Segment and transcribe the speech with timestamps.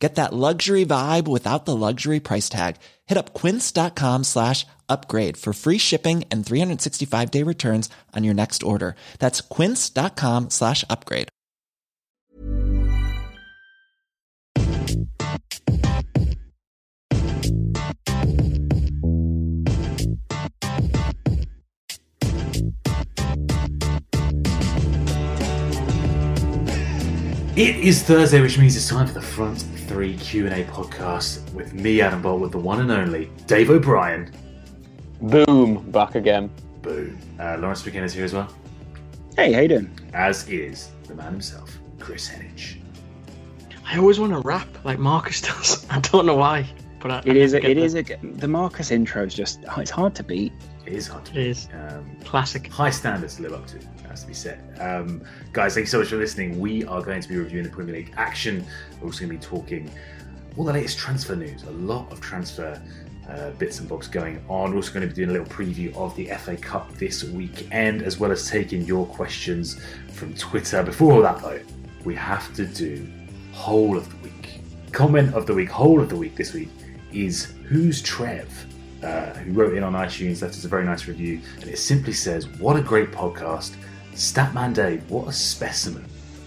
[0.00, 2.76] Get that luxury vibe without the luxury price tag.
[3.06, 8.62] Hit up quince.com slash upgrade for free shipping and 365 day returns on your next
[8.62, 8.94] order.
[9.18, 11.28] That's quince.com slash upgrade.
[27.58, 31.50] It is Thursday, which means it's time for the Front Three Q and A podcast
[31.54, 34.30] with me, Adam Bolt, with the one and only Dave O'Brien.
[35.22, 36.50] Boom, back again.
[36.82, 37.18] Boom.
[37.40, 38.52] Uh, Laurence McKenna is here as well,
[39.36, 39.90] Hey, how you doing?
[40.14, 42.76] as is the man himself, Kris Heneage.
[43.86, 45.86] I always want to rap like Marcus does.
[45.90, 46.66] I don't know why,
[47.00, 47.54] but I, It I is.
[47.54, 49.60] A, it get is a, the Marcus intro is just.
[49.78, 50.52] It's hard to beat.
[50.86, 51.68] It is hard to It is.
[51.72, 52.66] Um, classic.
[52.70, 53.78] high standards to live up to,
[54.18, 54.80] has to be said.
[54.80, 56.58] Um, guys, thank you so much for listening.
[56.58, 58.64] We are going to be reviewing the Premier League action.
[59.00, 59.90] We're also going to be talking
[60.56, 62.82] all the latest transfer news, a lot of transfer
[63.28, 64.70] uh, bits and bobs going on.
[64.70, 68.02] We're also going to be doing a little preview of the FA Cup this weekend,
[68.02, 69.80] as well as taking your questions
[70.12, 70.82] from Twitter.
[70.82, 71.60] Before all that, though,
[72.04, 73.06] we have to do
[73.52, 74.60] whole of the week.
[74.92, 76.70] Comment of the week, whole of the week this week
[77.12, 78.48] is Who's Trev?
[79.02, 82.12] Uh, who wrote in on iTunes, left us a very nice review, and it simply
[82.12, 83.76] says, What a great podcast.
[84.18, 86.04] Statman Dave, what a specimen.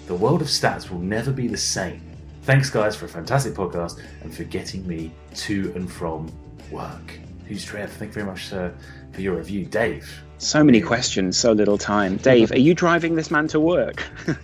[0.07, 2.01] The world of stats will never be the same.
[2.43, 6.29] Thanks, guys, for a fantastic podcast and for getting me to and from
[6.69, 7.17] work.
[7.47, 7.89] Who's Trev?
[7.93, 8.73] Thank you very much sir,
[9.13, 9.63] for your review.
[9.65, 10.21] Dave.
[10.37, 12.17] So many questions, so little time.
[12.17, 14.03] Dave, are you driving this man to work?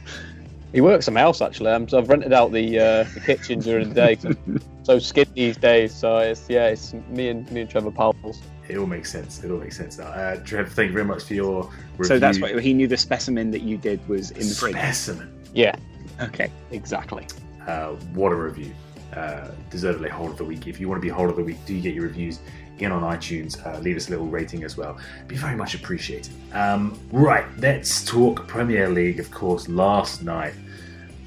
[0.74, 1.72] He works somewhere else actually.
[1.72, 4.16] Um, so I've rented out the, uh, the kitchen during the day.
[4.18, 5.94] 'cause I'm so skid these days.
[5.96, 8.42] So it's yeah, it's me and me and Trevor pals.
[8.70, 9.44] It all makes sense.
[9.44, 10.06] It all makes sense now.
[10.08, 12.06] Uh, Trev, thank you very much for your review.
[12.06, 12.88] so that's what he knew.
[12.88, 14.74] The specimen that you did was in the fridge.
[14.74, 15.34] Specimen.
[15.54, 15.76] Yeah,
[16.22, 16.52] Okay.
[16.72, 17.26] exactly.
[17.66, 18.74] Uh, what a review.
[19.16, 20.68] Uh, deservedly hold of the week.
[20.68, 22.40] If you want to be hold of the week, do get your reviews
[22.80, 23.66] in on iTunes.
[23.66, 24.98] Uh, leave us a little rating as well.
[25.28, 26.32] Be very much appreciated.
[26.54, 29.20] Um, right, let's talk Premier League.
[29.20, 30.54] Of course, last night,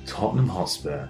[0.07, 1.09] Tottenham Hotspur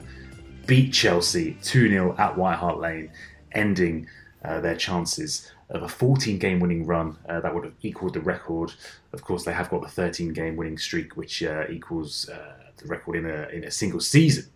[0.66, 3.10] beat Chelsea 2 0 at White Hart Lane,
[3.52, 4.06] ending
[4.44, 8.20] uh, their chances of a 14 game winning run uh, that would have equaled the
[8.20, 8.72] record.
[9.12, 12.88] Of course, they have got the 13 game winning streak, which uh, equals uh, the
[12.88, 14.46] record in a, in a single season.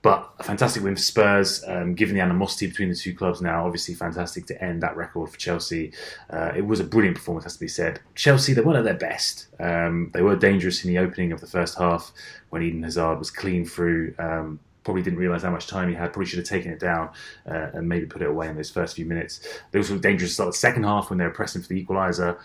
[0.00, 3.66] But a fantastic win for Spurs, um, given the animosity between the two clubs now.
[3.66, 5.92] Obviously, fantastic to end that record for Chelsea.
[6.30, 8.00] Uh, it was a brilliant performance, has to be said.
[8.14, 9.48] Chelsea, they weren't at their best.
[9.58, 12.12] Um, they were dangerous in the opening of the first half
[12.50, 14.14] when Eden Hazard was clean through.
[14.18, 16.14] Um, probably didn't realise how much time he had.
[16.14, 17.10] Probably should have taken it down
[17.46, 19.46] uh, and maybe put it away in those first few minutes.
[19.70, 22.38] They also were dangerous the second half when they were pressing for the equaliser.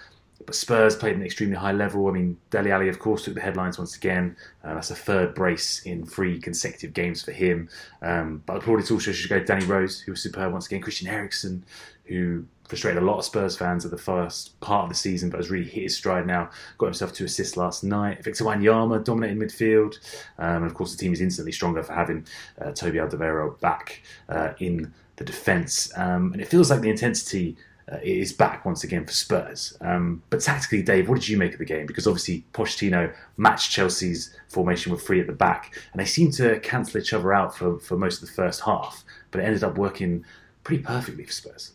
[0.46, 2.06] But Spurs played at an extremely high level.
[2.10, 4.36] I mean, Dele Alli, of course, took the headlines once again.
[4.62, 7.70] Uh, that's a third brace in three consecutive games for him.
[8.02, 10.82] Um, but probably also should go to Danny Rose, who was superb once again.
[10.82, 11.64] Christian Eriksen,
[12.04, 15.38] who frustrated a lot of Spurs fans at the first part of the season, but
[15.38, 16.50] has really hit his stride now.
[16.78, 18.24] Got himself two assists last night.
[18.24, 20.00] Victor Wanyama dominated midfield.
[20.38, 22.26] Um, and of course, the team is instantly stronger for having
[22.62, 25.92] uh, Toby Alderweireld back uh, in the defence.
[25.98, 27.58] Um, and it feels like the intensity
[27.92, 29.78] uh, is back once again for Spurs.
[29.82, 31.86] Um, but tactically, Dave, what did you make of the game?
[31.86, 36.60] Because obviously Pochettino matched Chelsea's formation with three at the back, and they seemed to
[36.62, 39.04] cancel each other out for, for most of the first half.
[39.32, 40.24] But it ended up working
[40.64, 41.74] pretty perfectly for Spurs.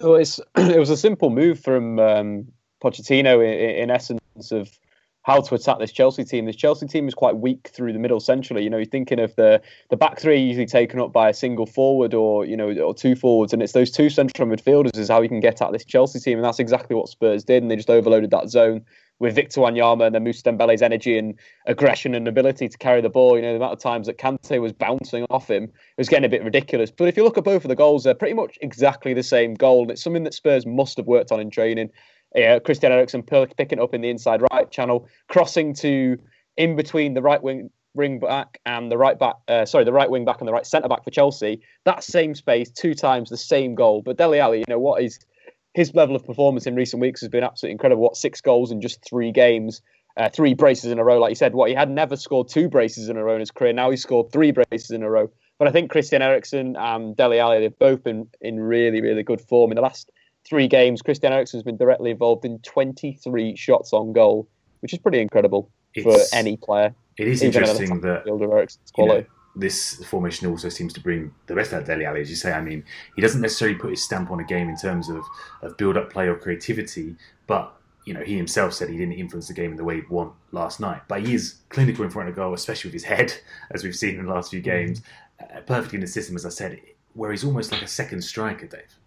[0.00, 2.48] Well, it's it was a simple move from um,
[2.82, 4.70] Pochettino in, in essence of
[5.22, 6.46] how to attack this Chelsea team.
[6.46, 8.64] This Chelsea team is quite weak through the middle centrally.
[8.64, 9.60] You know, you're thinking of the
[9.90, 13.14] the back three usually taken up by a single forward or you know or two
[13.14, 16.18] forwards, and it's those two central midfielders is how you can get at this Chelsea
[16.18, 18.84] team, and that's exactly what Spurs did, and they just overloaded that zone
[19.22, 23.08] with Victor Wanyama and then Moussa Dembele's energy and aggression and ability to carry the
[23.08, 23.36] ball.
[23.36, 26.24] You know, the amount of times that Kante was bouncing off him it was getting
[26.24, 26.90] a bit ridiculous.
[26.90, 29.54] But if you look at both of the goals, they're pretty much exactly the same
[29.54, 31.90] goal, and it's something that Spurs must have worked on in training.
[32.34, 36.18] Yeah, Christian Eriksen picking up in the inside right channel, crossing to
[36.56, 40.10] in between the right wing wing back and the right back, uh, sorry, the right
[40.10, 41.60] wing back and the right centre back for Chelsea.
[41.84, 44.02] That same space, two times the same goal.
[44.02, 45.20] But Dele Alli, you know what is
[45.74, 48.02] his level of performance in recent weeks has been absolutely incredible.
[48.02, 49.82] What six goals in just three games,
[50.16, 51.54] uh, three braces in a row, like you said.
[51.54, 53.72] What he had never scored two braces in a row in his career.
[53.72, 55.30] Now he's scored three braces in a row.
[55.58, 59.40] But I think Christian Eriksen and Dele Alli, they've both been in really, really good
[59.40, 60.10] form in the last
[60.44, 61.02] three games.
[61.02, 64.48] Christian Eriksen has been directly involved in 23 shots on goal,
[64.80, 66.94] which is pretty incredible It's- for any player.
[67.18, 69.28] It is interesting that Eriksen's you know, quality.
[69.54, 72.52] This formation also seems to bring the best out of Dele Alli, as you say.
[72.52, 72.84] I mean,
[73.16, 75.24] he doesn't necessarily put his stamp on a game in terms of,
[75.60, 77.16] of build up play or creativity,
[77.46, 80.08] but you know, he himself said he didn't influence the game in the way he'd
[80.08, 81.02] want last night.
[81.06, 83.32] But he is clinical in front of goal, especially with his head,
[83.70, 85.02] as we've seen in the last few games.
[85.40, 86.80] Uh, perfectly in the system, as I said,
[87.14, 88.98] where he's almost like a second striker, Dave.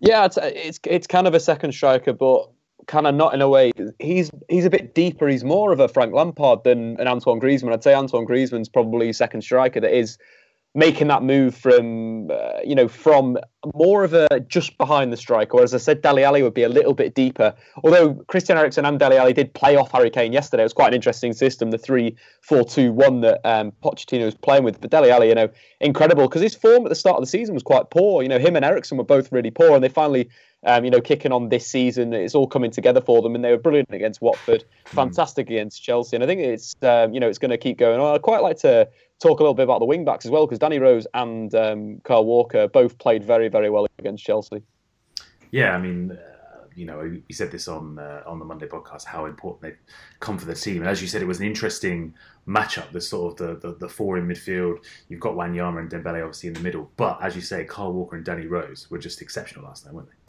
[0.00, 2.50] Yeah, it's, it's it's kind of a second striker, but
[2.86, 3.72] kind of not in a way.
[3.98, 5.28] He's he's a bit deeper.
[5.28, 7.72] He's more of a Frank Lampard than an Antoine Griezmann.
[7.72, 10.18] I'd say Antoine Griezmann's probably second striker that is
[10.76, 13.38] making that move from uh, you know from
[13.74, 15.56] more of a just behind the striker.
[15.56, 17.54] Whereas I said, Dele Alli would be a little bit deeper.
[17.82, 20.62] Although Christian Eriksen and Dele Alli did play off Harry Kane yesterday.
[20.62, 24.80] It was quite an interesting system, the three-four-two-one that um, Pochettino was playing with.
[24.80, 25.48] But Dele Alli, you know,
[25.80, 28.22] incredible because his form at the start of the season was quite poor.
[28.22, 30.28] You know, him and Eriksen were both really poor, and they finally.
[30.64, 33.50] Um, you know, kicking on this season, it's all coming together for them, and they
[33.50, 37.38] were brilliant against Watford, fantastic against Chelsea, and I think it's um, you know it's
[37.38, 38.00] going to keep going.
[38.00, 38.88] I'd quite like to
[39.20, 42.00] talk a little bit about the wing backs as well because Danny Rose and um,
[42.04, 44.62] Kyle Walker both played very very well against Chelsea.
[45.52, 49.04] Yeah, I mean, uh, you know, you said this on uh, on the Monday podcast
[49.04, 52.14] how important they've come for the team, and as you said, it was an interesting
[52.46, 52.92] matchup.
[52.92, 54.84] The sort of the, the, the four in midfield.
[55.08, 58.16] You've got Wanyama and Dembele obviously in the middle, but as you say, Kyle Walker
[58.16, 60.25] and Danny Rose were just exceptional last night, weren't they?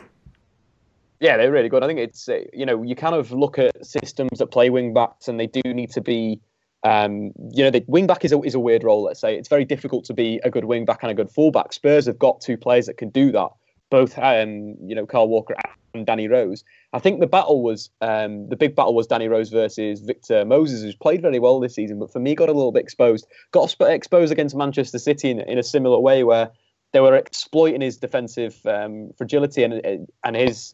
[1.19, 1.83] Yeah, they're really good.
[1.83, 5.27] I think it's you know you kind of look at systems that play wing backs,
[5.27, 6.39] and they do need to be.
[6.83, 9.03] Um, you know, the wing back is a, is a weird role.
[9.03, 11.73] Let's say it's very difficult to be a good wing back and a good fullback.
[11.73, 13.49] Spurs have got two players that can do that.
[13.89, 15.55] Both, um, you know, Kyle Walker
[15.93, 16.63] and Danny Rose.
[16.93, 20.83] I think the battle was um, the big battle was Danny Rose versus Victor Moses,
[20.83, 23.25] who's played very well this season, but for me got a little bit exposed.
[23.51, 26.51] Got exposed against Manchester City in, in a similar way, where
[26.93, 30.73] they were exploiting his defensive um, fragility and and his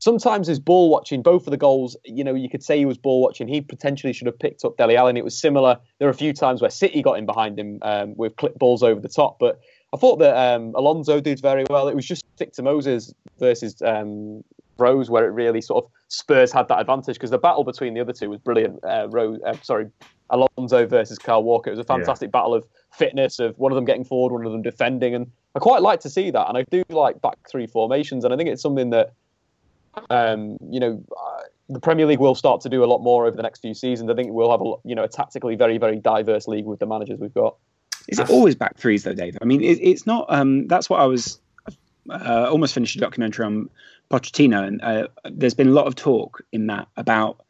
[0.00, 2.98] sometimes his ball watching, both of the goals, you know, you could say he was
[2.98, 3.46] ball watching.
[3.46, 5.16] He potentially should have picked up Dele Allen.
[5.16, 5.78] It was similar.
[5.98, 8.82] There were a few times where City got in behind him um, with clip balls
[8.82, 9.38] over the top.
[9.38, 9.60] But
[9.92, 11.88] I thought that um, Alonso did very well.
[11.88, 14.42] It was just Victor Moses versus um,
[14.78, 18.00] Rose where it really sort of Spurs had that advantage because the battle between the
[18.00, 18.82] other two was brilliant.
[18.82, 19.90] Uh, Rose, uh, sorry,
[20.30, 21.70] Alonso versus Kyle Walker.
[21.70, 24.52] It was a fantastic battle of fitness, of one of them getting forward, one of
[24.52, 25.14] them defending.
[25.14, 26.48] And I quite like to see that.
[26.48, 28.24] And I do like back three formations.
[28.24, 29.12] And I think it's something that
[30.10, 33.36] um, you know, uh, the Premier League will start to do a lot more over
[33.36, 34.10] the next few seasons.
[34.10, 36.86] I think we'll have a you know a tactically very very diverse league with the
[36.86, 37.56] managers we've got.
[38.08, 39.36] Is it always back threes though, Dave?
[39.40, 40.26] I mean, it, it's not.
[40.28, 41.40] Um, that's what I was
[42.08, 43.70] uh, almost finished a documentary on
[44.10, 47.44] Pochettino, and uh, there's been a lot of talk in that about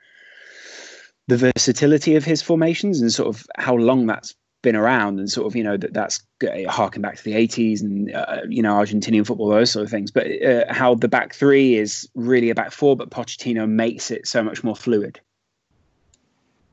[1.29, 5.47] the versatility of his formations and sort of how long that's been around, and sort
[5.47, 8.75] of you know that that's uh, harking back to the 80s and uh, you know
[8.75, 10.11] Argentinian football, those sort of things.
[10.11, 14.27] But uh, how the back three is really a back four, but Pochettino makes it
[14.27, 15.21] so much more fluid.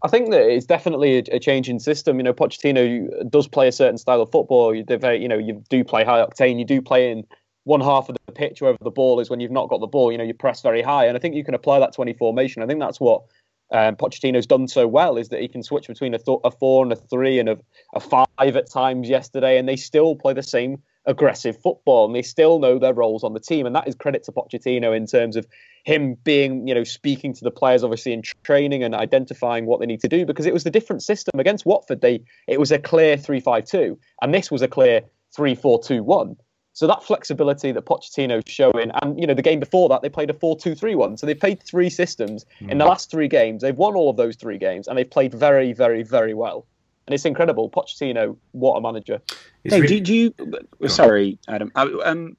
[0.03, 2.17] I think that it's definitely a, change in system.
[2.17, 4.75] You know, Pochettino does play a certain style of football.
[4.75, 6.59] You, you know, you do play high octane.
[6.59, 7.25] You do play in
[7.63, 10.11] one half of the pitch wherever the ball is when you've not got the ball.
[10.11, 12.13] You know, you press very high, and I think you can apply that to any
[12.13, 12.61] formation.
[12.61, 13.23] I think that's what
[13.71, 16.83] um, Pochettino's done so well is that he can switch between a, th- a four
[16.83, 17.57] and a three and a,
[17.93, 22.21] a five at times yesterday, and they still play the same aggressive football, and they
[22.21, 25.35] still know their roles on the team, and that is credit to Pochettino in terms
[25.35, 25.47] of
[25.85, 29.85] him being, you know, speaking to the players obviously in training and identifying what they
[29.85, 32.01] need to do because it was the different system against Watford.
[32.01, 35.01] They it was a clear three-five-two, and this was a clear
[35.35, 36.35] three-four-two-one.
[36.77, 40.29] So that flexibility that Pochettino's showing, and you know, the game before that they played
[40.29, 41.17] a 4-2-3-1.
[41.17, 43.63] So they've played three systems in the last three games.
[43.63, 46.67] They've won all of those three games, and they've played very, very, very well.
[47.07, 47.67] And it's incredible.
[47.71, 49.19] Pochettino, what a manager!
[49.63, 50.87] Hey, really- do, do you?
[50.87, 51.71] Sorry, Adam.
[51.75, 52.37] Uh, Um,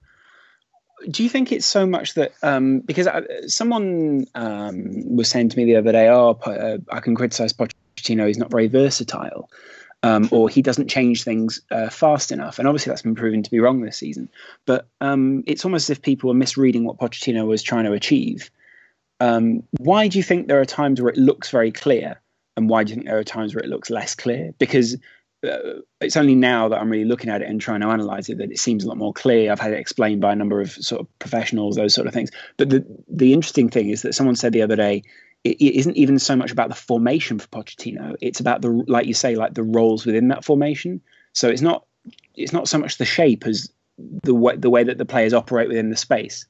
[1.11, 5.57] do you think it's so much that um, because I, someone um, was saying to
[5.57, 8.29] me the other day, "Oh, uh, I can criticize Pochettino.
[8.29, 9.51] He's not very versatile,
[10.03, 13.51] um, or he doesn't change things uh, fast enough." And obviously, that's been proven to
[13.51, 14.29] be wrong this season.
[14.67, 18.51] But um, it's almost as if people are misreading what Pochettino was trying to achieve.
[19.21, 22.21] Um, why do you think there are times where it looks very clear,
[22.57, 24.55] and why do you think there are times where it looks less clear?
[24.59, 24.97] Because
[25.47, 28.39] uh, it's only now that I'm really looking at it and trying to analyze it
[28.39, 29.53] that it seems a lot more clear.
[29.53, 32.31] I've had it explained by a number of sort of professionals, those sort of things.
[32.57, 35.05] But the the interesting thing is that someone said the other day,
[35.45, 38.17] it, it isn't even so much about the formation for Pochettino.
[38.21, 41.01] It's about the like you say, like the roles within that formation.
[41.33, 41.85] So it's not
[42.35, 45.69] it's not so much the shape as the way the way that the players operate
[45.69, 46.47] within the space.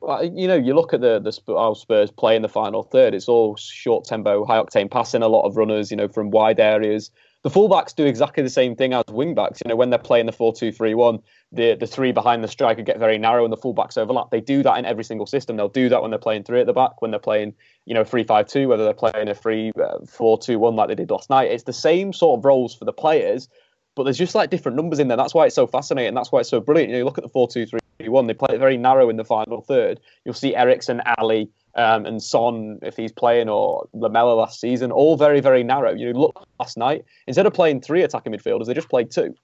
[0.00, 3.14] Well, you know, you look at the the how Spurs play in the final third.
[3.14, 5.90] It's all short tempo, high octane passing, a lot of runners.
[5.90, 7.10] You know, from wide areas.
[7.42, 9.62] The fullbacks do exactly the same thing as wingbacks.
[9.64, 11.20] You know, when they're playing the four-two-three-one,
[11.52, 14.30] the the three behind the striker get very narrow and the fullbacks overlap.
[14.30, 15.56] They do that in every single system.
[15.56, 17.54] They'll do that when they're playing three at the back, when they're playing
[17.86, 21.50] you know three-five-two, whether they're playing a three uh, four-two-one like they did last night.
[21.50, 23.48] It's the same sort of roles for the players,
[23.96, 25.16] but there's just like different numbers in there.
[25.16, 26.14] That's why it's so fascinating.
[26.14, 26.90] That's why it's so brilliant.
[26.90, 28.26] You know, you look at the four-two-three-one.
[28.26, 29.98] They play it very narrow in the final third.
[30.26, 35.16] You'll see Eriksen, Alli, um, and Son if he's playing, or Lamela last season, all
[35.16, 35.92] very very narrow.
[35.92, 39.34] You look last night instead of playing three attacking midfielders, they just played two,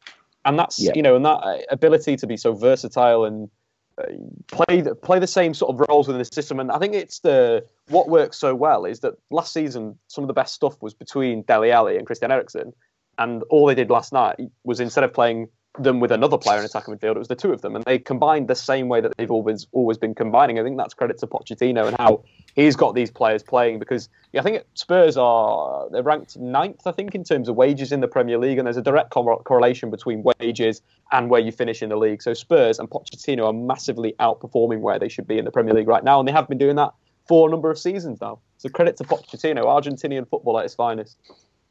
[0.44, 0.92] and that's yeah.
[0.94, 3.50] you know, and that uh, ability to be so versatile and
[3.98, 4.04] uh,
[4.48, 6.60] play the, play the same sort of roles within the system.
[6.60, 10.28] And I think it's the what works so well is that last season some of
[10.28, 12.72] the best stuff was between Dele Alli and Christian Eriksen,
[13.18, 16.64] and all they did last night was instead of playing them with another player in
[16.64, 17.16] attacking midfield.
[17.16, 19.66] It was the two of them, and they combined the same way that they've always
[19.72, 20.58] always been combining.
[20.58, 22.22] I think that's credit to Pochettino and how
[22.54, 26.92] he's got these players playing because yeah, I think Spurs are they're ranked ninth, I
[26.92, 30.24] think, in terms of wages in the Premier League, and there's a direct correlation between
[30.40, 32.22] wages and where you finish in the league.
[32.22, 35.88] So Spurs and Pochettino are massively outperforming where they should be in the Premier League
[35.88, 36.92] right now, and they have been doing that
[37.28, 38.38] for a number of seasons now.
[38.58, 41.18] So credit to Pochettino, Argentinian football at its finest.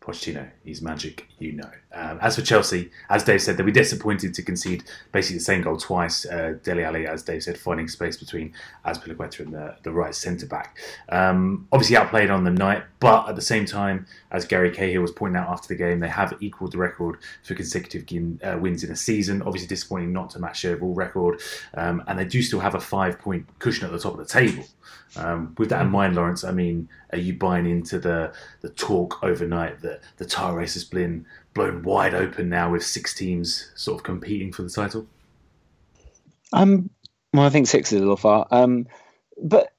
[0.06, 1.70] Pochettino, he's magic, you know.
[1.92, 5.64] Um, as for Chelsea, as Dave said, they'll be disappointed to concede basically the same
[5.64, 6.26] goal twice.
[6.26, 8.54] Uh, Dele Alli, as Dave said, finding space between
[8.86, 10.78] Azpilicueta and the, the right centre back.
[11.10, 15.12] Um, obviously outplayed on the night, but at the same time, as Gary Cahill was
[15.12, 18.06] pointing out after the game, they have equalled the record for consecutive
[18.44, 19.42] uh, wins in a season.
[19.42, 21.42] Obviously disappointing not to match their overall record,
[21.74, 24.26] um, and they do still have a five point cushion at the top of the
[24.26, 24.66] table.
[25.16, 29.24] Um, with that in mind, Laurence, I mean, are you buying into the the talk
[29.24, 33.98] overnight that the title race has been blown wide open now with six teams sort
[33.98, 35.08] of competing for the title?
[36.54, 36.90] Um,
[37.34, 38.48] well, I think six is a little far.
[38.52, 38.88] Um,
[39.42, 39.74] but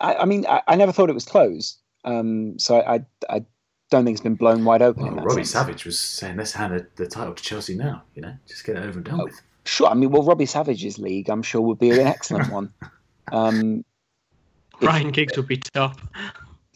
[0.00, 1.78] I, I mean, I, I, never thought it was closed.
[2.04, 3.44] Um, so I, I, I,
[3.90, 5.16] don't think it's been blown wide open.
[5.16, 5.50] Well, Robbie sense.
[5.50, 8.04] Savage was saying, "Let's hand the, the, title to Chelsea now.
[8.14, 9.88] You know, just get it over and done oh, with." Sure.
[9.88, 12.72] I mean, well, Robbie Savage's league, I'm sure, would be an excellent one.
[13.32, 13.84] Um,
[14.82, 16.00] Ryan Giggs would be top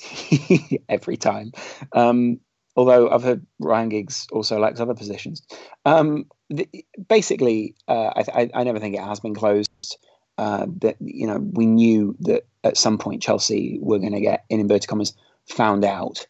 [0.88, 1.52] every time.
[1.92, 2.40] Um,
[2.76, 5.42] although I've heard Ryan Giggs also likes other positions.
[5.84, 6.68] Um, the,
[7.08, 9.98] basically, uh, I, I, never think it has been closed.
[10.36, 14.44] Uh, that you know, we knew that at some point Chelsea were going to get,
[14.50, 15.14] in inverted commas,
[15.46, 16.26] found out.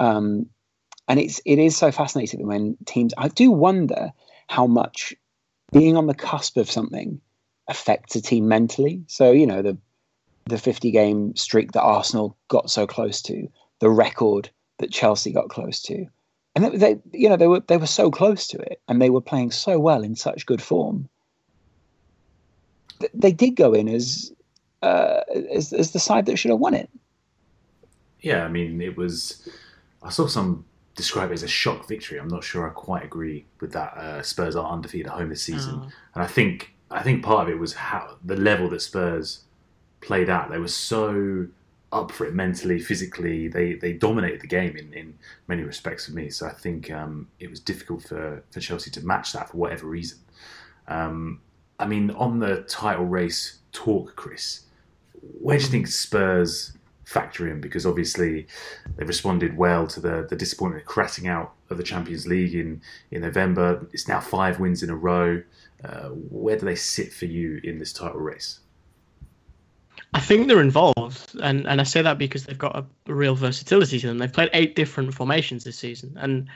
[0.00, 0.50] Um,
[1.08, 3.14] and it's it is so fascinating when teams.
[3.16, 4.12] I do wonder
[4.48, 5.14] how much
[5.72, 7.20] being on the cusp of something
[7.68, 9.04] affects a team mentally.
[9.06, 9.78] So you know the
[10.46, 13.48] the 50 game streak that Arsenal got so close to,
[13.80, 16.06] the record that Chelsea got close to.
[16.54, 19.10] And they, they, you know, they were they were so close to it, and they
[19.10, 21.08] were playing so well in such good form.
[23.12, 24.32] They did go in as
[24.82, 25.20] uh,
[25.52, 26.88] as, as the side that should have won it.
[28.20, 29.46] Yeah, I mean, it was.
[30.02, 32.18] I saw some describe it as a shock victory.
[32.18, 33.94] I'm not sure I quite agree with that.
[33.94, 35.90] Uh, Spurs are undefeated at home this season, oh.
[36.14, 39.42] and I think I think part of it was how the level that Spurs
[40.06, 40.50] played out.
[40.50, 41.48] They were so
[41.92, 43.48] up for it mentally, physically.
[43.48, 46.30] They they dominated the game in, in many respects for me.
[46.30, 49.86] So I think um, it was difficult for, for Chelsea to match that for whatever
[49.86, 50.18] reason.
[50.88, 51.40] Um,
[51.78, 54.62] I mean, on the title race talk, Kris,
[55.40, 56.72] where do you think Spurs
[57.04, 57.60] factor in?
[57.60, 58.46] Because obviously
[58.96, 62.80] they responded well to the, the disappointment of crashing out of the Champions League in,
[63.10, 63.86] in November.
[63.92, 65.42] It's now five wins in a row.
[65.84, 68.60] Uh, where do they sit for you in this title race?
[70.16, 74.00] I think they're involved, and, and I say that because they've got a real versatility
[74.00, 74.16] to them.
[74.16, 76.48] They've played eight different formations this season, and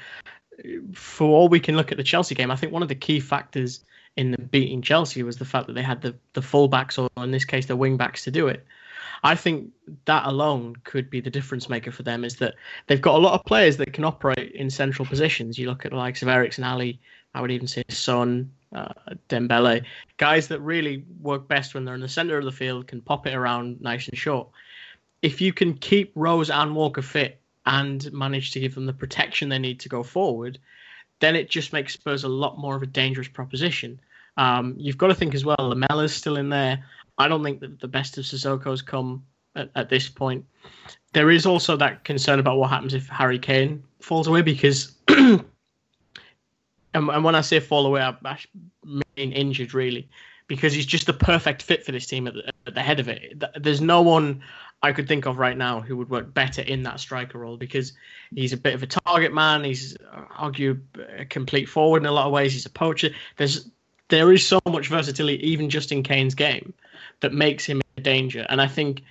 [0.96, 3.20] for all we can look at the Chelsea game, I think one of the key
[3.20, 3.84] factors
[4.16, 7.32] in the beating Chelsea was the fact that they had the the fullbacks, or in
[7.32, 8.64] this case, the wingbacks, to do it.
[9.24, 9.70] I think
[10.06, 12.24] that alone could be the difference maker for them.
[12.24, 12.54] Is that
[12.86, 15.58] they've got a lot of players that can operate in central positions.
[15.58, 16.98] You look at the likes of Eriksen, Alli,
[17.34, 18.92] I would even say Son, uh,
[19.28, 19.84] Dembele,
[20.16, 23.26] guys that really work best when they're in the center of the field, can pop
[23.26, 24.48] it around nice and short.
[25.22, 29.48] If you can keep Rose and Walker fit and manage to give them the protection
[29.48, 30.58] they need to go forward,
[31.20, 34.00] then it just makes Spurs a lot more of a dangerous proposition.
[34.36, 36.82] Um, you've got to think as well, Lamela's still in there.
[37.18, 39.22] I don't think that the best of Sissoko's come
[39.54, 40.44] at, at this point.
[41.12, 44.92] There is also that concern about what happens if Harry Kane falls away because
[46.94, 48.38] and, and when I say fall away, I, I
[48.84, 50.08] mean injured really,
[50.46, 53.08] because he's just the perfect fit for this team at the, at the head of
[53.08, 53.42] it.
[53.56, 54.42] There's no one
[54.82, 57.92] I could think of right now who would work better in that striker role because
[58.34, 59.62] he's a bit of a target man.
[59.62, 60.80] He's uh, argue
[61.16, 62.52] a complete forward in a lot of ways.
[62.52, 63.10] He's a poacher.
[63.36, 63.68] There's
[64.08, 66.72] there is so much versatility even just in Kane's game
[67.20, 68.44] that makes him a danger.
[68.48, 69.02] And I think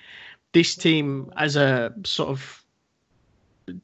[0.51, 2.58] this team as a sort of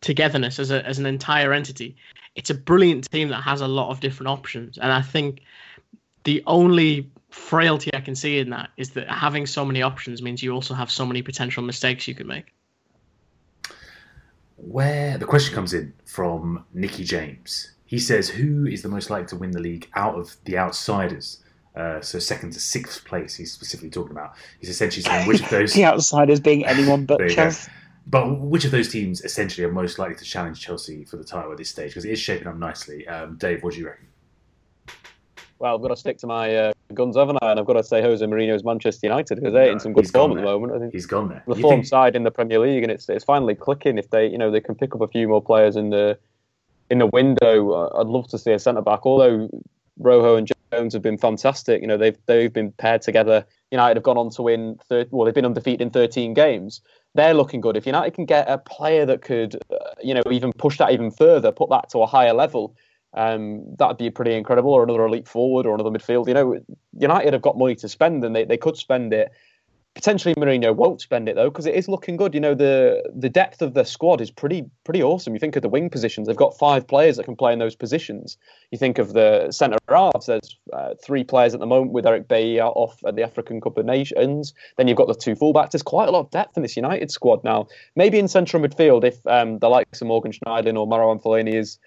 [0.01, 1.95] togetherness as a as an entire entity,
[2.35, 4.77] it's a brilliant team that has a lot of different options.
[4.77, 5.41] And I think
[6.23, 10.41] the only frailty I can see in that is that having so many options means
[10.41, 12.53] you also have so many potential mistakes you could make.
[14.57, 17.71] Where the question comes in from Nicky James.
[17.85, 21.43] He says, "Who is the most likely to win the league out of the outsiders?"
[21.75, 23.35] Uh, so second to sixth place.
[23.35, 24.33] He's specifically talking about.
[24.59, 27.69] He's essentially saying which of those the outsiders being anyone but Chelsea.
[28.07, 31.51] But which of those teams essentially are most likely to challenge Chelsea for the title
[31.51, 31.91] at this stage?
[31.91, 33.07] Because it is shaping up nicely.
[33.07, 34.07] Um, Dave, what do you reckon?
[35.57, 37.51] Well, I've got to stick to my uh, guns, haven't I?
[37.51, 40.31] And I've got to say Jose Mourinho's Manchester United because they're in some good form
[40.31, 40.73] at the moment.
[40.73, 41.43] I think he's gone there.
[41.47, 41.87] The form think...
[41.87, 43.97] side in the Premier League, and it's it's finally clicking.
[43.97, 46.19] If they, you know, they can pick up a few more players in the
[46.91, 49.05] in the window, uh, I'd love to see a centre back.
[49.05, 49.49] Although
[49.97, 53.45] Rojo and Jones have been fantastic, you know, they've they've been paired together.
[53.71, 54.77] United have gone on to win.
[54.89, 56.81] Well, they've been undefeated in 13 games.
[57.15, 57.77] They're looking good.
[57.77, 61.11] If United can get a player that could, uh, you know, even push that even
[61.11, 62.75] further, put that to a higher level,
[63.13, 64.71] um, that'd be pretty incredible.
[64.71, 66.27] Or another elite forward or another midfield.
[66.27, 66.59] You know,
[66.99, 69.31] United have got money to spend and they, they could spend it.
[69.95, 72.33] Potentially Mourinho won't spend it though because it is looking good.
[72.33, 75.33] You know, the the depth of the squad is pretty pretty awesome.
[75.33, 77.77] You think of the wing positions; they've got five players that can play in those
[77.77, 78.37] positions.
[78.71, 82.27] You think of the centre halves; there's uh, three players at the moment with Eric
[82.27, 84.53] Bailly off at the African Cup of Nations.
[84.77, 85.71] Then you've got the two fullbacks.
[85.71, 87.67] There's quite a lot of depth in this United squad now.
[87.95, 91.79] Maybe in central midfield, if um, the likes of Morgan Schneiderlin or Marouane Fellaini is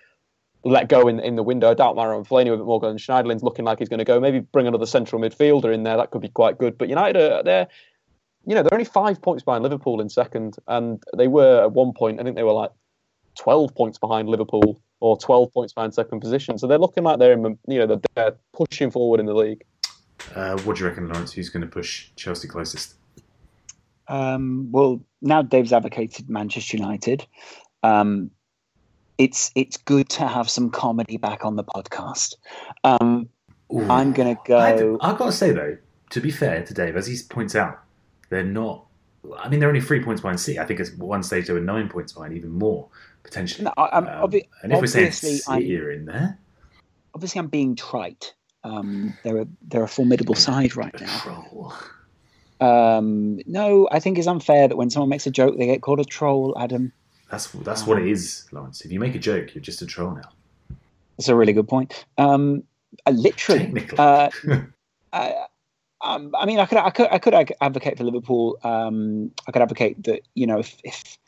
[0.65, 1.71] let go in in the window.
[1.71, 4.19] I doubt Marouane Fellaini with Morgan Schneiderlin's looking like he's going to go.
[4.19, 5.99] Maybe bring another central midfielder in there.
[5.99, 6.79] That could be quite good.
[6.79, 7.69] But United are they're
[8.47, 11.93] you know they're only five points behind Liverpool in second, and they were at one
[11.93, 12.71] point I think they were like
[13.37, 16.59] twelve points behind Liverpool or twelve points behind second position.
[16.59, 19.65] So they're looking like they're in, you know they're pushing forward in the league.
[20.35, 21.33] Uh, what do you reckon, Laurence?
[21.33, 22.95] Who's going to push Chelsea closest?
[24.09, 27.27] Um, well, now Dave's advocated Manchester United.
[27.83, 28.31] Um,
[29.19, 32.35] it's it's good to have some comedy back on the podcast.
[32.85, 33.29] Um,
[33.73, 34.99] Ooh, I'm going to go.
[35.01, 35.77] I've got to say though,
[36.11, 37.83] to be fair to Dave, as he points out,
[38.29, 38.85] they're not.
[39.37, 40.59] I mean, they're only three points behind City.
[40.59, 42.89] I think at one stage they were nine points behind, even more
[43.23, 43.65] potentially.
[43.65, 46.39] No, um, obvi- and if we're saying City are in there,
[47.15, 48.35] obviously I'm being trite.
[48.65, 51.19] Um, they're a they're a formidable side right now.
[51.21, 51.73] Troll.
[52.61, 56.01] Um, no, I think it's unfair that when someone makes a joke, they get called
[56.01, 56.93] a troll, Adam.
[57.31, 58.17] That's that's what it um,
[58.53, 58.81] Laurence.
[58.81, 60.31] If you make a joke, you're just a troll now.
[61.17, 62.07] That's a really good point.
[62.17, 62.63] Um,
[63.07, 64.31] uh, literally, uh,
[65.13, 65.35] I,
[66.01, 68.59] um, I mean, I could, I could, I could advocate for Liverpool.
[68.63, 71.19] Um, I could advocate that you know if if,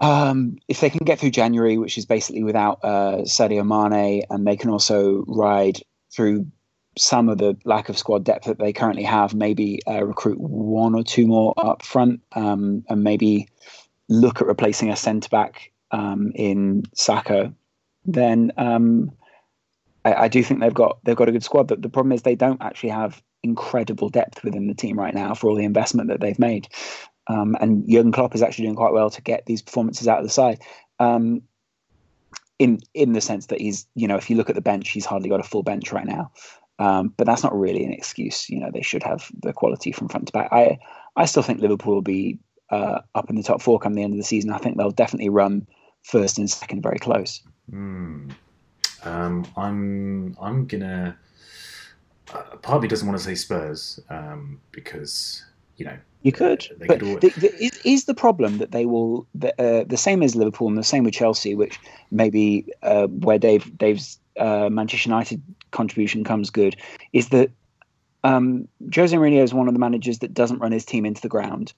[0.00, 4.46] um, if they can get through January, which is basically without uh, Sadio Mane, and
[4.46, 5.80] they can also ride
[6.14, 6.46] through
[6.98, 10.94] some of the lack of squad depth that they currently have, maybe uh, recruit one
[10.94, 13.48] or two more up front, um, and maybe
[14.08, 17.54] look at replacing a centre back um, in Sakho,
[18.04, 19.10] then um,
[20.04, 21.68] I, I, do think they've got they've got a good squad.
[21.68, 25.34] But the problem is they don't actually have incredible depth within the team right now
[25.34, 26.68] for all the investment that they've made.
[27.28, 30.24] Um, and Jurgen Klopp is actually doing quite well to get these performances out of
[30.24, 30.60] the side.
[30.98, 31.42] Um,
[32.58, 35.04] in in the sense that he's, you know, if you look at the bench, he's
[35.04, 36.30] hardly got a full bench right now.
[36.78, 38.48] Um, but that's not really an excuse.
[38.48, 40.48] You know, they should have the quality from front to back.
[40.52, 40.78] I
[41.16, 42.38] I still think Liverpool will be
[42.70, 44.52] uh, up in the top four come the end of the season.
[44.52, 45.66] I think they'll definitely run
[46.02, 47.42] first and second very close.
[47.70, 48.32] Mm.
[49.04, 51.16] I'm I'm gonna.
[52.32, 55.44] Uh, part of me doesn't want to say Spurs um, because
[55.76, 56.66] you know you could.
[56.86, 60.22] but could the, the, is, is, the problem that they will the, uh, the same
[60.22, 61.78] as Liverpool and the same with Chelsea, which
[62.10, 66.76] maybe uh, where Dave Dave's uh, Manchester United contribution comes good,
[67.12, 67.50] is that
[68.24, 71.28] um, Jose Mourinho is one of the managers that doesn't run his team into the
[71.28, 71.72] ground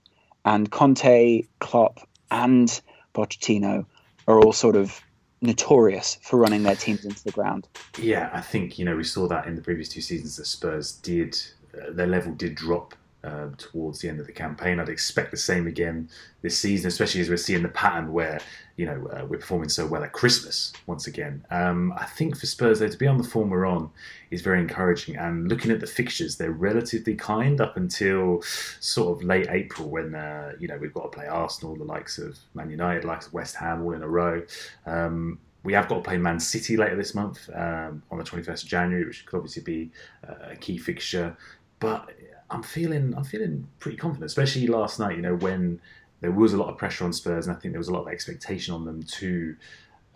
[0.44, 2.80] and Conte, Klopp, and
[3.14, 3.84] Pochettino
[4.26, 5.00] are all sort of
[5.40, 7.68] notorious for running their teams into the ground.
[7.98, 10.36] Yeah, I think you know we saw that in the previous two seasons.
[10.36, 11.40] The Spurs did
[11.74, 14.78] uh, their level did drop uh, towards the end of the campaign.
[14.78, 16.08] I'd expect the same again
[16.42, 18.40] this season, especially as we're seeing the pattern where
[18.76, 21.44] you know uh, we're performing so well at Christmas once again.
[21.50, 23.90] Um, I think for Spurs though to be on the form we're on
[24.30, 25.16] is very encouraging.
[25.16, 28.42] And looking at the fixtures, they're relatively kind up until
[28.80, 32.18] sort of late April when uh, you know we've got to play Arsenal, the likes
[32.18, 34.42] of Man United, likes of West Ham, all in a row.
[34.86, 38.62] Um, we have got to play Man City later this month um, on the 21st
[38.62, 39.90] of January, which could obviously be
[40.26, 41.36] uh, a key fixture.
[41.80, 42.10] But
[42.50, 45.16] I'm feeling I'm feeling pretty confident, especially last night.
[45.16, 45.80] You know when
[46.20, 48.02] there was a lot of pressure on Spurs, and I think there was a lot
[48.02, 49.56] of expectation on them to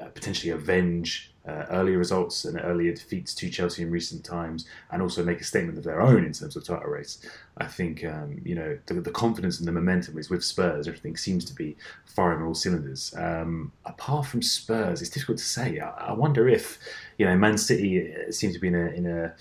[0.01, 5.03] uh, potentially avenge uh, earlier results and earlier defeats to Chelsea in recent times, and
[5.03, 7.18] also make a statement of their own in terms of title race.
[7.59, 10.88] I think um, you know the, the, confidence and the momentum is with Spurs.
[10.88, 13.14] Everything seems to be firing on all cylinders.
[13.16, 15.79] Um, apart from Spurs, it's difficult to say.
[15.81, 16.79] I, I, wonder if
[17.18, 19.35] you know Man City seems to be in a in a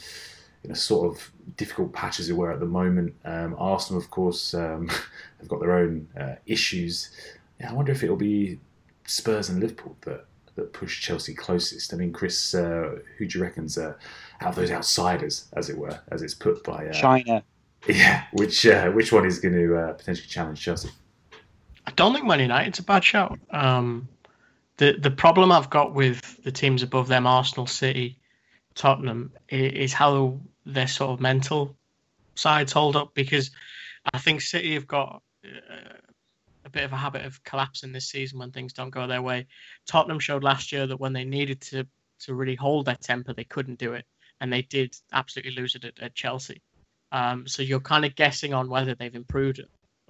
[0.63, 3.15] in a sort of difficult patch as it were at the moment.
[3.25, 4.87] Um, Arsenal, of course, um,
[5.39, 7.11] have got their own uh, issues.
[7.59, 8.59] Yeah, I wonder if it'll be
[9.05, 11.93] Spurs and Liverpool that that push Chelsea closest.
[11.93, 13.93] I mean, Kris, uh, who do you reckon's uh,
[14.41, 17.43] out of those outsiders, as it were, as it's put by uh, China?
[17.87, 20.89] Yeah, which uh, which one is going to uh, potentially challenge Chelsea?
[21.87, 23.39] I don't think Man United's a bad shout.
[23.49, 24.07] Um,
[24.77, 28.17] the the problem I've got with the teams above them, Arsenal, City,
[28.75, 31.75] Tottenham, is how their sort of mental
[32.35, 33.13] sides hold up.
[33.13, 33.51] Because
[34.13, 35.97] I think City have got uh,
[36.65, 39.47] a bit of a habit of collapsing this season when things don't go their way.
[39.85, 41.85] Tottenham showed last year that when they needed to
[42.19, 44.05] to really hold their temper, they couldn't do it,
[44.39, 46.61] and they did absolutely lose it at, at Chelsea.
[47.11, 49.61] Um, so you're kind of guessing on whether they've improved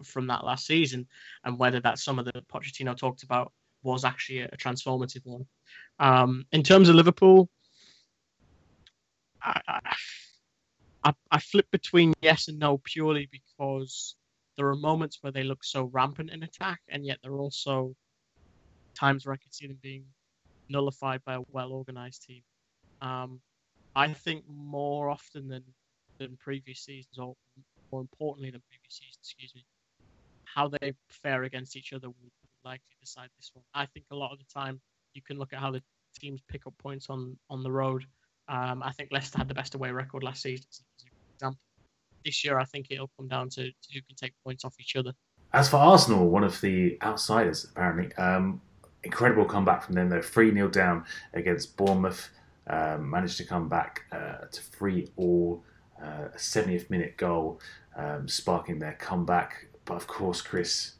[0.03, 1.07] from that last season,
[1.45, 5.45] and whether that some of the Pochettino talked about was actually a, a transformative one.
[5.99, 7.49] Um, in terms of Liverpool,
[9.41, 9.95] I, I,
[11.03, 14.15] I flip between yes and no purely because
[14.57, 17.95] there are moments where they look so rampant in attack, and yet there are also
[18.95, 20.05] times where I could see them being
[20.69, 22.43] nullified by a well organized team.
[23.01, 23.41] Um,
[23.95, 25.63] I think more often than
[26.19, 27.35] than previous seasons, or
[27.91, 29.65] more importantly than previous seasons, excuse me,
[30.45, 32.31] how they fare against each other will
[32.63, 33.65] likely decide this one.
[33.73, 34.81] I think a lot of the time
[35.13, 35.81] you can look at how the
[36.19, 38.05] teams pick up points on on the road.
[38.51, 40.67] Um, I think Leicester had the best away record last season,
[42.23, 44.95] this year, I think it'll come down to, to who can take points off each
[44.95, 45.13] other.
[45.53, 48.61] As for Arsenal, one of the outsiders, apparently, um,
[49.03, 50.09] incredible comeback from them.
[50.09, 52.29] They're 3 0 down against Bournemouth,
[52.67, 55.63] um, managed to come back uh, to 3 all,
[56.01, 57.59] uh, a 70th minute goal,
[57.95, 59.67] um, sparking their comeback.
[59.85, 60.93] But of course, Kris,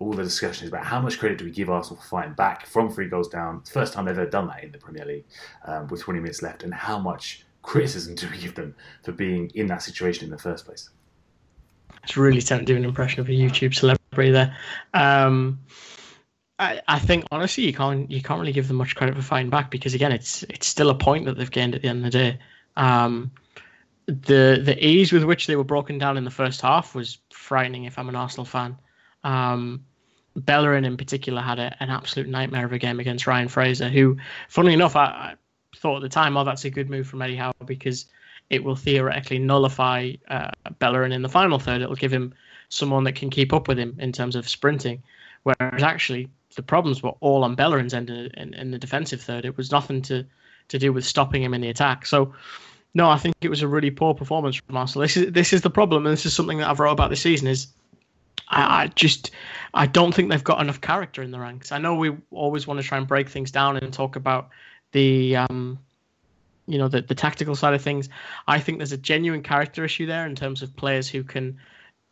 [0.00, 2.66] all the discussion is about how much credit do we give Arsenal for fighting back
[2.66, 3.62] from three goals down.
[3.70, 5.26] First time they've ever done that in the Premier League
[5.66, 9.50] um, with 20 minutes left, and how much criticism do we give them for being
[9.54, 10.88] in that situation in the first place?
[12.02, 14.56] It's really tempting to do an impression of a YouTube celebrity there.
[14.94, 15.60] Um,
[16.58, 19.50] I, I think honestly you can't you can't really give them much credit for fighting
[19.50, 22.12] back because again it's it's still a point that they've gained at the end of
[22.12, 22.38] the day.
[22.76, 23.32] Um,
[24.06, 27.84] the the ease with which they were broken down in the first half was frightening
[27.84, 28.78] if I'm an Arsenal fan.
[29.24, 29.84] Um,
[30.36, 34.16] Bellerin in particular had a, an absolute nightmare of a game against Ryan Fraser, who,
[34.48, 35.34] funnily enough, I,
[35.76, 38.06] thought at the time, oh, that's a good move from Eddie Howe because
[38.50, 41.82] it will theoretically nullify uh, Bellerin in the final third.
[41.82, 42.34] It'll give him
[42.68, 45.02] someone that can keep up with him in terms of sprinting.
[45.42, 49.44] Whereas actually, the problems were all on Bellerin's end in, in, in the defensive third.
[49.44, 50.26] It was nothing to,
[50.68, 52.04] to do with stopping him in the attack.
[52.04, 52.34] So,
[52.92, 55.02] no, I think it was a really poor performance from Arsenal.
[55.02, 57.20] This is this is the problem, and this is something that I've wrote about this
[57.20, 57.46] season.
[57.46, 57.68] Is
[58.50, 59.30] I, I just
[59.74, 61.72] I don't think they've got enough character in the ranks.
[61.72, 64.50] I know we always want to try and break things down and talk about
[64.92, 65.78] the um,
[66.66, 68.08] you know the, the tactical side of things.
[68.46, 71.56] I think there's a genuine character issue there in terms of players who can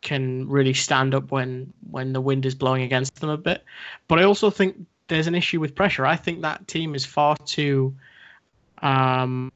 [0.01, 3.63] can really stand up when when the wind is blowing against them a bit.
[4.07, 6.05] But I also think there's an issue with pressure.
[6.05, 7.95] I think that team is far too
[8.81, 9.51] um,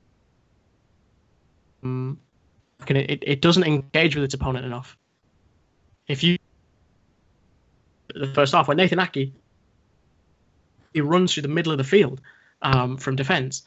[2.89, 4.97] it, it doesn't engage with its opponent enough.
[6.07, 6.37] If you
[8.13, 9.31] the first half where Nathan Aké
[10.93, 12.21] he runs through the middle of the field
[12.61, 13.63] um, from defence.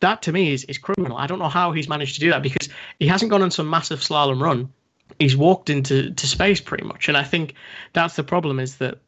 [0.00, 1.16] That to me is, is criminal.
[1.16, 3.68] I don't know how he's managed to do that because he hasn't gone on some
[3.68, 4.72] massive slalom run.
[5.18, 7.54] He's walked into to space pretty much, and I think
[7.94, 8.60] that's the problem.
[8.60, 8.98] Is that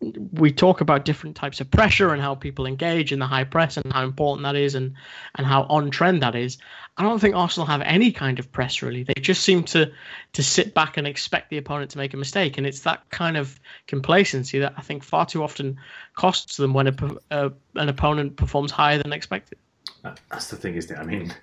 [0.00, 3.78] we talk about different types of pressure and how people engage in the high press
[3.78, 4.92] and how important that is and
[5.36, 6.58] and how on trend that is.
[6.98, 9.04] I don't think Arsenal have any kind of press really.
[9.04, 9.90] They just seem to
[10.34, 13.36] to sit back and expect the opponent to make a mistake, and it's that kind
[13.36, 15.78] of complacency that I think far too often
[16.14, 16.88] costs them when
[17.30, 19.58] a, an opponent performs higher than expected.
[20.02, 21.00] That's the thing, isn't it?
[21.00, 21.34] I mean.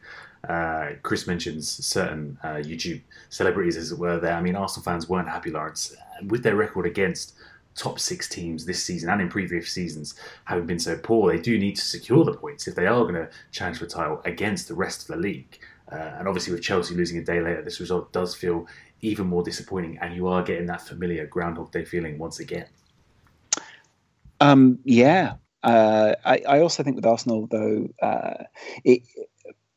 [0.49, 4.19] Uh, Kris mentions certain uh, YouTube celebrities, as it were.
[4.19, 5.95] There, I mean, Arsenal fans weren't happy, Lawrence,
[6.27, 7.35] with their record against
[7.75, 11.57] top six teams this season and in previous seasons having been so poor, they do
[11.57, 14.67] need to secure the points if they are going to challenge for a title against
[14.67, 15.59] the rest of the league.
[15.91, 18.67] Uh, and obviously, with Chelsea losing a day later, this result does feel
[19.01, 22.65] even more disappointing, and you are getting that familiar Groundhog Day feeling once again.
[24.39, 28.43] Um, yeah, uh, I, I, also think with Arsenal though, uh,
[28.83, 29.03] it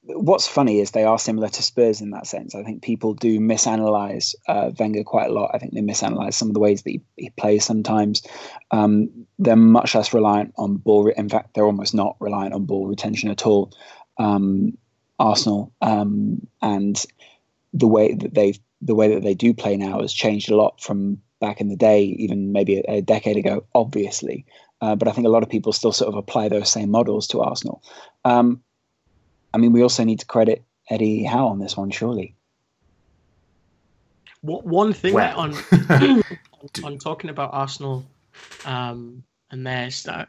[0.07, 2.55] what's funny is they are similar to Spurs in that sense.
[2.55, 5.51] I think people do misanalyze uh, Wenger quite a lot.
[5.53, 8.23] I think they misanalyze some of the ways that he, he plays sometimes.
[8.71, 11.05] Um, they're much less reliant on ball.
[11.05, 13.73] Re- in fact, they're almost not reliant on ball retention at all.
[14.19, 14.79] Um,
[15.19, 17.03] Arsenal um, and
[17.73, 20.81] the way that they the way that they do play now has changed a lot
[20.81, 23.65] from back in the day, even maybe a, a decade ago.
[23.75, 24.45] Obviously,
[24.81, 27.27] uh, but I think a lot of people still sort of apply those same models
[27.29, 27.83] to Arsenal.
[28.25, 28.63] Um,
[29.53, 32.35] I mean, we also need to credit Eddie Howe on this one, surely.
[34.43, 35.39] What, One thing well.
[35.41, 35.55] on
[36.85, 38.05] on talking about Arsenal
[38.65, 40.29] um, and their st-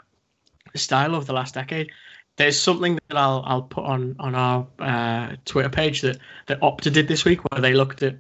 [0.76, 1.92] style of the last decade,
[2.38, 6.92] there's something that I'll I'll put on on our uh, Twitter page that that Opta
[6.92, 8.16] did this week, where they looked at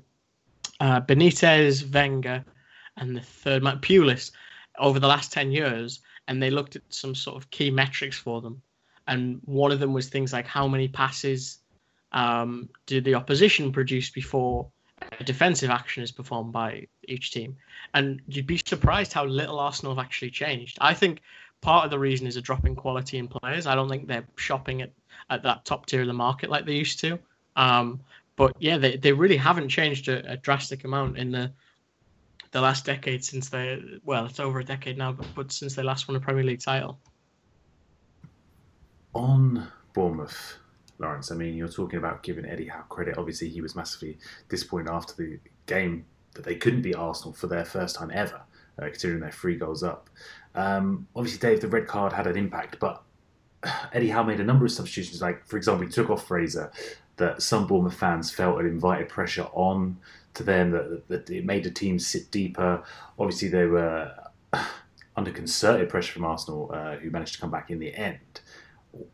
[0.80, 2.46] uh, Benitez, Wenger,
[2.98, 4.32] and the third man Pulis
[4.78, 8.42] over the last ten years, and they looked at some sort of key metrics for
[8.42, 8.62] them
[9.08, 11.60] and one of them was things like how many passes
[12.12, 14.68] um, did the opposition produce before
[15.20, 17.56] a defensive action is performed by each team.
[17.94, 20.78] And you'd be surprised how little Arsenal have actually changed.
[20.82, 21.22] I think
[21.62, 23.68] part of the reason is a drop in quality in players.
[23.68, 24.92] I don't think they're shopping at,
[25.30, 27.20] at that top tier of the market like they used to.
[27.56, 28.02] Um,
[28.36, 31.52] but yeah, they, they really haven't changed a, a, drastic amount in the
[32.52, 35.84] the last decade since they well, it's over a decade now, but, but since they
[35.84, 37.00] last won a Premier League title
[39.18, 40.58] on Bournemouth,
[41.00, 43.18] Laurence, I mean, you're talking about giving Eddie Howe credit.
[43.18, 47.66] Obviously, he was massively disappointed after the game that they couldn't beat Arsenal for their
[47.66, 48.42] first time ever,
[48.80, 50.10] uh, considering they're three goals up.
[50.56, 53.04] Um, obviously, Dave, the red card had an impact, but
[53.94, 55.22] Eddie Howe made a number of substitutions.
[55.22, 56.72] Like, for example, he took off Fraser,
[57.18, 59.98] that some Bournemouth fans felt it invited pressure on
[60.36, 62.84] to them, that, that it made the team sit deeper.
[63.18, 64.14] Obviously, they were
[65.16, 68.20] under concerted pressure from Arsenal, uh, who managed to come back in the end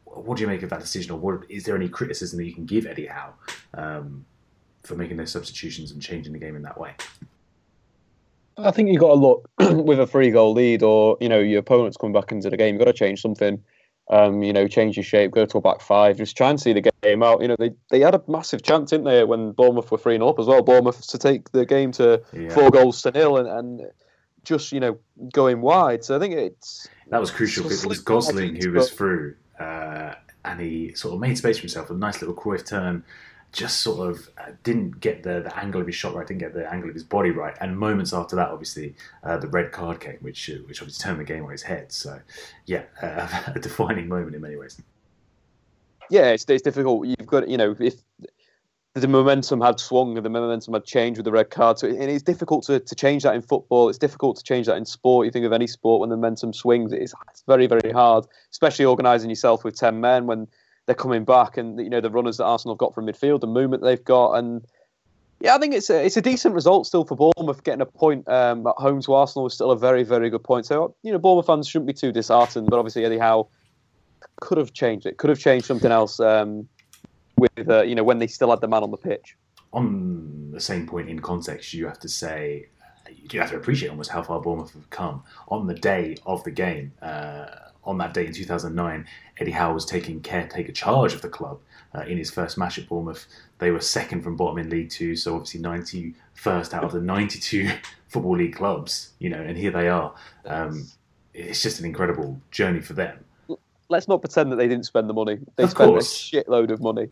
[0.05, 2.53] what do you make of that decision, or what, is there any criticism that you
[2.53, 3.33] can give Eddie Howe
[3.73, 4.25] um,
[4.83, 6.93] for making those substitutions and changing the game in that way?
[8.57, 11.59] I think you got to look with a three goal lead, or you know your
[11.59, 12.75] opponent's coming back into the game.
[12.75, 13.63] You've got to change something.
[14.09, 16.73] Um, you know, change your shape, go to a back five, just try and see
[16.73, 17.41] the game out.
[17.41, 20.39] You know, they, they had a massive chance, didn't they, when Bournemouth were 3 up
[20.39, 20.61] as well.
[20.61, 22.49] Bournemouth to take the game to yeah.
[22.49, 23.89] four goals to nil and, and
[24.43, 24.99] just, you know,
[25.31, 26.03] going wide.
[26.03, 26.89] So I think it's.
[27.11, 31.19] That was crucial because it was Gosling who was through uh, and he sort of
[31.19, 33.03] made space for himself, a nice little Cruyff turn.
[33.51, 36.55] Just sort of uh, didn't get the, the angle of his shot right, didn't get
[36.55, 39.99] the angle of his body right, and moments after that, obviously, uh, the red card
[39.99, 41.91] came, which uh, which obviously turned the game on his head.
[41.91, 42.19] So,
[42.65, 42.83] yeah,
[43.55, 44.81] a defining moment in many ways.
[46.09, 47.05] Yeah, it's, it's difficult.
[47.05, 47.95] You've got you know if
[48.95, 51.79] the momentum had swung and the momentum had changed with the red card.
[51.79, 53.89] So it, it's difficult to, to change that in football.
[53.89, 55.25] It's difficult to change that in sport.
[55.25, 58.85] You think of any sport when the momentum swings, it's, it's very, very hard, especially
[58.85, 60.47] organising yourself with 10 men when
[60.85, 63.47] they're coming back and, you know, the runners that Arsenal have got from midfield, the
[63.47, 64.33] movement they've got.
[64.33, 64.63] And
[65.39, 67.63] yeah, I think it's a, it's a decent result still for Bournemouth.
[67.63, 70.67] Getting a point um, at home to Arsenal is still a very, very good point.
[70.67, 73.49] So, you know, Bournemouth fans shouldn't be too disheartened, but obviously Howe
[74.39, 76.19] could have changed it, could have changed something else.
[76.19, 76.67] Um,
[77.37, 79.35] with uh, you know when they still had the man on the pitch.
[79.71, 82.67] On the same point in context, you have to say
[83.31, 85.23] you have to appreciate almost how far Bournemouth have come.
[85.47, 87.45] On the day of the game, uh,
[87.83, 89.05] on that day in 2009,
[89.39, 91.59] Eddie Howe was taking caretaker charge of the club
[91.95, 93.25] uh, in his first match at Bournemouth.
[93.59, 97.69] They were second from bottom in League Two, so obviously 91st out of the 92
[98.07, 100.13] Football League clubs, you know, and here they are.
[100.45, 100.87] Um,
[101.33, 103.25] it's just an incredible journey for them.
[103.89, 105.39] Let's not pretend that they didn't spend the money.
[105.55, 106.31] They of spent course.
[106.31, 107.09] a shitload of money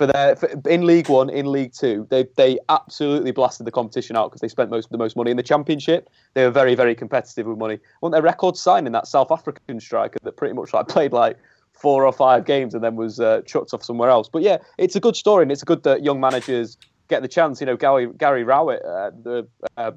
[0.00, 4.16] for their for, in League One, in League Two, they they absolutely blasted the competition
[4.16, 6.08] out because they spent most the most money in the Championship.
[6.32, 7.78] They were very very competitive with money.
[8.00, 11.36] Want their record signing that South African striker that pretty much like played like
[11.74, 14.26] four or five games and then was uh, chucked off somewhere else.
[14.26, 17.28] But yeah, it's a good story and it's a good that young managers get the
[17.28, 17.60] chance.
[17.60, 19.90] You know, Gary Gary Rowett, uh, the uh,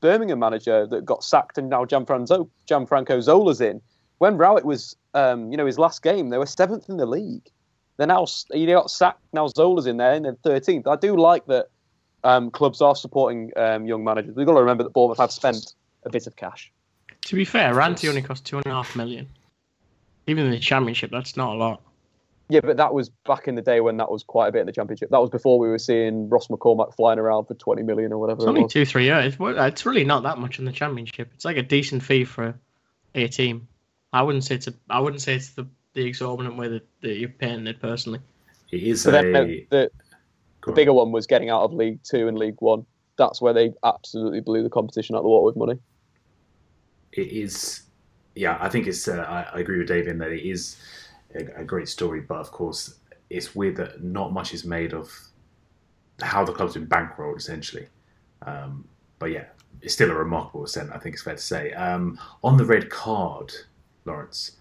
[0.00, 3.82] Birmingham manager that got sacked, and now Gianfranco Gianfranco Zola's in.
[4.18, 7.50] When Rowett was, um, you know, his last game, they were seventh in the league.
[7.96, 9.20] They're now you got sacked.
[9.32, 10.86] Now Zola's in there in the 13th.
[10.86, 11.68] I do like that
[12.24, 14.34] um, clubs are supporting um, young managers.
[14.34, 16.72] We've got to remember that Bournemouth have spent a bit of cash.
[17.26, 19.28] To be fair, Rantie only cost two and a half million.
[20.26, 21.82] Even in the Championship, that's not a lot.
[22.48, 24.66] Yeah, but that was back in the day when that was quite a bit in
[24.66, 25.10] the Championship.
[25.10, 28.42] That was before we were seeing Ross McCormack flying around for 20 million or whatever.
[28.42, 29.36] It's only two, three years.
[29.38, 31.30] It's really not that much in the Championship.
[31.34, 32.54] It's like a decent fee for
[33.14, 33.68] a team.
[34.12, 34.74] I wouldn't say it's a.
[34.90, 38.20] I wouldn't say it's the the exorbitant way that, that you're paying it personally.
[38.70, 39.32] It is but a...
[39.32, 39.90] then the, the,
[40.66, 42.84] the bigger one was getting out of League Two and League One.
[43.16, 45.78] That's where they absolutely blew the competition out of the water with money.
[47.12, 47.82] It is,
[48.34, 48.58] yeah.
[48.60, 49.06] I think it's.
[49.06, 50.78] Uh, I, I, agree with Dave in that it is
[51.34, 52.98] a, a great story, but of course,
[53.30, 55.12] it's weird that not much is made of
[56.20, 57.86] how the club's been bankrolled essentially.
[58.42, 58.84] Um,
[59.20, 59.44] but yeah,
[59.80, 60.90] it's still a remarkable ascent.
[60.92, 61.72] I think it's fair to say.
[61.72, 63.52] Um, on the red card,
[64.04, 64.52] Laurence.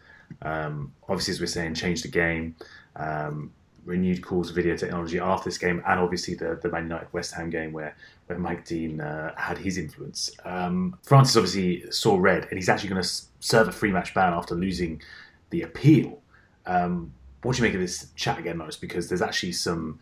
[0.42, 2.56] Um, obviously, as we're saying, change the game.
[2.96, 3.52] Um,
[3.86, 7.50] renewed calls video technology after this game, and obviously the the Man United West Ham
[7.50, 7.96] game where
[8.28, 10.32] where Mike Dean uh, had his influence.
[10.46, 14.34] Um, Francis obviously saw red, and he's actually going to serve a free match ban
[14.34, 15.02] after losing
[15.50, 16.22] the appeal.
[16.66, 18.78] Um, what do you make of this chat again, Norris?
[18.78, 20.00] Because there's actually some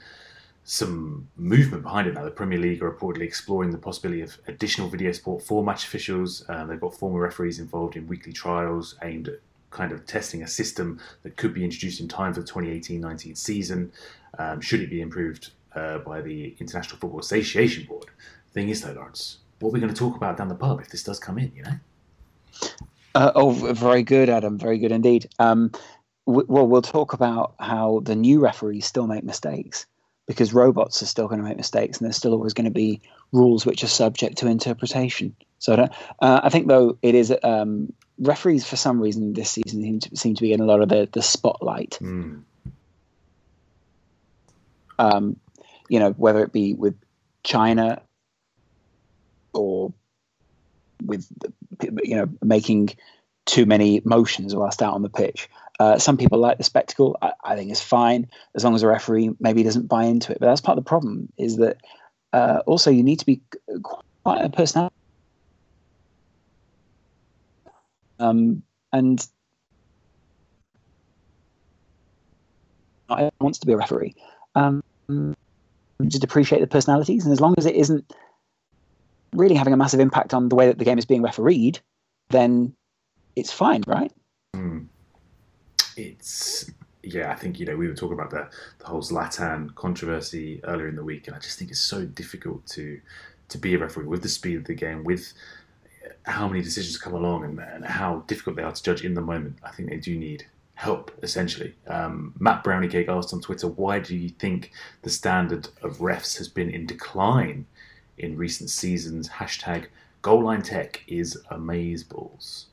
[0.64, 2.24] some movement behind it now.
[2.24, 6.46] The Premier League are reportedly exploring the possibility of additional video support for match officials.
[6.50, 9.40] Um, they've got former referees involved in weekly trials aimed at
[9.72, 13.92] kind of testing a system that could be introduced in time for the 2018-19 season.
[14.38, 18.06] Um, should it be improved uh, by the International Football Association Board?
[18.54, 20.90] Thing is, though, Laurence, what are we going to talk about down the pub if
[20.90, 21.52] this does come in?
[21.56, 21.74] You know.
[23.16, 24.58] Uh, oh, very good, Adam.
[24.58, 25.30] Very good indeed.
[25.40, 25.72] Um,
[26.28, 29.86] w- well, we'll talk about how the new referees still make mistakes
[30.28, 33.02] because robots are still going to make mistakes, and there's still always going to be
[33.32, 35.36] rules which are subject to interpretation.
[35.60, 39.82] So, I, uh, I think though it is um, referees for some reason this season
[39.82, 41.98] seem to, seem to be getting a lot of the, the spotlight.
[42.00, 42.44] Mm.
[45.00, 45.38] Um,
[45.90, 46.96] you know, whether it be with
[47.44, 48.02] China
[49.54, 49.92] or
[51.04, 51.28] with
[52.04, 52.92] you know making
[53.46, 55.50] too many motions whilst out on the pitch.
[55.80, 57.18] Uh, some people like the spectacle.
[57.22, 60.40] I, I, think it's fine as long as a referee maybe doesn't buy into it.
[60.40, 61.34] But that's part of the problem.
[61.38, 61.78] Is that
[62.32, 63.42] uh, also you need to be
[63.82, 64.94] quite a personality
[68.22, 69.26] Um, and
[73.40, 74.16] wants to be a referee.
[74.56, 74.84] Um,
[76.08, 78.14] just appreciate the personalities, and as long as it isn't
[79.34, 81.80] really having a massive impact on the way that the game is being refereed,
[82.30, 82.74] then
[83.36, 84.12] it's fine, right?
[84.56, 84.88] Mm.
[85.98, 86.72] It's
[87.04, 90.88] yeah, I think you know we were talking about the the whole Zlatan controversy earlier
[90.88, 93.00] in the week, and I just think it's so difficult to
[93.50, 95.34] to be a referee with the speed of the game, with
[96.26, 99.22] how many decisions come along and, and, how difficult they are to judge in the
[99.22, 99.58] moment.
[99.64, 101.74] I think they do need help, essentially.
[101.88, 106.38] Um, Matt Brownie Cake asked on Twitter, why do you think the standard of refs
[106.38, 107.66] has been in decline
[108.18, 109.30] in recent seasons?
[109.30, 109.88] Hashtag
[110.22, 112.66] goal line tech is amazeballs.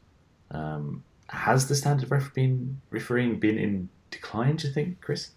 [0.51, 5.31] Um, has the standard of ref been refereeing been in decline, do you think, Kris?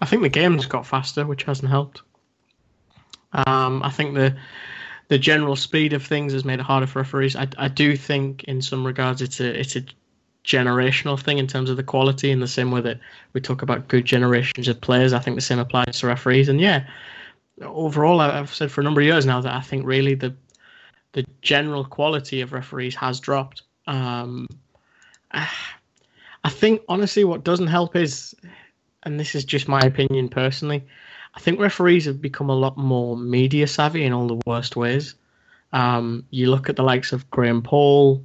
[0.00, 2.02] I think the game's got faster, which hasn't helped.
[3.32, 4.36] Um, I think the
[5.10, 7.34] the general speed of things has made it harder for referees.
[7.34, 9.82] I, I do think in some regards it's a it's a
[10.44, 13.00] generational thing in terms of the quality in the same way that
[13.32, 15.12] we talk about good generations of players.
[15.12, 16.48] I think the same applies to referees.
[16.48, 16.86] And yeah,
[17.60, 20.32] overall, I've said for a number of years now that I think really the
[21.12, 23.62] the general quality of referees has dropped.
[23.88, 24.46] Um,
[25.32, 28.32] I think honestly, what doesn't help is,
[29.02, 30.84] and this is just my opinion personally,
[31.34, 35.14] I think referees have become a lot more media savvy in all the worst ways.
[35.72, 38.24] Um, you look at the likes of Graham Poll,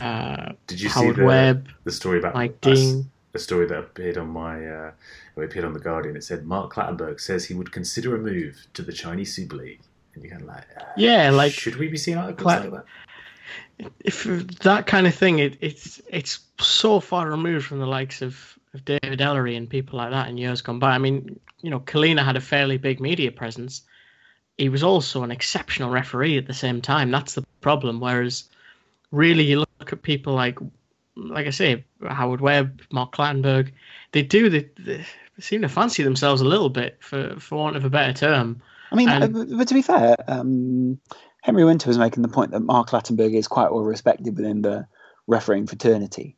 [0.00, 3.10] uh, Did you Howard see the, Webb, the story about Mike Dean.
[3.32, 4.90] the story that appeared on my uh,
[5.36, 6.16] it appeared on the Guardian?
[6.16, 9.80] It said Mark Clattenburg says he would consider a move to the Chinese Super League,
[10.14, 12.84] and you're kind of like, uh, Yeah, like should we be seeing articles Clat- like
[13.78, 13.90] that?
[14.04, 14.24] if
[14.58, 18.84] that kind of thing, it, it's it's so far removed from the likes of, of
[18.84, 20.90] David Elleray and people like that in years gone by.
[20.94, 23.82] I mean, you know, Collina had a fairly big media presence.
[24.58, 27.10] He was also an exceptional referee at the same time.
[27.10, 28.00] That's the problem.
[28.00, 28.44] Whereas,
[29.10, 30.58] really, you look at people like,
[31.16, 33.72] like I say, Howard Webb, Mark Clattenburg,
[34.12, 35.06] they do they, they
[35.40, 38.60] seem to fancy themselves a little bit, for for want of a better term.
[38.92, 41.00] I mean, And- uh, but to be fair, um,
[41.42, 44.86] Henry Winter was making the point that Mark Clattenburg is quite well respected within the
[45.26, 46.36] refereeing fraternity.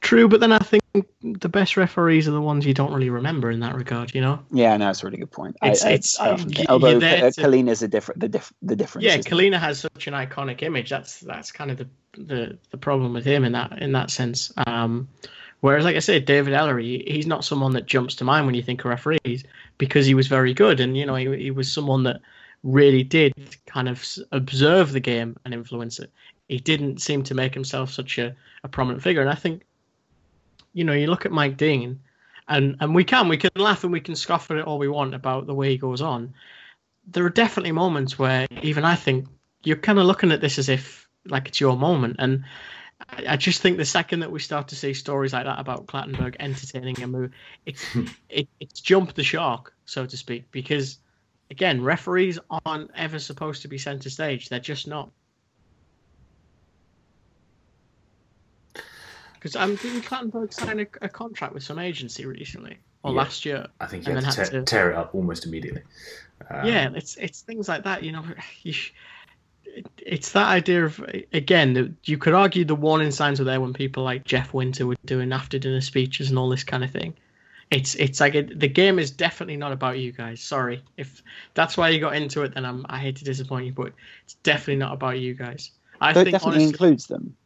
[0.00, 0.82] True, but then I think
[1.22, 4.14] the best referees are the ones you don't really remember in that regard.
[4.14, 4.40] You know.
[4.50, 5.56] Yeah, no, it's a really good point.
[5.62, 8.28] It's- I, I- it's, I um, often you're although uh, to- Collina's a different, the
[8.28, 9.04] diff, the difference.
[9.04, 9.18] Yeah.
[9.18, 10.88] Collina has such an iconic image.
[10.90, 14.52] That's that's kind of the the, the problem with him in that in that sense.
[14.66, 15.08] Um,
[15.60, 18.62] whereas, like I said, David Elleray, he's not someone that jumps to mind when you
[18.62, 19.44] think of referees
[19.78, 22.20] because he was very good, and you know he he was someone that
[22.62, 23.32] really did
[23.66, 26.10] kind of observe the game and influence it.
[26.48, 28.34] He didn't seem to make himself such a,
[28.64, 29.62] a prominent figure, and I think,
[30.72, 32.00] you know, you look at Mike Dean,
[32.48, 34.88] and and we can we can laugh and we can scoff at it all we
[34.88, 36.34] want about the way he goes on.
[37.06, 39.26] There are definitely moments where even I think
[39.62, 42.44] you're kind of looking at this as if like it's your moment, and
[43.08, 45.86] I, I just think the second that we start to see stories like that about
[45.86, 47.32] Clattenburg entertaining a move,
[47.66, 48.06] it's hmm.
[48.28, 50.98] it, it's jumped the shark, so to speak, because
[51.50, 54.48] again, referees aren't ever supposed to be centre stage.
[54.48, 55.10] They're just not.
[59.40, 63.16] Because um, didn't Clattenburg sign a, a, contract with some agency recently or Yeah.
[63.18, 63.66] last year?
[63.80, 65.80] I think he And had to, had te- to- tear it up almost immediately.
[66.50, 68.02] Um, yeah, it's it's things like that.
[68.02, 68.24] You know,
[68.62, 68.92] you sh-
[69.98, 71.00] it's that idea of
[71.32, 71.72] again.
[71.74, 74.96] that You could argue the warning signs were there when people like Jeff Winter were
[75.06, 77.14] doing after dinner speeches and all this kind of thing.
[77.70, 80.40] It's it's like it, the game is definitely not about you guys.
[80.42, 81.22] Sorry if
[81.54, 82.54] that's why you got into it.
[82.54, 83.92] Then I'm I hate to disappoint you, but
[84.24, 85.70] it's definitely not about you guys.
[86.00, 87.36] I So it definitely honestly, includes them.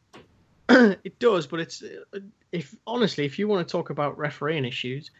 [0.68, 2.20] it does, but it's uh,
[2.52, 5.10] if honestly, if you want to talk about refereeing issues,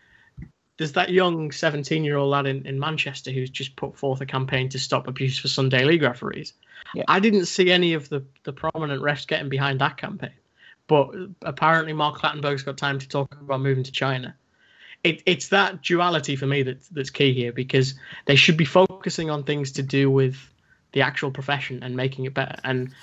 [0.79, 4.27] there's that young 17 year old lad in, in Manchester who's just put forth a
[4.27, 6.55] campaign to stop abuse for Sunday League referees.
[6.95, 7.05] Yeah.
[7.09, 10.33] I didn't see any of the, the prominent refs getting behind that campaign,
[10.87, 11.11] but
[11.43, 14.35] apparently Mark Clattenburg's got time to talk about moving to China.
[15.03, 19.31] It, it's that duality for me that, that's key here because they should be focusing
[19.31, 20.37] on things to do with
[20.93, 22.57] the actual profession and making it better.
[22.65, 22.95] And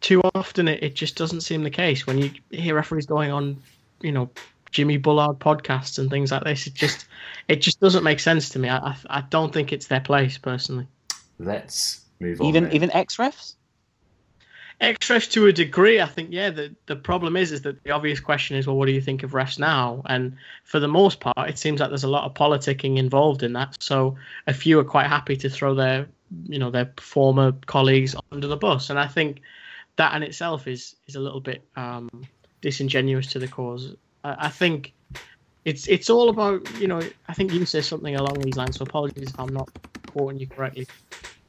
[0.00, 3.56] too often it, it just doesn't seem the case when you hear referees going on,
[4.00, 4.30] you know,
[4.70, 6.66] Jimmy Bullard podcasts and things like this.
[6.66, 7.06] It just
[7.48, 8.68] it just doesn't make sense to me.
[8.68, 10.86] I I, I don't think it's their place personally.
[11.38, 12.46] Let's move on.
[12.46, 12.72] Even then.
[12.72, 13.54] even ex refs.
[14.80, 16.28] Extras to a degree, I think.
[16.32, 19.00] Yeah, the the problem is is that the obvious question is, well, what do you
[19.00, 20.02] think of refs now?
[20.06, 23.52] And for the most part, it seems like there's a lot of politicking involved in
[23.54, 23.76] that.
[23.82, 26.06] So a few are quite happy to throw their
[26.44, 29.42] you know their former colleagues under the bus, and I think
[30.00, 32.08] that in itself is is a little bit um,
[32.62, 33.94] disingenuous to the cause.
[34.24, 34.94] I, I think
[35.66, 37.02] it's it's all about you know.
[37.28, 38.78] I think you said something along these lines.
[38.78, 39.68] So apologies if I'm not
[40.06, 40.86] quoting you correctly.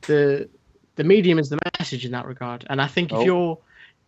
[0.02, 0.50] The
[0.98, 3.22] the medium is the message in that regard, and I think Oh.
[3.22, 3.58] if you're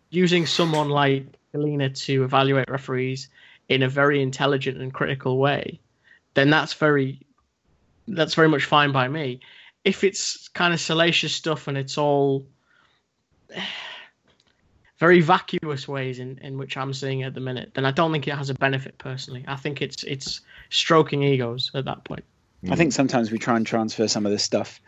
[0.09, 3.29] using someone like Collina to evaluate referees
[3.69, 5.79] in a very intelligent and critical way,
[6.33, 7.21] then that's very
[8.09, 9.39] that's very much fine by me.
[9.85, 12.45] If it's kind of salacious stuff and it's all
[15.03, 18.13] very vacuous ways in, in which I'm seeing it at the minute, then I don't
[18.13, 19.43] think it has a benefit personally.
[19.45, 20.39] I think it's it's
[20.69, 22.23] stroking egos at that point.
[22.71, 24.79] I think sometimes we try and transfer some of this stuff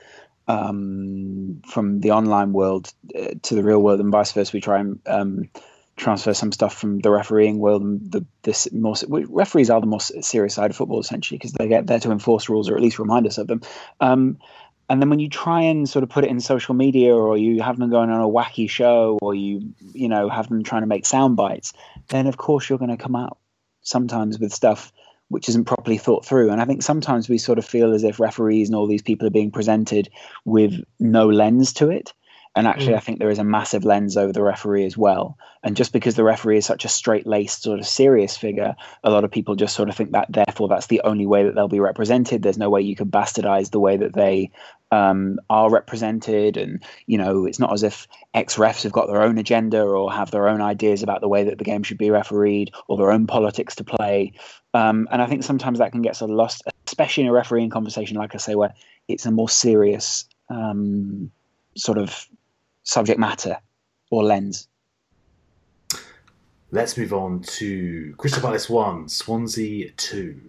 [0.47, 4.51] um, from the online world uh, to the real world, and vice versa.
[4.53, 5.49] We try and um,
[5.97, 7.81] transfer some stuff from the refereeing world.
[7.81, 8.95] And the this more
[9.27, 12.47] referees are the most serious side of football essentially because they get there to enforce
[12.47, 13.61] rules or at least remind us of them.
[13.99, 14.37] Um,
[14.89, 17.61] and then when you try and sort of put it in social media, or you
[17.61, 20.87] have them going on a wacky show, or you you know have them trying to
[20.87, 21.73] make sound bites,
[22.09, 23.37] then of course you're going to come out
[23.81, 24.91] sometimes with stuff
[25.29, 26.51] which isn't properly thought through.
[26.51, 29.25] And I think sometimes we sort of feel as if referees and all these people
[29.25, 30.09] are being presented
[30.45, 32.13] with no lens to it.
[32.55, 32.97] And actually, Mm.
[32.97, 35.37] I think there is a massive lens over the referee as well.
[35.61, 39.09] And just because the referee is such a straight laced, sort of serious figure, a
[39.09, 41.67] lot of people just sort of think that therefore that's the only way that they'll
[41.67, 42.41] be represented.
[42.41, 44.51] There's no way you could bastardize the way that they
[44.91, 46.55] um, are represented.
[46.55, 50.11] And, you know, it's not as if ex refs have got their own agenda or
[50.13, 53.11] have their own ideas about the way that the game should be refereed or their
[53.11, 54.31] own politics to play.
[54.73, 57.69] Um, and I think sometimes that can get sort of lost, especially in a refereeing
[57.69, 58.73] conversation, like I say, where
[59.09, 61.31] it's a more serious um,
[61.75, 62.27] sort of
[62.85, 63.57] subject matter
[64.09, 64.69] or lens.
[66.71, 70.41] Let's move on to Crystal Palace 1, Swansea 2.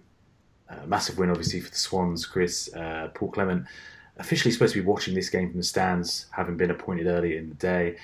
[0.69, 2.73] Uh, massive win, obviously, for the Swans, Kris.
[2.73, 3.65] Uh, Paul Clement
[4.17, 7.49] officially supposed to be watching this game from the stands, having been appointed earlier in
[7.49, 7.97] the day.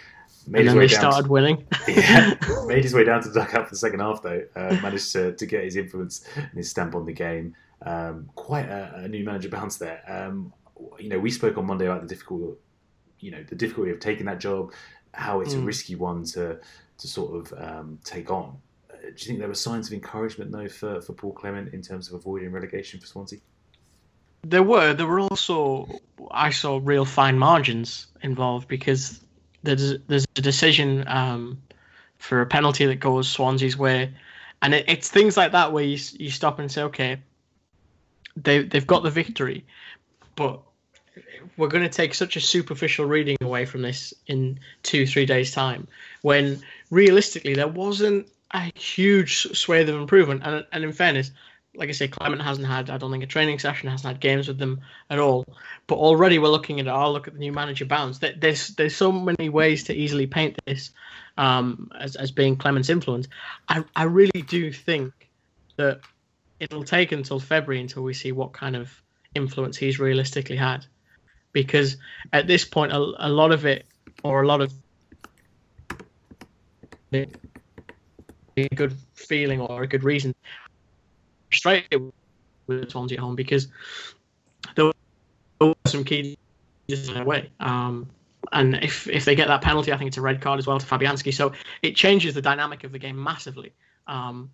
[0.46, 1.66] Made and his then way they down started winning.
[1.88, 4.44] yeah, made his way down to the dugout for the second half, though.
[4.56, 7.56] Uh, managed to, to get his influence and his stamp on the game.
[7.82, 10.02] Um, quite a, a new manager bounce there.
[10.08, 10.54] Um,
[11.00, 12.60] you know, we spoke on Monday about the difficult,
[13.24, 14.74] you know, the difficulty of taking that job,
[15.14, 15.66] how it's a Mm.
[15.66, 16.60] risky one to
[16.98, 18.58] to sort of um, take on.
[18.92, 21.82] Uh, do you think there were signs of encouragement though for, for Paul Clement in
[21.82, 23.40] terms of avoiding relegation for Swansea?
[24.44, 24.94] There were.
[24.94, 25.88] There were also.
[26.32, 29.22] I saw real fine margins involved because
[29.64, 31.62] there's there's a decision um,
[32.18, 34.14] for a penalty that goes Swansea's way,
[34.62, 37.18] and it, it's things like that where you you stop and say, okay,
[38.36, 39.66] they they've got the victory,
[40.36, 40.62] but
[41.58, 45.52] we're going to take such a superficial reading away from this in two three days
[45.52, 45.88] time
[46.22, 51.32] when realistically there wasn't a huge swathe of improvement and and in fairness
[51.76, 54.48] like I say, Clement hasn't had, I don't think, a training session, hasn't had games
[54.48, 55.44] with them at all.
[55.88, 57.86] But already we're looking at, oh, look at the new manager.
[57.86, 60.92] There- There's there's so many ways to easily paint this
[61.36, 63.28] um, as, as being Clement's influence.
[63.68, 65.14] I, I really do think
[65.78, 66.02] that
[66.60, 68.92] it'll take until February until we see what kind of
[69.34, 70.86] influence he's realistically had.
[71.54, 71.98] Because
[72.34, 73.86] at this point, a, a lot of it,
[74.24, 74.74] or a lot of
[77.14, 77.28] a
[78.76, 80.34] good feeling or a good reason
[81.50, 82.12] frustrated
[82.68, 83.68] with the Swansea at home because
[84.76, 84.92] there
[85.62, 86.38] were some key
[86.88, 87.50] decisions away.
[87.60, 88.10] Um,
[88.52, 90.80] and if if they get that penalty, I think it's a red card as well
[90.80, 91.34] to Fabianski.
[91.34, 93.74] So it changes the dynamic of the game massively.
[94.08, 94.52] Um,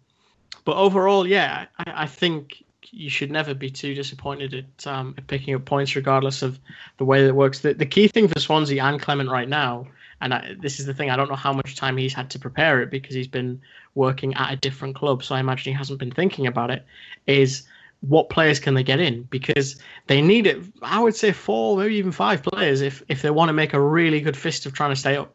[0.65, 5.27] but overall, yeah, I, I, think you should never be too disappointed at, um, at,
[5.27, 6.59] picking up points, regardless of
[6.97, 7.59] the way that it works.
[7.59, 9.87] The, the key thing for Swansea and Clement right now,
[10.21, 12.39] and I, this is the thing, I don't know how much time he's had to
[12.39, 13.61] prepare it because he's been
[13.95, 16.85] working at a different club, so I imagine he hasn't been thinking about it.
[17.27, 17.63] Is
[18.01, 19.75] what players can they get in because
[20.07, 20.63] they need it.
[20.81, 23.81] I would say four, maybe even five players if if they want to make a
[23.81, 25.33] really good fist of trying to stay up,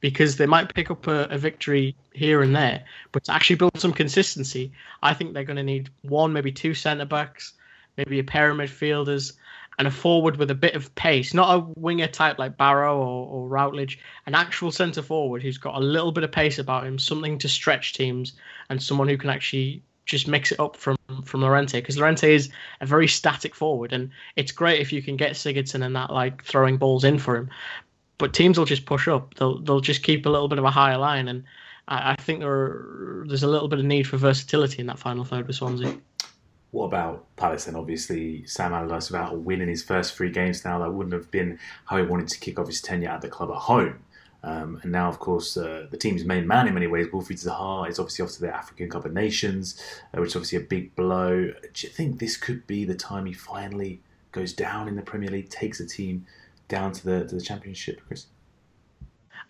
[0.00, 3.78] because they might pick up a, a victory here and there, but to actually build
[3.78, 4.72] some consistency,
[5.02, 7.54] I think they're going to need one, maybe two centre backs,
[7.96, 9.32] maybe a pair of midfielders.
[9.78, 13.26] And a forward with a bit of pace, not a winger type like Barrow or,
[13.26, 16.98] or Routledge, an actual centre forward who's got a little bit of pace about him,
[16.98, 18.32] something to stretch teams,
[18.70, 22.48] and someone who can actually just mix it up from from Llorente because Llorente is
[22.80, 26.42] a very static forward, and it's great if you can get Sigurdsson and that like
[26.44, 27.50] throwing balls in for him.
[28.18, 29.34] But teams will just push up.
[29.34, 31.44] They'll they'll just keep a little bit of a higher line, and
[31.88, 34.98] I, I think there are, there's a little bit of need for versatility in that
[34.98, 35.96] final third with Swansea.
[36.70, 37.68] What about Palace?
[37.68, 40.78] And obviously, Sam Allardyce without a win in his first three games now.
[40.78, 43.50] That wouldn't have been how he wanted to kick off his tenure at the club
[43.50, 44.00] at home.
[44.42, 47.88] Um, and now, of course, uh, the team's main man in many ways, Wilfried Zaha,
[47.88, 49.82] is obviously off to the African Cup of Nations,
[50.14, 51.52] uh, which is obviously a big blow.
[51.72, 54.00] Do you think this could be the time he finally
[54.30, 56.26] goes down in the Premier League, takes the team
[56.68, 58.26] down to the to the Championship, Kris?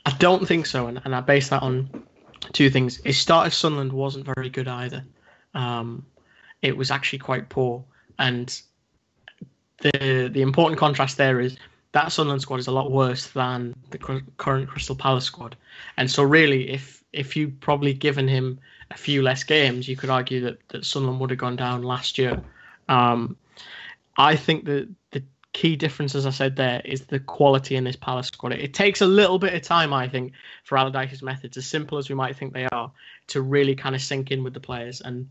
[0.05, 1.91] I don't think so, and, and I base that on
[2.53, 2.99] two things.
[3.05, 5.05] His start at Sunderland wasn't very good either.
[5.55, 6.07] Um,
[6.63, 7.85] it was actually quite poor,
[8.19, 8.61] and
[9.79, 11.57] the the important contrast there is
[11.93, 13.99] that Sunderland squad is a lot worse than the
[14.37, 15.57] current Crystal Palace squad.
[15.97, 18.59] And so, really, if if you probably given him
[18.91, 22.19] a few less games, you could argue that, that Sunderland would have gone down last
[22.19, 22.41] year.
[22.89, 23.37] Um,
[24.19, 24.89] I think that
[25.57, 28.53] key difference, as I said there, is the quality in this Palace squad.
[28.53, 30.35] It, it takes a little bit of time, I think,
[30.65, 32.93] for Allardyce's methods, as simple as we might think they are,
[33.29, 35.29] to really kind of sink in with the players and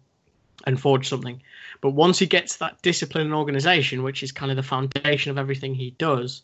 [0.66, 1.42] and forge something.
[1.80, 5.38] But once he gets that discipline and organisation, which is kind of the foundation of
[5.38, 6.42] everything he does,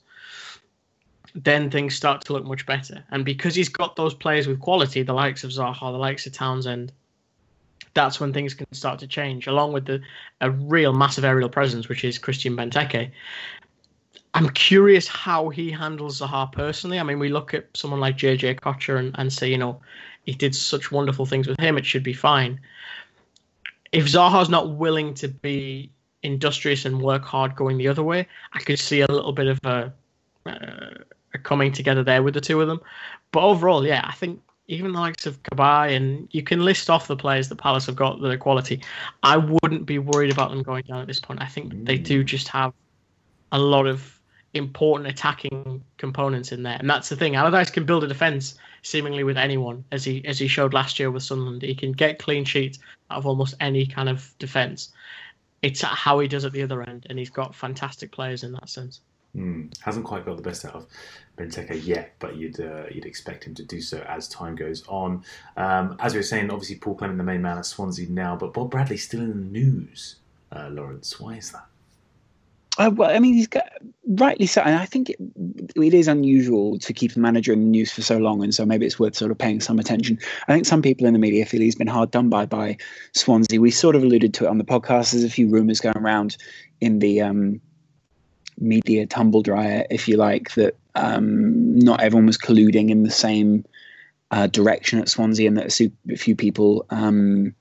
[1.34, 3.04] then things start to look much better.
[3.10, 6.34] And because he's got those players with quality, the likes of Zaha, the likes of
[6.34, 6.92] Townsend,
[7.94, 10.02] that's when things can start to change, along with the
[10.40, 13.12] a real massive aerial presence, which is Christian Benteke.
[14.34, 17.00] I'm curious how he handles Zaha personally.
[17.00, 19.82] I mean, we look at someone like JJ Okocha and, and say, you know,
[20.26, 22.60] he did such wonderful things with him, it should be fine.
[23.92, 25.92] If Zaha's not willing to be
[26.24, 29.60] industrious and work hard going the other way, I could see a little bit of
[29.66, 29.94] a
[30.46, 32.80] uh, coming together there with the two of them.
[33.32, 37.08] But overall, yeah, I think even the likes of Cabaye and you can list off
[37.08, 38.82] the players that Palace have got that are quality.
[39.24, 41.42] I wouldn't be worried about them going down at this point.
[41.42, 42.74] I think they do just have
[43.52, 44.21] a lot of
[44.54, 47.36] important attacking components in there, and that's the thing.
[47.36, 51.12] Allardyce can build a defence seemingly with anyone, as he as he showed last year
[51.12, 51.62] with Sunderland.
[51.62, 52.80] He can get clean sheets
[53.10, 54.92] out of almost any kind of defence.
[55.62, 58.70] It's how he does at the other end, and he's got fantastic players in that
[58.70, 59.02] sense.
[59.36, 60.88] Mm, hasn't quite got the best out of
[61.38, 65.24] Benteke yet, but you'd uh, you'd expect him to do so as time goes on.
[65.56, 68.54] Um, as we were saying, obviously Paul Clement, the main man at Swansea now, but
[68.54, 70.16] Bob Bradley still in the news.
[70.52, 71.66] Uh, Laurence, why is that?
[72.78, 73.70] Uh, well, I mean, he's got,
[74.08, 74.62] rightly so.
[74.62, 75.18] And I think it,
[75.76, 78.66] it is unusual to keep a manager in the news for so long, and so
[78.66, 80.20] maybe it's worth sort of paying some attention.
[80.48, 82.78] I think some people in the media feel he's been hard done by by
[83.14, 83.60] Swansea.
[83.60, 85.12] We sort of alluded to it on the podcast.
[85.12, 86.38] There's a few rumours going around
[86.80, 87.62] in the um,
[88.58, 93.66] media tumble dryer, if you like, that um, not everyone was colluding in the same
[94.32, 97.54] uh, direction at Swansea, and that a few people um,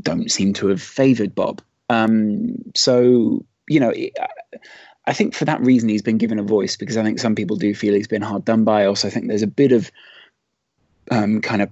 [0.00, 1.60] don't seem to have favoured Bob.
[1.90, 3.92] Um, so you know,
[5.06, 7.56] I think for that reason he's been given a voice because I think some people
[7.56, 8.86] do feel he's been hard done by.
[8.86, 9.90] Also, I think there's a bit of
[11.10, 11.70] um, kind of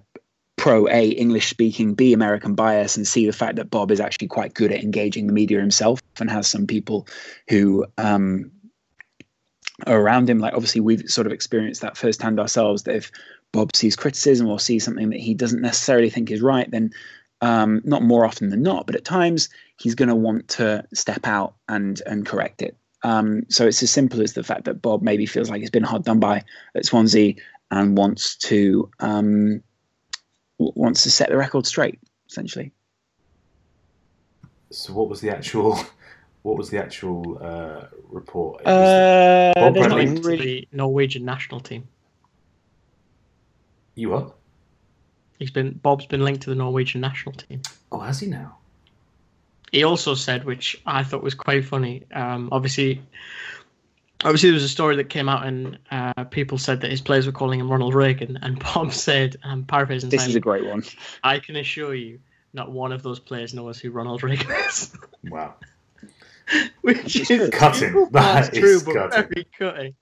[0.57, 4.29] pro A English speaking, B American bias, and see the fact that Bob is actually
[4.29, 7.07] quite good at engaging the media himself and has some people
[7.49, 8.51] who um,
[9.87, 10.39] are around him.
[10.39, 12.83] Like obviously we've sort of experienced that firsthand ourselves.
[12.83, 13.11] That if
[13.53, 16.91] Bob sees criticism or sees something that he doesn't necessarily think is right, then
[17.43, 21.27] um, not more often than not, but at times he's going to want to step
[21.27, 22.77] out and and correct it.
[23.03, 25.83] Um, so it's as simple as the fact that Bob maybe feels like he's been
[25.83, 26.45] hard done by
[26.77, 27.35] at Swansea
[27.73, 29.61] and wants to um,
[30.59, 31.99] wants to set the record straight,
[32.31, 32.71] essentially.
[34.71, 35.79] So, what was the actual?
[36.43, 38.67] What was the actual uh, report?
[38.67, 41.87] Uh, Bob Bradley to the Norwegian national team.
[43.95, 44.37] You what?
[45.43, 47.63] He's been Bob's been linked to the Norwegian national team.
[47.91, 48.59] Oh, has he now?
[49.73, 52.05] He also said, which I thought was quite funny.
[52.15, 53.03] Um, obviously,
[54.23, 57.27] obviously there was a story that came out and uh, people said that his players
[57.27, 60.11] were calling him Ronald Reagan, and Bob said, I'm paraphrasing.
[60.11, 60.85] This is a great one.
[61.25, 62.21] I can assure you,
[62.53, 64.97] not one of those players knows who Ronald Reagan is.
[65.25, 65.57] Wow.
[66.83, 68.09] Which is Cutting.
[68.11, 69.11] That's That true, is cutting.
[69.11, 69.95] very cutting.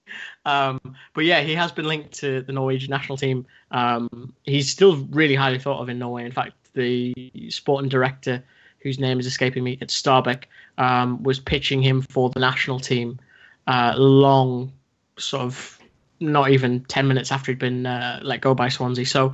[0.44, 0.80] Um,
[1.14, 3.46] but yeah, he has been linked to the Norwegian national team.
[3.70, 6.24] Um, he's still really highly thought of in Norway.
[6.24, 7.14] In fact, the
[7.51, 8.42] sporting director,
[8.80, 10.44] whose name is escaping me, at Stabæk,
[10.78, 13.18] um, was pitching him for the national team
[13.66, 14.72] uh, long,
[15.18, 15.78] sort of,
[16.20, 19.07] not even 10 minutes after he'd been uh, let go by Swansea.
[19.07, 19.32] So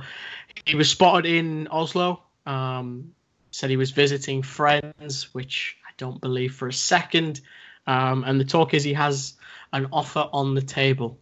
[0.65, 2.21] he was spotted in Oslo.
[2.45, 3.13] Um,
[3.51, 7.41] said he was visiting friends, which don't believe for a second.
[7.85, 9.33] Um, and the talk is he has
[9.73, 11.17] an offer on the table.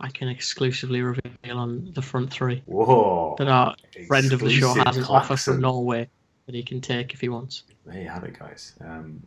[0.00, 3.34] I can exclusively reveal on the front three Whoa.
[3.38, 3.74] that our
[4.06, 6.08] friend of the show has an offer from Norway
[6.46, 7.64] that he can take if he wants.
[7.84, 8.74] There you have it, guys.
[8.80, 9.22] Um,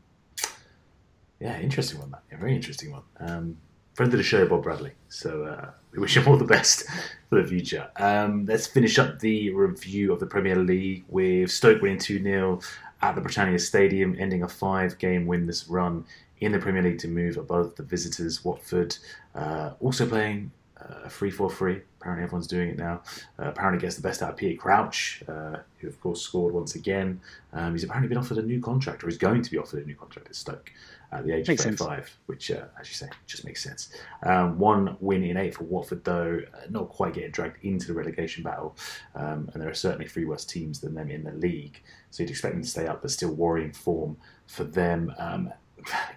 [1.40, 2.12] yeah, interesting one.
[2.12, 3.02] That yeah, very interesting one.
[3.20, 3.58] Um,
[3.96, 4.92] friend of the show, Bob Bradley.
[5.10, 6.86] So uh, we wish him all the best
[7.30, 7.90] for the future.
[7.98, 12.62] Um, let's finish up the review of the Premier League with Stoke winning two 0
[13.02, 16.06] at the Britannia Stadium, ending a five-game winless run
[16.40, 18.44] in the Premier League to move above the visitors.
[18.44, 18.98] Watford
[19.36, 21.82] uh, also playing uh, free for free.
[22.00, 23.02] Apparently, everyone's doing it now.
[23.40, 26.76] Uh, apparently, gets the best out of Peter Crouch, uh, who of course scored once
[26.76, 27.22] again.
[27.54, 29.86] Um, he's apparently been offered a new contract, or is going to be offered a
[29.86, 30.72] new contract at Stoke
[31.12, 31.80] at the age Makes of sense.
[31.80, 33.90] 35, which, uh, as you say, just makes sense.
[34.24, 37.94] Um, one win in eight for Watford, though, uh, not quite getting dragged into the
[37.94, 38.76] relegation battle.
[39.16, 41.82] Um, and there are certainly three worse teams than them in the league.
[42.12, 45.14] So you'd expect them to stay up, but still worrying form for them.
[45.18, 45.52] Um,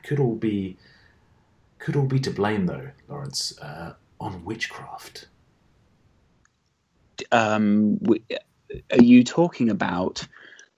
[0.02, 0.76] could all be
[1.78, 5.26] could all be to blame, though, Laurence, uh, on witchcraft.
[7.30, 8.00] um,
[8.90, 10.26] are you talking about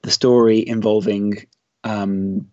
[0.02, 1.46] the story involving
[1.84, 2.50] um,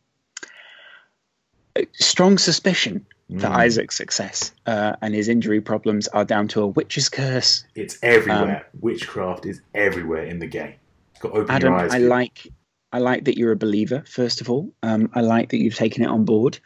[1.94, 3.58] strong suspicion that Mm.
[3.58, 7.66] Isaac's success uh, and his injury problems are down to a witch's curse?
[7.74, 8.68] It's everywhere.
[8.80, 10.76] Witchcraft is everywhere in the game.
[11.24, 11.94] Got to open Adam, your eyes.
[11.94, 12.08] I kid.
[12.10, 12.48] like
[12.92, 14.04] I like that you're a believer.
[14.06, 16.60] First of all, um, I like that you've taken it on board.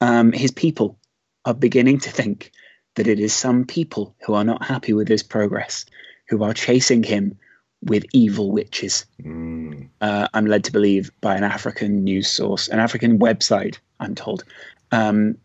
[0.00, 0.96] Um, his people
[1.44, 2.52] are beginning to think
[2.94, 5.84] that it is some people who are not happy with his progress,
[6.28, 7.36] who are chasing him
[7.82, 9.06] with evil witches.
[9.22, 9.88] Mm.
[10.00, 14.44] uh, I'm led to believe by an African news source, an African website, I'm told.
[14.92, 15.36] Um,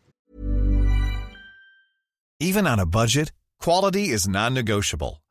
[2.40, 5.21] Even on a budget, quality is non-negotiable.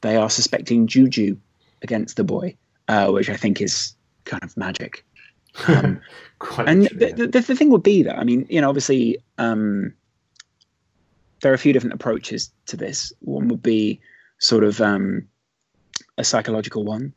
[0.00, 1.36] They are suspecting juju
[1.82, 2.56] against the boy,
[2.88, 3.94] uh, which I think is
[4.24, 5.04] kind of magic.
[5.66, 6.00] Um,
[6.58, 9.92] and literally, the, the, the thing would be that, I mean, you know, obviously, um,
[11.40, 13.12] there are a few different approaches to this.
[13.20, 14.00] One would be
[14.38, 15.26] sort of um,
[16.16, 17.14] a psychological one.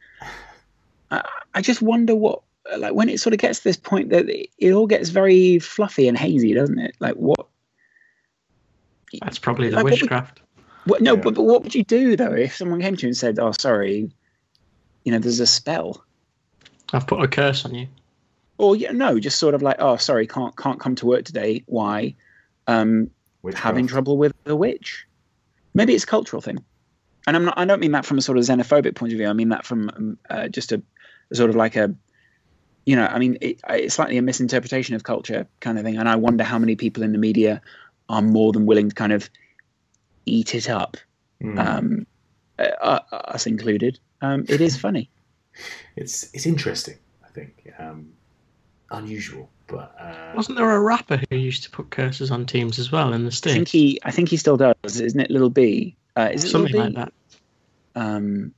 [1.11, 1.23] I,
[1.53, 2.41] I just wonder what,
[2.77, 5.59] like, when it sort of gets to this point that it, it all gets very
[5.59, 6.95] fluffy and hazy, doesn't it?
[6.99, 7.47] Like, what?
[9.21, 10.41] That's probably the Like, witchcraft.
[10.86, 11.21] What, no, Yeah.
[11.21, 13.51] but, but what would you do though if someone came to you and said, "Oh,
[13.59, 14.09] sorry,
[15.03, 16.03] you know, there's a spell,"
[16.93, 17.88] I've put a curse on you.
[18.57, 21.63] or yeah, no, just sort of like, "Oh, sorry, can't can't come to work today.
[21.67, 22.15] Why?
[22.67, 23.09] Um,
[23.41, 23.63] witchcraft.
[23.65, 25.05] having trouble with a witch.
[25.73, 26.57] Maybe it's a cultural thing,
[27.27, 27.57] and I'm not.
[27.57, 29.27] I don't mean that from a sort of xenophobic point of view.
[29.27, 30.82] I mean that from um, uh, just a,
[31.32, 31.93] a sort of like a,
[32.86, 35.97] you know, I mean it, it's slightly a misinterpretation of culture kind of thing.
[35.97, 37.61] And I wonder how many people in the media
[38.09, 39.29] are more than willing to kind of
[40.26, 40.97] eat it up,
[41.43, 41.57] Mm.
[41.59, 42.07] um,
[42.59, 43.99] uh, uh, us included.
[44.22, 45.09] Um, it is funny.
[45.95, 46.97] It's it's interesting.
[47.26, 48.11] I think um,
[48.91, 52.91] unusual, but uh, Wasn't there a rapper who used to put curses on teams as
[52.91, 55.32] well in the I think he, I think he still does, isn't it?
[55.32, 57.13] Little B, uh, is it Something Lil like that.
[57.95, 58.53] um,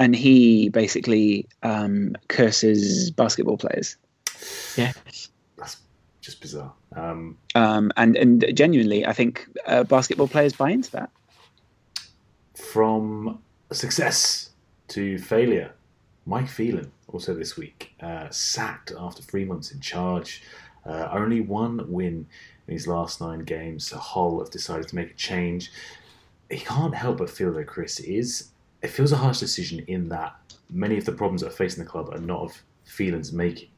[0.00, 3.96] and he basically um, curses basketball players.
[4.76, 5.28] Yes.
[6.28, 6.74] That's just bizarre.
[6.94, 11.10] Um, um, and and genuinely, I think uh, basketball players buy into that.
[12.54, 13.38] From
[13.72, 14.50] success
[14.88, 15.72] to failure,
[16.26, 20.42] Mike Phelan also this week uh, sacked after three months in charge.
[20.84, 22.26] Uh, only one win
[22.66, 23.86] in his last nine games.
[23.86, 25.72] So Hull have decided to make a change.
[26.50, 28.50] He can't help but feel that Kris is.
[28.82, 30.36] It feels a harsh decision in that
[30.68, 33.70] many of the problems that are facing the club are not of Phelan's making.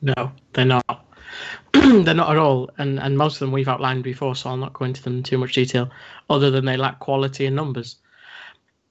[0.00, 1.04] No, they're not.
[1.72, 4.72] they're not at all, and and most of them we've outlined before, so I'll not
[4.72, 5.90] go into them in too much detail.
[6.30, 7.96] Other than they lack quality and numbers.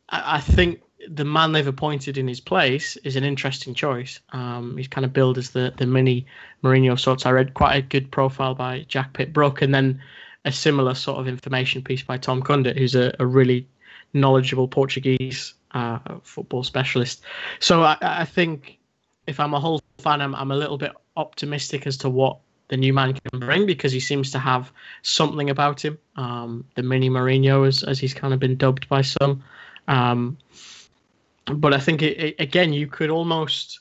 [0.09, 4.19] I, I think the man they've appointed in his place is an interesting choice.
[4.31, 6.25] Um, he's kind of billed as the the mini
[6.63, 7.25] Mourinho sorts.
[7.25, 10.01] I read quite a good profile by Jack Pitt-Brooke, and then
[10.45, 13.67] a similar sort of information piece by Tom Kundert, who's a, a really
[14.13, 17.21] knowledgeable Portuguese uh, football specialist.
[17.59, 18.79] So I, I think
[19.27, 22.37] if I'm a Hull fan, I'm, I'm a little bit optimistic as to what
[22.69, 25.97] the new man can bring because he seems to have something about him.
[26.15, 29.43] Um, the mini Mourinho, as, as he's kind of been dubbed by some.
[29.87, 30.37] Um,
[31.45, 33.79] but I think it, it, again, you could almost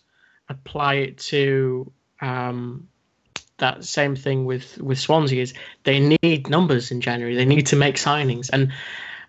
[0.49, 2.89] apply it to um,
[3.59, 5.43] that same thing with with Swansea.
[5.43, 7.34] Is they need numbers in January.
[7.34, 8.72] They need to make signings, and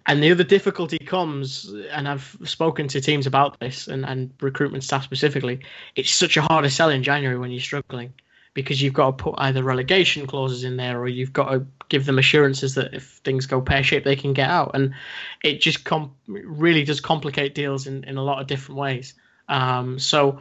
[0.07, 4.85] and the other difficulty comes, and I've spoken to teams about this and, and recruitment
[4.85, 5.59] staff specifically.
[5.95, 8.13] It's such a harder sell in January when you're struggling
[8.53, 12.05] because you've got to put either relegation clauses in there or you've got to give
[12.05, 14.71] them assurances that if things go pear shaped, they can get out.
[14.73, 14.95] And
[15.43, 19.13] it just com- really does complicate deals in, in a lot of different ways.
[19.49, 20.39] Um, so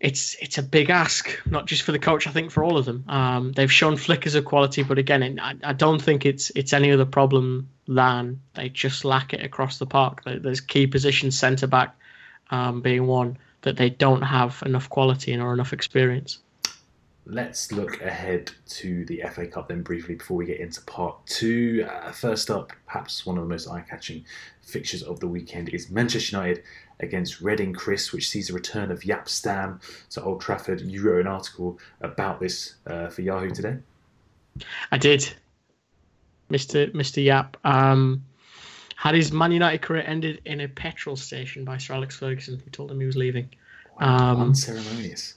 [0.00, 2.26] it's it's a big ask, not just for the coach.
[2.26, 3.04] I think for all of them.
[3.06, 6.72] Um, they've shown flickers of quality, but again, it, I, I don't think it's it's
[6.72, 10.22] any other problem than they just lack it across the park.
[10.24, 11.94] There's key positions, centre back
[12.50, 16.38] um, being one that they don't have enough quality and or enough experience
[17.26, 21.86] let's look ahead to the FA Cup then briefly before we get into part two.
[21.88, 24.24] Uh, first up, perhaps one of the most eye catching
[24.62, 26.64] fixtures of the weekend is Manchester United
[27.00, 29.80] against Reading Kris, which sees a return of Jaap Stam
[30.10, 30.80] to Old Trafford.
[30.80, 33.76] You wrote an article about this uh, for Yahoo today.
[34.90, 35.32] I did.
[36.50, 36.92] Mr.
[36.92, 37.24] Mr.
[37.24, 38.24] Jaap um,
[38.96, 42.70] had his Man United career ended in a petrol station by Sir Alex Ferguson, who
[42.70, 43.48] told him he was leaving.
[44.00, 45.34] Wow, um, unceremonious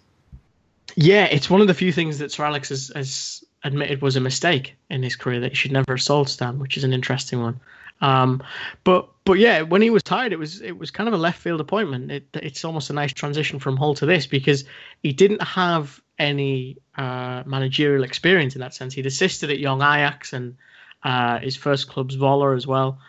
[0.95, 4.19] yeah, it's one of the few things that Sir Alex has, has admitted was a
[4.19, 7.41] mistake in his career that he should never have sold Stam, which is an interesting
[7.41, 7.59] one.
[8.01, 8.43] Um,
[8.83, 11.39] but but yeah, when he was tired, it was it was kind of a left
[11.39, 12.11] field appointment.
[12.11, 14.65] It, it's almost a nice transition from Hull to this because
[15.01, 18.93] he didn't have any uh, managerial experience in that sense.
[18.93, 20.55] He'd assisted at young Ajax and
[21.03, 22.99] uh, his first club's Zwolle as well,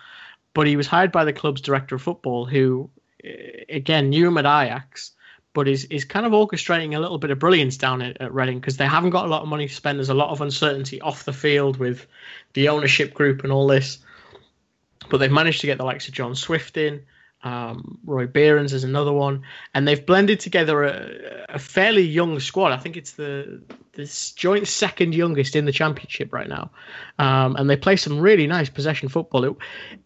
[0.53, 2.91] but he was hired by the club's director of football, who
[3.69, 5.13] again knew him at Ajax
[5.55, 8.61] but is is kind of orchestrating a little bit of brilliance down at, at Reading
[8.61, 9.99] because they haven't got a lot of money to spend.
[9.99, 12.07] There's a lot of uncertainty off the field with
[12.53, 13.99] the ownership group and all this,
[15.11, 17.03] but they've managed to get the likes of John Swift in.
[17.43, 19.43] Um, Roy Beerens is another one,
[19.75, 22.73] and they've blended together a, a, fairly young squad.
[22.73, 23.61] I think it's the
[23.95, 26.71] the joint second youngest in the championship right now,
[27.19, 29.45] um, and they play some really nice possession football.
[29.45, 29.57] It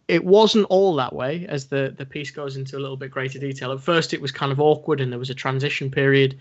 [0.07, 3.39] it wasn't all that way, as the the piece goes into a little bit greater
[3.39, 3.71] detail.
[3.71, 6.37] At first, it was kind of awkward, and there was a transition period,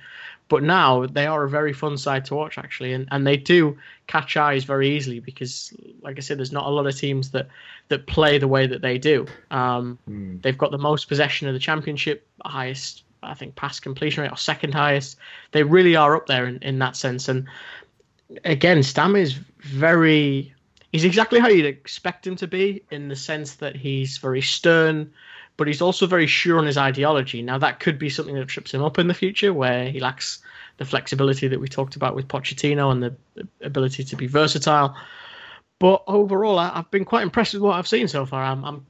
[0.48, 3.78] but now they are a very fun side to watch actually, and, and they do
[4.06, 5.72] catch eyes very easily because,
[6.02, 7.48] like I said, there's not a lot of teams that
[7.88, 9.26] that play the way that they do.
[9.50, 10.40] Um, mm.
[10.42, 14.36] They've got the most possession of the championship, highest I think pass completion rate or
[14.36, 15.16] second highest.
[15.52, 17.28] They really are up there in, in that sense.
[17.28, 17.46] And
[18.44, 20.54] again, Stam is very
[20.92, 25.12] he's exactly how you'd expect him to be in the sense that he's very stern,
[25.56, 27.42] but he's also very sure on his ideology.
[27.42, 30.38] Now, that could be something that trips him up in the future, where he lacks
[30.78, 33.16] the flexibility that we talked about with Pochettino and the
[33.60, 34.96] ability to be versatile.
[35.78, 38.42] But overall, I, have been quite impressed with what I've seen so far.
[38.42, 38.86] I'm, I'm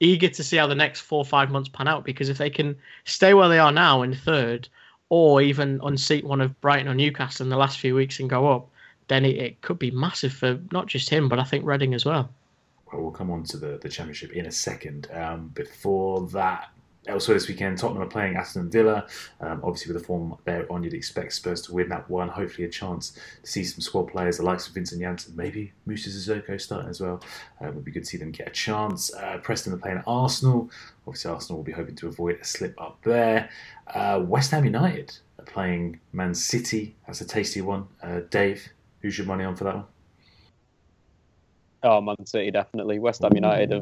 [0.00, 2.50] eager to see how the next four or five months pan out because if they
[2.50, 4.68] can stay where they are now in third,
[5.08, 8.50] or even unseat one of Brighton or Newcastle in the last few weeks and go
[8.50, 8.68] up,
[9.08, 12.04] then it, it could be massive for not just him, but I think Reading as
[12.04, 12.30] well
[12.92, 15.08] well, we'll come on to the, the championship in a second.
[15.12, 16.70] Um, before that,
[17.06, 19.06] elsewhere this weekend, Tottenham are playing Aston Villa.
[19.40, 22.28] Um, obviously, with the form they're on, you'd expect Spurs to win that one.
[22.28, 26.10] Hopefully, a chance to see some squad players, the likes of Vincent Janssen, maybe Moussa
[26.10, 27.22] Sissoko starting as well.
[27.60, 29.12] Uh, it would be good to see them get a chance.
[29.14, 30.70] Uh, Preston are playing Arsenal.
[31.06, 33.50] Obviously, Arsenal will be hoping to avoid a slip up there.
[33.86, 36.94] Uh, West Ham United are playing Man City.
[37.06, 37.88] That's a tasty one.
[38.02, 38.68] Uh, Dave,
[39.00, 39.84] who's your money on for that one?
[41.82, 42.98] Oh, Man City definitely.
[42.98, 43.72] West Ham United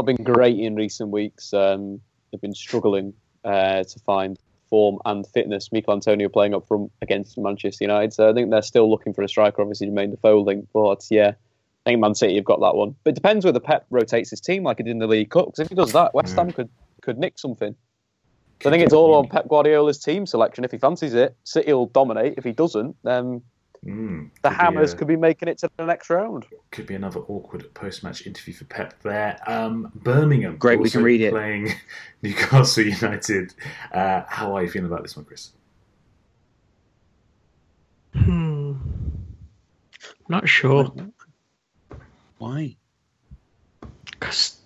[0.00, 1.52] not been great in recent weeks.
[1.52, 3.12] Um, they've been struggling
[3.44, 4.38] uh, to find
[4.70, 5.70] form and fitness.
[5.72, 8.14] Michail Antonio playing up front against Manchester United.
[8.14, 10.66] So I think they're still looking for a striker, obviously, the folding.
[10.72, 11.32] But yeah,
[11.84, 12.94] I think Man City have got that one.
[13.04, 15.46] But it depends whether Pep rotates his team like he did in the League Cup.
[15.46, 16.70] Because if he does that, West Ham could,
[17.02, 17.74] could nick something.
[18.62, 20.64] So I think it's all on Pep Guardiola's team selection.
[20.64, 22.34] If he fancies it, City will dominate.
[22.38, 23.42] If he doesn't, then
[23.86, 26.44] Mm, the could be Hammers a- could be making it to the next round.
[26.70, 29.38] could be another awkward post-match interview for Pep there.
[29.46, 31.30] Um, Birmingham, Great, we can read it.
[31.32, 31.72] Playing
[32.22, 33.54] Newcastle United.
[33.92, 35.52] Uh, how are you feeling about this one, Kris?
[38.14, 38.74] Hmm.
[40.28, 40.92] Not sure.
[42.38, 42.76] Why?
[44.12, 44.58] Because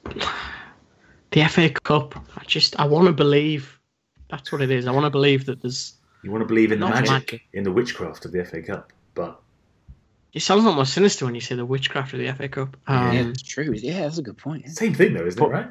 [1.31, 3.79] the FA Cup, I just I want to believe
[4.31, 4.87] that's what it is.
[4.87, 5.95] I want to believe that there's.
[6.23, 7.43] You want to believe in the magic, magic.
[7.53, 9.41] in the witchcraft of the FA Cup, but
[10.33, 12.77] It sounds a lot more sinister when you say the witchcraft of the FA Cup.
[12.87, 13.73] Um, yeah, it's true.
[13.73, 14.69] Yeah, that's a good point.
[14.71, 15.53] same thing though, isn't But- it?
[15.53, 15.71] Right?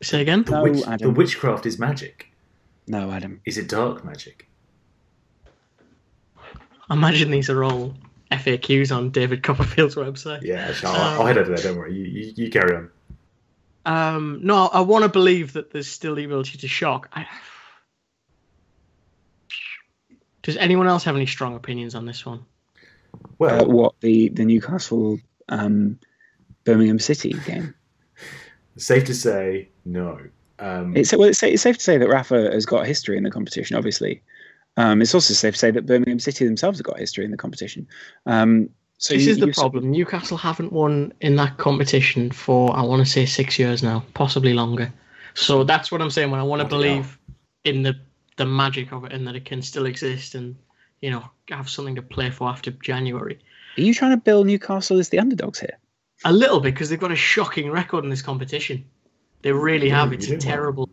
[0.00, 0.44] Say again.
[0.44, 2.30] The, No, witch, the witchcraft is magic.
[2.86, 3.40] No, Adam.
[3.44, 4.48] Is it dark magic?
[6.88, 7.94] I imagine these are all
[8.30, 10.42] FAQs on David Copperfield's website.
[10.42, 11.62] Yeah, I'll, I'll head over there.
[11.62, 11.94] Don't worry.
[11.94, 12.90] You, you, you carry on.
[13.84, 17.08] Um, no, I want to believe that there's still the ability to shock.
[17.12, 17.26] I...
[20.42, 22.44] Does anyone else have any strong opinions on this one?
[23.38, 25.18] Well, Uh, what the the Newcastle
[25.48, 25.98] um,
[26.64, 27.74] Birmingham City game?
[28.76, 30.18] safe to say, no.
[30.60, 33.30] Um, It's well, it's, it's safe to say that Rafa has got history in the
[33.30, 33.76] competition.
[33.76, 34.22] Obviously,
[34.76, 37.36] um, it's also safe to say that Birmingham City themselves have got history in the
[37.36, 37.86] competition.
[38.26, 38.68] Um,
[38.98, 39.90] so this you- is the you've sort of- problem.
[39.92, 44.54] Newcastle haven't won in that competition for I want to say six years now, possibly
[44.54, 44.92] longer.
[45.34, 46.30] So that's what I'm saying.
[46.30, 46.96] When I want to Bloody hell.
[46.98, 47.18] believe
[47.64, 47.94] in the
[48.38, 50.56] the magic of it and that it can still exist and
[51.02, 53.38] you know have something to play for after January.
[53.76, 55.76] Are you trying to build Newcastle as the underdogs here?
[56.24, 58.84] A little bit because they've got a shocking record in this competition.
[59.42, 60.12] They really have.
[60.12, 60.88] It's a terrible.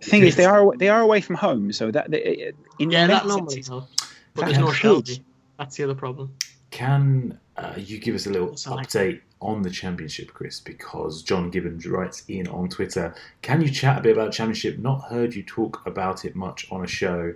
[0.00, 3.06] The thing is, they are they are away from home, so that they, in Yeah,
[3.06, 3.96] that that normally sense, helps.
[4.34, 5.12] But there's no helps.
[5.12, 5.20] Shelvey.
[5.58, 6.34] That's the other problem.
[6.70, 10.60] Can uh, you give us a little Yes, I like update on the championship, Kris?
[10.60, 13.14] Because John Gibbons writes in on Twitter.
[13.42, 14.78] Can you chat a bit about the championship?
[14.78, 17.34] Not heard you talk about it much on a show.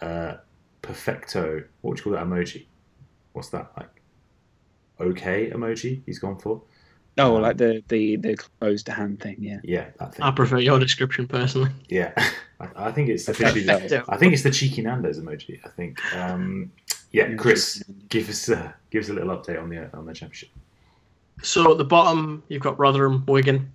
[0.00, 0.34] Uh,
[0.80, 1.62] perfecto.
[1.80, 2.66] What would you call that emoji?
[3.32, 4.02] What's that like?
[5.00, 6.02] Okay emoji.
[6.06, 6.62] He's gone for.
[7.18, 9.36] Oh, like the the the closed hand thing.
[9.38, 9.58] Yeah.
[9.62, 10.24] Yeah, that thing.
[10.24, 11.70] I prefer your description personally.
[11.88, 12.12] Yeah,
[12.60, 13.64] I, I think it's officially.
[13.64, 15.60] The, I think it's the cheeky Nando's emoji.
[15.64, 16.00] I think.
[16.14, 16.72] Um,
[17.10, 20.48] yeah, Kris, give us a give us a little update on the on the championship.
[21.42, 23.72] So at the bottom, you've got Rotherham, Wigan.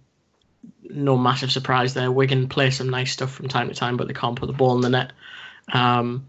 [0.90, 2.12] No massive surprise there.
[2.12, 4.76] Wigan play some nice stuff from time to time, but they can't put the ball
[4.76, 5.12] in the net.
[5.74, 6.28] Um,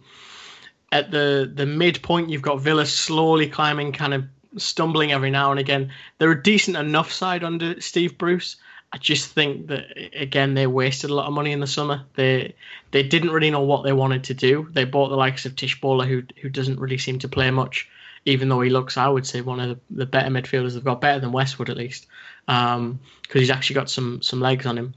[0.91, 4.24] at the the midpoint, you've got Villa slowly climbing, kind of
[4.57, 5.93] stumbling every now and again.
[6.18, 8.57] They're a decent enough side under Steve Bruce.
[8.93, 12.05] I just think that again they wasted a lot of money in the summer.
[12.14, 12.55] They
[12.91, 14.68] they didn't really know what they wanted to do.
[14.72, 17.89] They bought the likes of Tshibola, who who doesn't really seem to play much,
[18.24, 21.00] even though he looks, I would say, one of the, the better midfielders they've got,
[21.00, 22.06] better than Westwood at least,
[22.46, 22.98] because
[23.32, 24.94] he's actually got some some legs on him.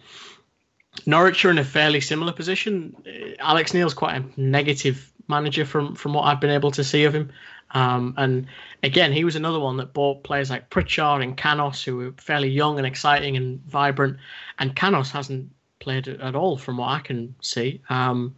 [1.05, 2.95] Norwich are in a fairly similar position.
[3.05, 7.05] Uh, Alex Neil's quite a negative manager from from what I've been able to see
[7.05, 7.31] of him.
[7.73, 8.47] Um, and
[8.83, 12.49] again, he was another one that bought players like Pritchard and Canos, who were fairly
[12.49, 14.17] young and exciting and vibrant.
[14.59, 15.49] And Canos hasn't
[15.79, 17.81] played at all, from what I can see.
[17.89, 18.35] Um,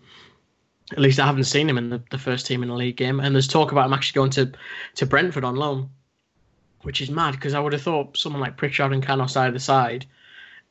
[0.93, 3.19] at least I haven't seen him in the, the first team in the league game.
[3.19, 4.51] And there's talk about him actually going to,
[4.95, 5.89] to Brentford on loan,
[6.83, 10.05] which is mad because I would have thought someone like Pritchard and Canos either side,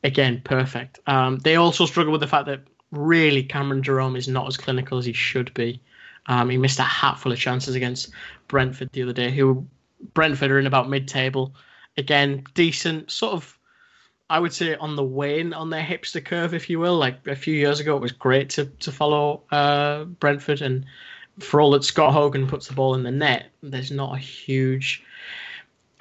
[0.05, 1.01] again, perfect.
[1.07, 2.61] Um, they also struggle with the fact that
[2.93, 5.81] really Cameron Jerome is not as clinical as he should be.
[6.27, 8.11] Um, he missed a hatful of chances against
[8.49, 9.67] Brentford the other day, who
[10.15, 11.55] Brentford are in about mid-table.
[11.97, 13.59] Again, decent, sort of,
[14.33, 16.97] I would say on the wane on their hipster curve, if you will.
[16.97, 20.87] Like a few years ago, it was great to to follow uh, Brentford, and
[21.39, 25.05] for all that Scott Hogan puts the ball in the net, there's not a huge.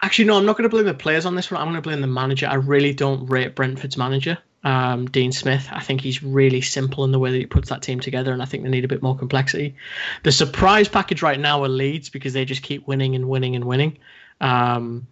[0.02, 1.60] Actually, no, I'm not going to blame the players on this one.
[1.60, 2.48] I'm going to blame the manager.
[2.48, 5.68] I really don't rate Brentford's manager, um, Dean Smith.
[5.70, 8.42] I think he's really simple in the way that he puts that team together, and
[8.42, 9.76] I think they need a bit more complexity.
[10.24, 13.66] The surprise package right now are Leeds because they just keep winning and winning and
[13.66, 13.98] winning.
[14.40, 15.08] Um,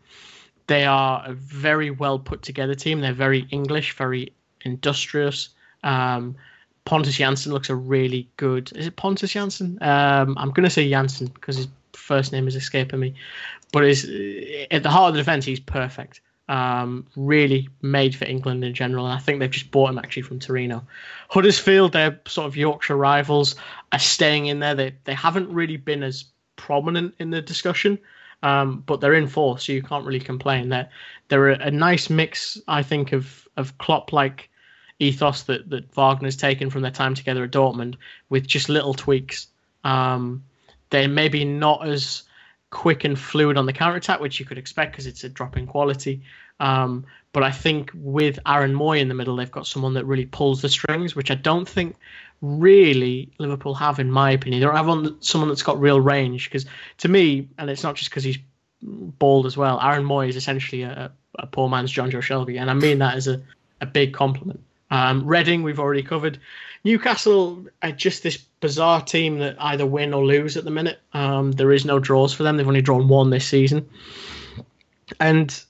[0.69, 3.01] they are a very well put together team.
[3.01, 5.49] They're very English, very industrious.
[5.83, 6.35] Um,
[6.85, 8.71] Pontus Jansson looks a really good.
[8.75, 9.81] Is it Pontus Jansson?
[9.81, 13.15] Um, I'm going to say Jansson because his first name is escaping me.
[13.73, 14.05] But is
[14.69, 16.21] at the heart of the defense, he's perfect.
[16.47, 20.23] Um, really made for England in general, and I think they've just bought him actually
[20.23, 20.83] from Torino.
[21.29, 23.55] Huddersfield, they're sort of Yorkshire rivals,
[23.91, 24.75] are staying in there.
[24.75, 27.99] They they haven't really been as prominent in the discussion,
[28.43, 30.69] um, but they're in fourth, so you can't really complain.
[30.69, 30.89] They're
[31.27, 34.49] they're a, a nice mix, I think, of of Klopp like
[34.99, 37.95] ethos that that Wagner's taken from their time together at Dortmund
[38.29, 39.47] with just little tweaks.
[39.83, 40.43] Um,
[40.89, 42.23] they're maybe not as
[42.71, 45.57] quick and fluid on the counter attack, which you could expect because it's a drop
[45.57, 46.21] in quality.
[46.59, 50.25] Um, but I think with Aaron Mooy in the middle, they've got someone that really
[50.25, 51.95] pulls the strings, which I don't think
[52.41, 54.59] really Liverpool have, in my opinion.
[54.59, 56.65] They don't have on someone that's got real range because
[56.99, 58.37] to me, and it's not just because he's
[58.81, 59.79] bald as well.
[59.81, 62.59] Aaron Mooy is essentially a, a poor man's Jonjo Shelvey.
[62.59, 63.41] and I mean that as a,
[63.81, 64.61] a big compliment.
[64.91, 66.39] Um, Reading, we've already covered.
[66.83, 70.99] Newcastle are just this bizarre team that either win or lose at the minute.
[71.13, 72.57] Um, there is no draws for them.
[72.57, 73.87] They've only drawn one this season.
[75.19, 75.63] And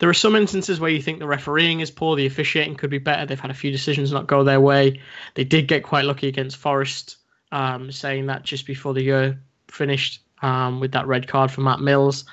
[0.00, 2.98] there are some instances where you think the refereeing is poor, the officiating could be
[2.98, 3.26] better.
[3.26, 5.00] They've had a few decisions not go their way.
[5.34, 7.18] They did get quite lucky against Forest,
[7.52, 11.80] um, saying that just before the year finished um, with that red card for Matt
[11.80, 12.24] Mills.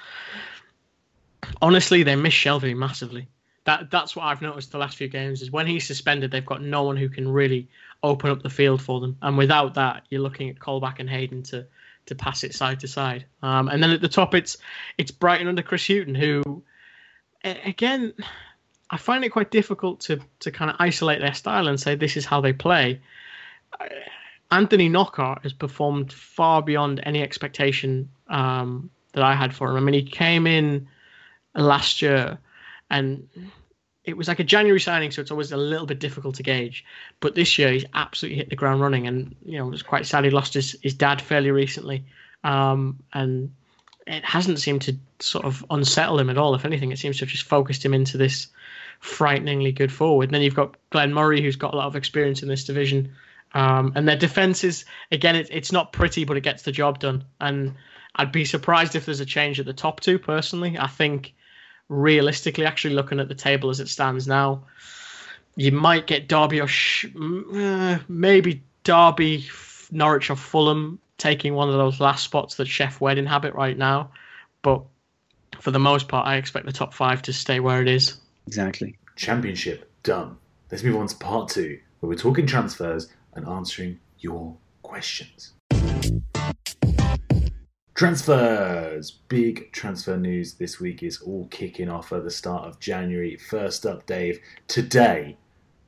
[1.61, 3.28] Honestly, they miss Shelvey massively.
[3.65, 6.61] That that's what I've noticed the last few games is when he's suspended, they've got
[6.61, 7.68] no one who can really
[8.01, 9.18] open up the field for them.
[9.22, 11.68] And without that, you're looking at Colback and Hayden to
[12.05, 13.26] to pass it side to side.
[13.43, 14.55] Um, and then at the top, it's
[14.97, 16.63] it's Brighton under Chris Hughton, who
[17.43, 18.13] again,
[18.89, 22.17] I find it quite difficult to to kind of isolate their style and say this
[22.17, 23.01] is how they play.
[24.49, 29.75] Anthony Knockaert has performed far beyond any expectation um, that I had for him.
[29.75, 30.88] I mean, he came in
[31.53, 32.38] last year
[32.89, 33.27] and
[34.07, 36.85] it was like a January signing, so it's always a little bit difficult to gauge.
[37.19, 40.05] But this year, he's absolutely hit the ground running, and you know, it was quite
[40.05, 42.05] sad he lost his, his dad fairly recently,
[42.45, 43.51] um, and
[44.08, 46.55] it hasn't seemed to sort of unsettle him at all.
[46.55, 48.47] If anything, it seems to have just focused him into this
[48.99, 50.30] frighteningly good forward.
[50.30, 53.14] And then you've got Glenn Murray, who's got a lot of experience in this division,
[53.53, 56.99] um, and their defense is again, it, it's not pretty, but it gets the job
[56.99, 57.24] done.
[57.39, 57.76] And
[58.16, 60.20] I'd be surprised if there's a change at the top two.
[60.20, 61.34] Personally, I think
[61.89, 64.64] realistically, actually looking at the table as it stands now,
[65.55, 69.45] you might get Derby or sh- uh, maybe Derby,
[69.91, 74.11] Norwich, or Fulham taking one of those last spots that Chef Wed inhabit right now.
[74.61, 74.84] But
[75.59, 78.20] for the most part, I expect the top five to stay where it is.
[78.47, 78.97] Exactly.
[79.15, 80.38] Championship done.
[80.72, 85.53] Let's move on to part two, where we're talking transfers and answering your questions.
[87.95, 89.09] Transfers!
[89.28, 93.38] Big transfer news this week is all kicking off at the start of January.
[93.38, 94.39] First up, Dave.
[94.68, 95.36] Today,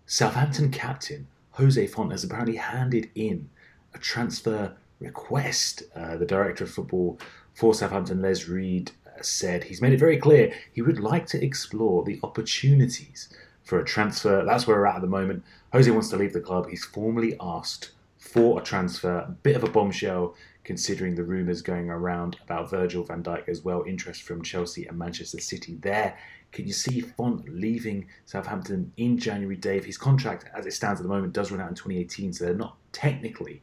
[0.07, 3.49] Southampton captain Jose Fonte has apparently handed in
[3.93, 5.83] a transfer request.
[5.95, 7.19] Uh, the director of football
[7.53, 11.43] for Southampton, Les Reed, uh, said he's made it very clear he would like to
[11.43, 13.29] explore the opportunities
[13.63, 14.43] for a transfer.
[14.45, 15.43] That's where we're at at the moment.
[15.73, 16.69] Jose wants to leave the club.
[16.69, 19.17] He's formally asked for a transfer.
[19.19, 23.63] A bit of a bombshell considering the rumours going around about Virgil van Dijk as
[23.63, 26.17] well, interest from Chelsea and Manchester City there.
[26.51, 29.85] Can you see Fonte leaving Southampton in January, Dave?
[29.85, 32.53] His contract, as it stands at the moment, does run out in 2018, so they're
[32.53, 33.61] not technically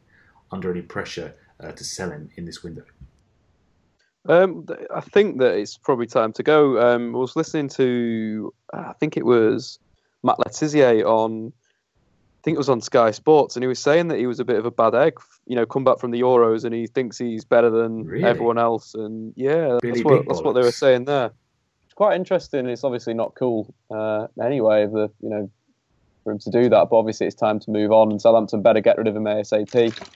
[0.52, 2.84] under any pressure uh, to sell him in this window.
[4.28, 6.80] Um, I think that it's probably time to go.
[6.80, 9.78] Um, I was listening to, I think it was
[10.22, 11.52] Matt Le Tissier on
[12.46, 14.54] think it was on Sky Sports, and he was saying that he was a bit
[14.56, 15.14] of a bad egg,
[15.46, 18.22] you know, come back from the Euros, and he thinks he's better than really?
[18.22, 18.94] everyone else.
[18.94, 21.32] And yeah, that's what, that's what they were saying there.
[21.86, 22.68] It's quite interesting.
[22.68, 25.50] It's obviously not cool uh, anyway, the you know,
[26.22, 26.86] for him to do that.
[26.88, 30.08] But obviously, it's time to move on, and Southampton better get rid of him ASAP.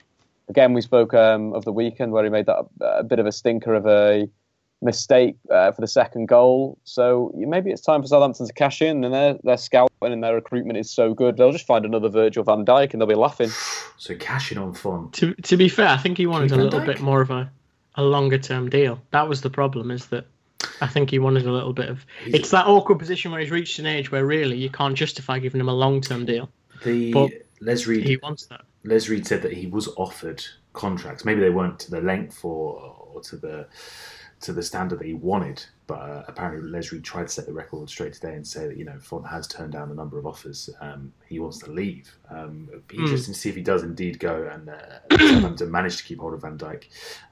[0.51, 3.31] Again, we spoke um, of the weekend where he made that a bit of a
[3.31, 4.29] stinker of a
[4.83, 6.77] mistake uh, for the second goal.
[6.83, 10.35] So maybe it's time for Southampton to cash in, and their their scouting and their
[10.35, 13.51] recruitment is so good, they'll just find another Virgil Van Dijk and they'll be laughing.
[14.01, 15.13] So cashing on Fonte.
[15.17, 17.53] To to be fair, I think he wanted Keep a little bit more of a
[17.97, 18.99] a longer term deal.
[19.11, 20.25] That was the problem, is that.
[20.81, 22.07] I think he wanted a little bit of.
[22.25, 25.39] He's it's that awkward position where he's reached an age where really you can't justify
[25.39, 26.49] giving him a long term deal.
[26.83, 27.31] The but
[27.61, 28.07] Les Reed.
[28.07, 28.63] He wants that.
[28.85, 31.25] Les Reed said that he was offered contracts.
[31.25, 33.67] Maybe they weren't to the length or, or to the
[34.41, 35.63] to the standard that he wanted.
[35.87, 38.77] But uh, apparently, Les Reed tried to set the record straight today and say that
[38.77, 40.71] you know Fonte has turned down a number of offers.
[40.81, 42.11] Um, he wants to leave.
[42.31, 43.03] Um, it'd be mm.
[43.03, 46.43] interesting to see if he does indeed go and uh, manage to keep hold of
[46.43, 46.85] Van Dijk.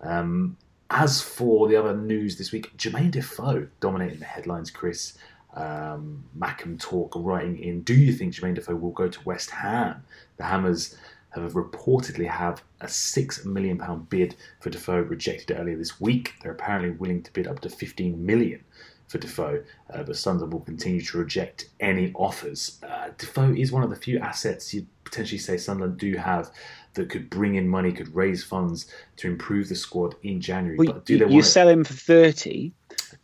[0.03, 0.57] Um,
[0.91, 4.71] as for the other news this week, Jermaine Defoe dominating the headlines.
[4.71, 5.17] Chris
[5.55, 7.83] um, Mackham talk writing in.
[7.83, 10.03] Do you think Jermaine Defoe will go to West Ham?
[10.37, 10.97] The Hammers
[11.31, 16.35] have reportedly have a six million pound bid for Defoe rejected earlier this week.
[16.43, 18.65] They're apparently willing to bid up to £15 million
[19.09, 19.63] for Defoe,
[19.93, 22.79] uh, but Sunderland will continue to reject any offers.
[22.83, 26.51] Uh, Defoe is one of the few assets you'd potentially say Sunderland do have
[26.95, 30.77] that could bring in money, could raise funds to improve the squad in January.
[30.77, 32.73] Well, but do they you sell him for 30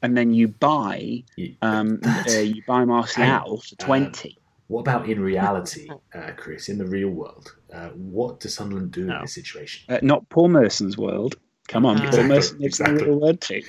[0.03, 1.23] and then you buy
[1.63, 4.39] um, uh, you buy Martial for 20.
[4.69, 6.69] What about in reality, uh, Chris?
[6.69, 9.17] In the real world, uh, what does Sunderland do No.
[9.17, 9.85] in this situation?
[9.95, 11.37] Uh, not Paul Merson's world.
[11.69, 12.99] Come on, Uh, Paul Exactly, Merson lives in a exactly.
[13.07, 13.63] little word too.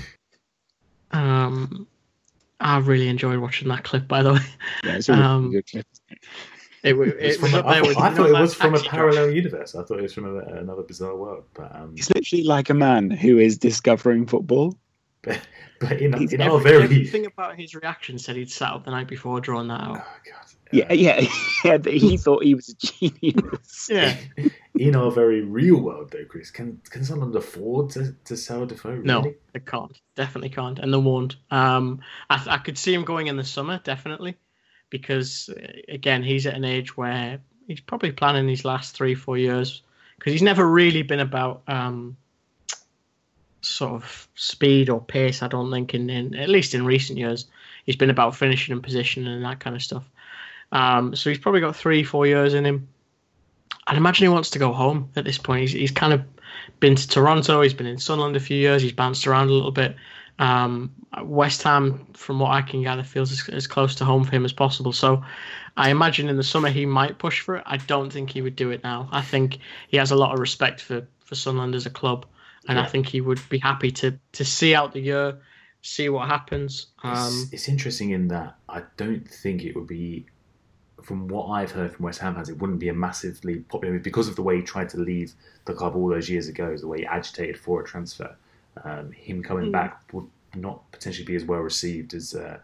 [1.11, 1.87] Um,
[2.59, 4.39] I really enjoyed watching that clip, by the way.
[4.83, 5.85] Yeah, it's a really Um, good clip.
[6.09, 6.17] It,
[6.83, 8.89] It was it was from a- I thought, I thought it was from a taxi
[8.89, 9.75] parallel universe.
[9.75, 11.45] I thought it was from a, another bizarre world.
[11.55, 14.77] But um, He's literally like a man who is discovering football.
[15.23, 15.41] but,
[15.79, 16.51] but in, He's in drive.
[16.51, 19.81] our very everything about his reaction said he'd sat up the night before drawing that
[19.81, 19.95] oh out.
[19.97, 20.44] god,
[20.75, 21.25] Yeah, yeah,
[21.63, 21.77] yeah.
[21.85, 23.87] He thought he was a genius.
[23.89, 24.15] Yeah,
[24.75, 28.95] in our very real world, though, Chris, can can Sunderland afford to, to sell Defoe?
[28.95, 29.35] no, Really?
[29.53, 29.99] they can't.
[30.15, 31.35] Definitely can't, and they won't.
[31.51, 34.35] Um, I, I could see him going in the summer, definitely,
[34.89, 39.37] because uh, again, he's at an age where he's probably planning these last three, four
[39.37, 39.81] years
[40.17, 42.17] because he's never really been about um,
[43.61, 45.41] sort of speed or pace.
[45.41, 47.47] I don't think, in, in at least in recent years,
[47.85, 50.09] he's been about finishing and position and that kind of stuff.
[50.71, 52.87] Um, so he's probably got three, four years in him.
[53.87, 55.61] I'd imagine he wants to go home at this point.
[55.61, 56.23] He's, he's kind of
[56.79, 57.61] been to Toronto.
[57.61, 58.81] He's been in Sunderland a few years.
[58.81, 59.95] He's bounced around a little bit.
[60.37, 60.91] Um,
[61.23, 64.43] West Ham, from what I can gather, feels as, as close to home for him
[64.43, 64.91] as possible.
[64.91, 65.23] So
[65.77, 67.63] I imagine in the summer he might push for it.
[67.65, 69.07] I don't think he would do it now.
[69.11, 72.25] I think he has a lot of respect for, for Sunderland as a club,
[72.67, 75.37] and I think he would be happy to to see out the year,
[75.81, 76.87] see what happens.
[77.03, 80.25] Um, it's, it's interesting in that I don't think it would be,
[81.05, 84.03] from what I've heard from West Ham fans, it wouldn't be a massively popular move
[84.03, 85.33] because of the way he tried to leave
[85.65, 88.35] the club all those years ago, the way he agitated for a transfer.
[88.83, 89.71] Um, him coming Mm.
[89.71, 92.57] back would not potentially be as well received as uh,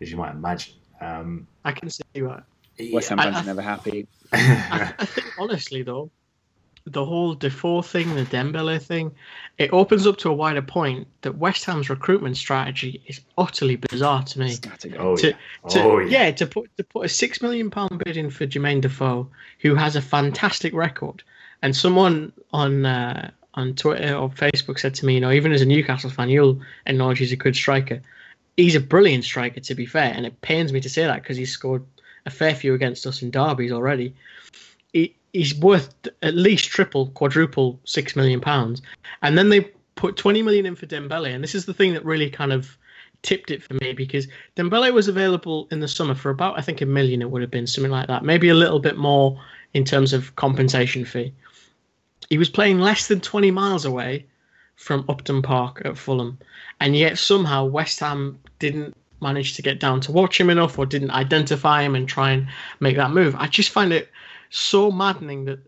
[0.00, 0.74] as you might imagine.
[1.00, 2.44] Um, I can see that.
[2.92, 4.06] West Ham fans are never happy.
[4.32, 6.10] I, I think honestly though,
[6.86, 9.12] the whole Defoe thing, the Dembele thing,
[9.58, 14.22] it opens up to a wider point that West Ham's recruitment strategy is utterly bizarre
[14.22, 14.56] to me.
[14.98, 15.68] Oh, To, yeah.
[15.68, 16.30] to, oh yeah.
[16.30, 19.28] to put to put a six million pound bid in for Jermaine Defoe,
[19.60, 21.24] who has a fantastic record,
[21.60, 25.62] and someone on uh, on Twitter or Facebook said to me, you know, even as
[25.62, 28.00] a Newcastle fan, you'll acknowledge he's a good striker.
[28.56, 31.36] He's a brilliant striker, to be fair, and it pains me to say that because
[31.36, 31.84] he's scored
[32.24, 34.14] a fair few against us in derbies already.
[34.92, 38.82] He, he's worth at least triple, quadruple six million pounds,
[39.22, 39.60] and then they
[39.94, 42.76] put twenty million in for Dembele, and this is the thing that really kind of
[43.22, 46.80] tipped it for me because Dembele was available in the summer for about I think
[46.80, 48.24] a million it would have been something like that.
[48.24, 49.40] Maybe a little bit more
[49.74, 51.32] in terms of compensation fee.
[52.30, 54.26] He was playing less than 20 miles away
[54.76, 56.38] from Upton Park at Fulham.
[56.80, 60.86] And yet somehow West Ham didn't manage to get down to watch him enough or
[60.86, 62.48] didn't identify him and try and
[62.80, 64.10] make that move I just find it
[64.50, 65.60] so maddening that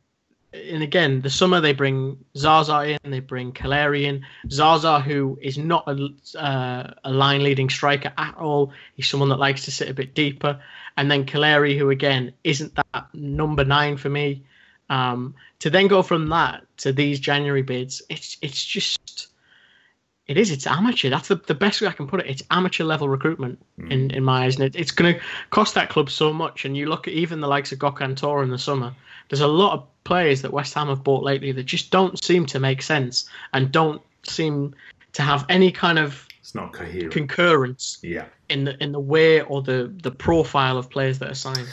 [0.52, 4.24] and again, the summer they bring Zaza in, they bring Calleri in.
[4.50, 9.38] Zaza, who is not a, uh, a line leading striker at all, he's someone that
[9.38, 10.60] likes to sit a bit deeper.
[10.96, 14.44] And then Calleri, who again isn't that number nine for me.
[14.88, 19.28] Um, to then go from that to these January bids, it's it's just
[20.28, 21.08] it is it's amateur.
[21.08, 22.26] That's the, the best way I can put it.
[22.26, 23.90] It's amateur level recruitment hmm.
[23.90, 25.20] in, in my eyes, and it, it's going to
[25.50, 26.64] cost that club so much.
[26.64, 28.94] And you look at even the likes of Gokhan Tore in the summer.
[29.30, 32.46] There's a lot of players that West Ham have bought lately that just don't seem
[32.46, 34.74] to make sense and don't seem
[35.14, 37.12] to have any kind of it's not coherent.
[37.12, 38.26] concurrence yeah.
[38.48, 41.68] in the in the way or the the profile of players that are signed.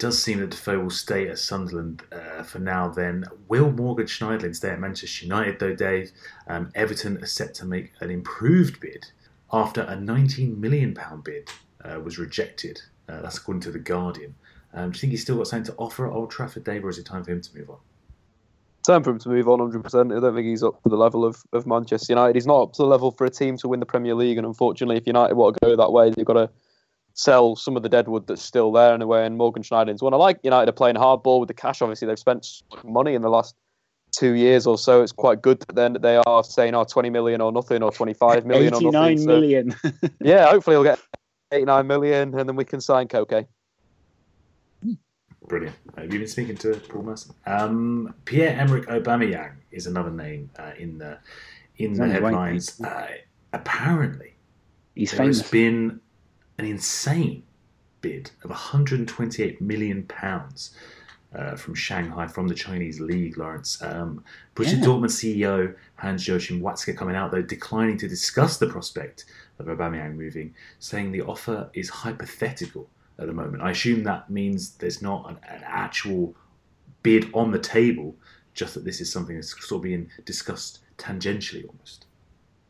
[0.00, 2.88] Does seem that Defoe will stay at Sunderland uh, for now.
[2.88, 5.58] Then will Morgan Schneiderlin stay at Manchester United?
[5.58, 6.10] Though Dave,
[6.48, 9.04] um, Everton are set to make an improved bid
[9.52, 11.50] after a 19 million pound bid
[11.84, 12.80] uh, was rejected.
[13.10, 14.34] Uh, that's according to the Guardian.
[14.72, 16.88] Um, do you think he's still got something to offer at Old Trafford, Dave, or
[16.88, 17.78] is it time for him to move on?
[18.86, 20.16] Time for him to move on 100%.
[20.16, 22.36] I don't think he's up to the level of, of Manchester United.
[22.36, 24.38] He's not up to the level for a team to win the Premier League.
[24.38, 26.50] And unfortunately, if United want to go that way, they've got to
[27.14, 29.24] sell some of the deadwood that's still there in a way.
[29.26, 30.14] And Morgan Schneider's one.
[30.14, 31.82] I like United are playing hardball with the cash.
[31.82, 32.46] Obviously, they've spent
[32.84, 33.54] money in the last
[34.12, 35.02] two years or so.
[35.02, 38.46] It's quite good that then they are saying, oh, 20 million or nothing, or 25
[38.46, 39.12] million or nothing.
[39.12, 39.74] 89 So, million.
[40.20, 40.98] yeah, hopefully we'll get
[41.52, 43.46] 89 million and then we can sign Koke.
[45.46, 45.74] Brilliant.
[45.96, 47.34] Have you been speaking to Paul Merson?
[47.46, 51.18] Um, Pierre Emerick Aubameyang is another name uh, in the
[51.78, 52.80] in the the headlines.
[52.80, 53.08] Uh,
[53.52, 54.34] apparently,
[54.94, 55.50] He's there has famous.
[55.50, 56.00] been
[56.60, 57.42] an insane
[58.02, 60.74] bid of 128 million pounds
[61.34, 63.38] uh, from Shanghai from the Chinese league.
[63.38, 64.22] Laurence, um,
[64.54, 64.84] Borussia Yeah.
[64.84, 69.24] Dortmund CEO Hans Joachim Watzke coming out though declining to discuss the prospect
[69.58, 72.88] of Aubameyang moving, saying the offer is hypothetical
[73.18, 73.62] at the moment.
[73.62, 76.34] I assume that means there's not an, an actual
[77.02, 78.14] bid on the table,
[78.54, 82.06] just that this is something that's sort of being discussed tangentially almost.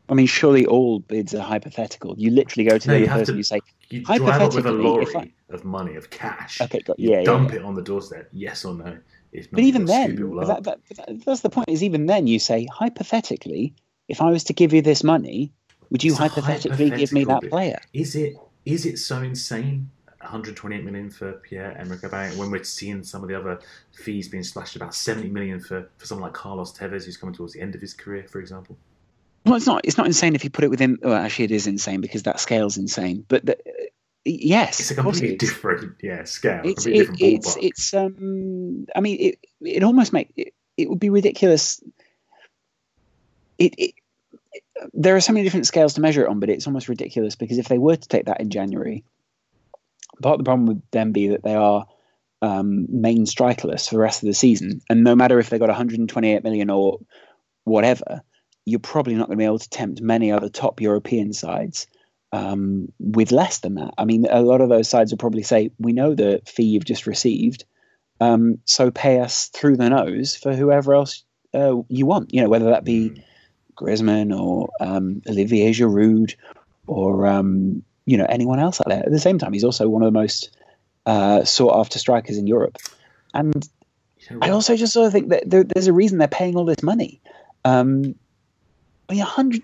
[0.09, 2.15] I mean, surely all bids are hypothetical.
[2.17, 3.61] You literally go to No, the person to- and you say,
[3.91, 6.61] You drive up with a lorry I- of money, of cash.
[6.61, 7.57] Okay, got- you yeah, yeah, dump yeah.
[7.57, 8.97] it on the doorstep, yes or no?
[9.33, 10.63] If not, But even you've got to then, scoop it all but up.
[10.63, 11.69] that, that, that- that's the point.
[11.69, 13.73] Is even then you say hypothetically,
[14.07, 15.51] if I was to give you this money,
[15.89, 17.79] would you hypothetically give me that player?
[17.93, 18.35] Is it
[18.65, 19.89] is it so insane?
[20.21, 23.59] 128 million for Pierre Emerick Aubameyang when we're seeing some of the other
[23.91, 27.53] fees being slashed about 70 million for, for someone like Carlos Tevez who's coming towards
[27.53, 28.77] the end of his career, for example.
[29.45, 29.81] Well, it's not.
[29.85, 30.99] It's not insane if you put it within.
[31.01, 33.25] Well, actually, it is insane because that scale's insane.
[33.27, 33.57] But the,
[34.23, 38.87] yes, It's a completely it different yeah scale, It's completely it, different it's it's um.
[38.95, 41.81] I mean, it it almost make it, it would be ridiculous.
[43.57, 43.93] It, it
[44.93, 47.57] there are so many different scales to measure it on, but it's almost ridiculous because
[47.57, 49.03] if they were to take that in January,
[50.21, 51.87] part of the problem would then be that they are
[52.43, 55.69] um, main strikerless for the rest of the season, and no matter if they got
[55.69, 56.99] 128 million or
[57.63, 58.21] whatever,
[58.65, 61.87] you're probably not going to be able to tempt many other top European sides
[62.31, 63.93] um, with less than that.
[63.97, 66.85] I mean, a lot of those sides will probably say, "We know the fee you've
[66.85, 67.65] just received,
[68.19, 71.23] um, so pay us through the nose for whoever else
[71.53, 73.23] uh, you want." You know, whether that be
[73.75, 76.35] Griezmann or um, Olivier Giroud
[76.87, 79.03] or um, you know anyone else out there.
[79.03, 80.55] At the same time, he's also one of the most
[81.05, 82.77] uh, sought after strikers in Europe,
[83.33, 83.67] and
[84.41, 86.83] I also just sort of think that there, there's a reason they're paying all this
[86.83, 87.19] money.
[87.65, 88.15] Um,
[89.11, 89.63] I mean, a hundred.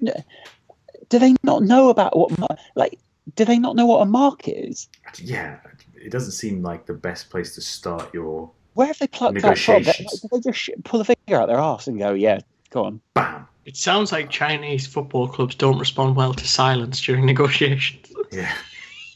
[1.07, 2.31] Do they not know about what
[2.75, 2.99] like?
[3.35, 4.89] Do they not know what a mark is?
[5.19, 5.59] yeah,
[5.95, 9.57] it doesn't seem like the best place to start your Where have they plucked that
[9.57, 9.83] from?
[9.83, 12.39] They- Like, do they just pull a finger out their ass and go, "Yeah,
[12.71, 12.99] go on"?
[13.13, 13.47] bam.
[13.63, 18.05] It sounds like Chinese football clubs don't respond well to silence during negotiations.
[18.33, 18.51] Yeah,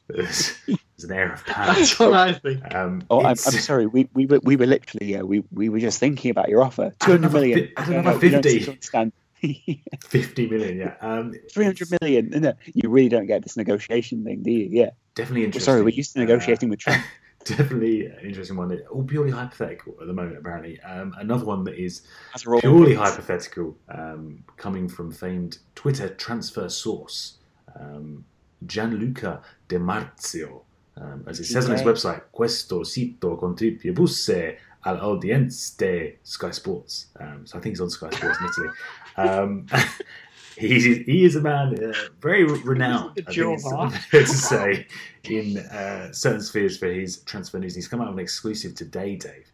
[0.08, 1.76] there's, there's an air of panic.
[1.78, 2.74] That's what I think.
[2.74, 3.86] Um, Oh, I'm, I'm sorry.
[3.88, 6.94] We, we were we were literally yeah we, we were just thinking about your offer.
[7.02, 7.60] Two hundred million.
[7.60, 7.76] another million.
[7.76, 8.49] fi- add No, another don't 50.
[8.49, 9.14] seem to understand.
[10.07, 10.95] 50 million, yeah.
[11.01, 12.30] Um, Three hundred million.
[12.30, 14.68] No, you really don't get this negotiation thing, do you?
[14.72, 14.91] Yeah.
[15.15, 15.65] Definitely interesting.
[15.73, 17.03] sorry, we're used to Uh, negotiating with Trump.
[17.43, 18.77] definitely an interesting one.
[18.91, 20.80] All purely hypothetical at the moment, apparently.
[20.81, 22.03] Um, another one that is
[22.35, 27.38] As are all purely hypothetical, um, coming from famed Twitter transfer source,
[27.80, 28.23] um,
[28.65, 30.61] Gianluca De Marzio.
[30.97, 37.08] Um, as it says on his website, questo sito contribuisse all'audience de Sky Sports.
[37.20, 38.70] Um, so I think he's on Sky Sports in Italy.
[39.18, 39.68] Um,
[40.58, 44.88] he, he is a man uh, very renowned, I think it's fair to say,
[45.24, 47.76] in uh, certain spheres for his transfer news.
[47.76, 49.52] He's come out with an exclusive today, Dave.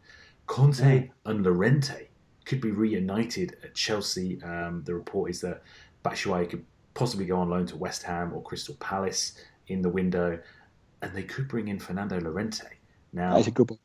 [0.48, 2.08] Conte and Llorente
[2.45, 4.41] could be reunited at Chelsea.
[4.44, 5.62] Um, the report is that
[6.06, 9.34] Batshuayi could possibly go on loan to West Ham or Crystal Palace
[9.68, 10.40] in the window,
[11.02, 12.68] and they could bring in Fernando Llorente.
[13.14, 13.80] Now, That's a good one.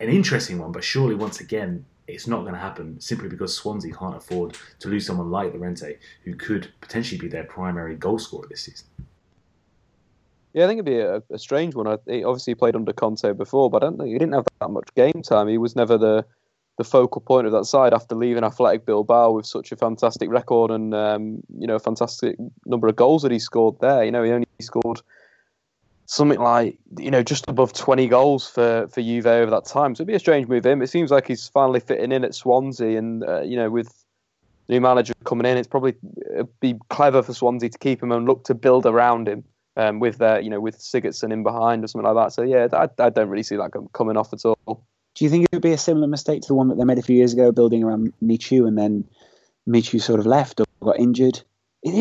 [0.00, 3.92] An interesting one, but surely once again, it's not going to happen simply because Swansea
[3.92, 8.46] can't afford to lose someone like Llorente, who could potentially be their primary goal scorer
[8.48, 8.86] this season.
[10.54, 11.98] Yeah, I think it'd be a, a strange one.
[12.06, 14.88] He obviously played under Conte before, but I don't think he didn't have that much
[14.94, 15.48] game time.
[15.48, 16.24] He was never the
[16.78, 20.70] the focal point of that side after leaving Athletic Bilbao with such a fantastic record
[20.70, 22.36] and um, you know a fantastic
[22.66, 24.04] number of goals that he scored there.
[24.04, 25.02] You know, he only scored
[26.08, 29.94] something like you know just above 20 goals for for Juve over that time.
[29.94, 30.82] So it'd be a strange move him.
[30.82, 34.04] It seems like he's finally fitting in at Swansea, and uh, you know with
[34.68, 35.94] new manager coming in, it's probably
[36.32, 39.44] it'd be clever for Swansea to keep him and look to build around him
[39.76, 42.32] um, with their you know with Sigurdsson in behind or something like that.
[42.32, 44.82] So yeah, I, I don't really see that coming off at all.
[45.14, 46.98] Do you think it would be a similar mistake to the one that they made
[46.98, 49.04] a few years ago, building around Michu, and then
[49.66, 51.42] Michu sort of left or got injured?
[51.88, 51.94] It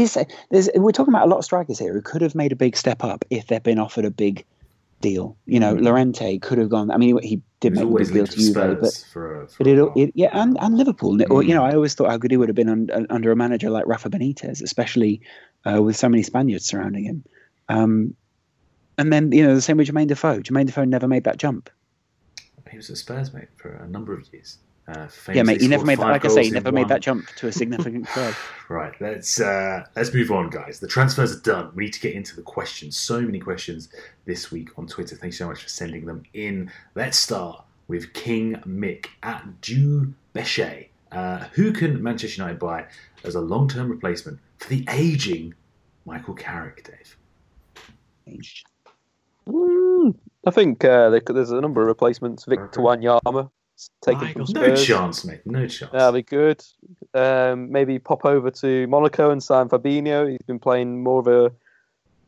[0.52, 0.70] is.
[0.76, 3.04] We're talking about a lot of strikers here who could have made a big step
[3.04, 4.46] up if they'd been offered a big
[5.02, 5.38] deal.
[5.46, 6.90] You know, Llorente could have gone.
[6.92, 9.48] I mean, he did He make a always deal to Juve, Spurs but for, a-
[9.48, 11.18] for but it, it yeah, and, and Liverpool.
[11.32, 11.56] Or, you Mm.
[11.56, 13.86] know, I always thought how good he would have been un, under a manager like
[13.88, 15.22] Rafa Benitez, especially
[15.66, 17.24] uh, with so many Spaniards surrounding him.
[17.70, 18.16] Um,
[18.98, 20.40] and then you know the same with Jermaine Defoe.
[20.40, 21.70] Jermaine Defoe never made that jump.
[22.72, 24.58] He was at Spurs, mate, for a number of years.
[24.88, 26.08] Uh, Yeah, mate, he famously never made that.
[26.12, 28.34] Like I say, goals he never made one- that jump to a significant club.
[28.70, 30.80] Right, let's uh, let's move on, guys.
[30.80, 31.72] The transfers are done.
[31.76, 32.96] We need to get into the questions.
[32.98, 33.90] So many questions
[34.26, 35.16] this week on Twitter.
[35.18, 36.72] Thanks so much for sending them in.
[36.96, 40.88] Let's start with King Mick at Jew Bechet.
[41.12, 42.86] Uh, who can Manchester United buy
[43.24, 45.54] as a long-term replacement for the aging
[46.06, 47.18] Michael Carrick, Dave?
[49.48, 50.16] Mm,
[50.46, 52.46] I think uh, there's a number of replacements.
[52.46, 53.50] Victor Wanyama
[54.02, 54.86] taken from No Spurs.
[54.86, 55.41] chance, mate.
[55.45, 55.91] No chance.
[55.91, 56.64] That'll be good.
[57.14, 60.30] Um, maybe pop over to Monaco and sign Fabinho.
[60.30, 61.52] He's been playing more of a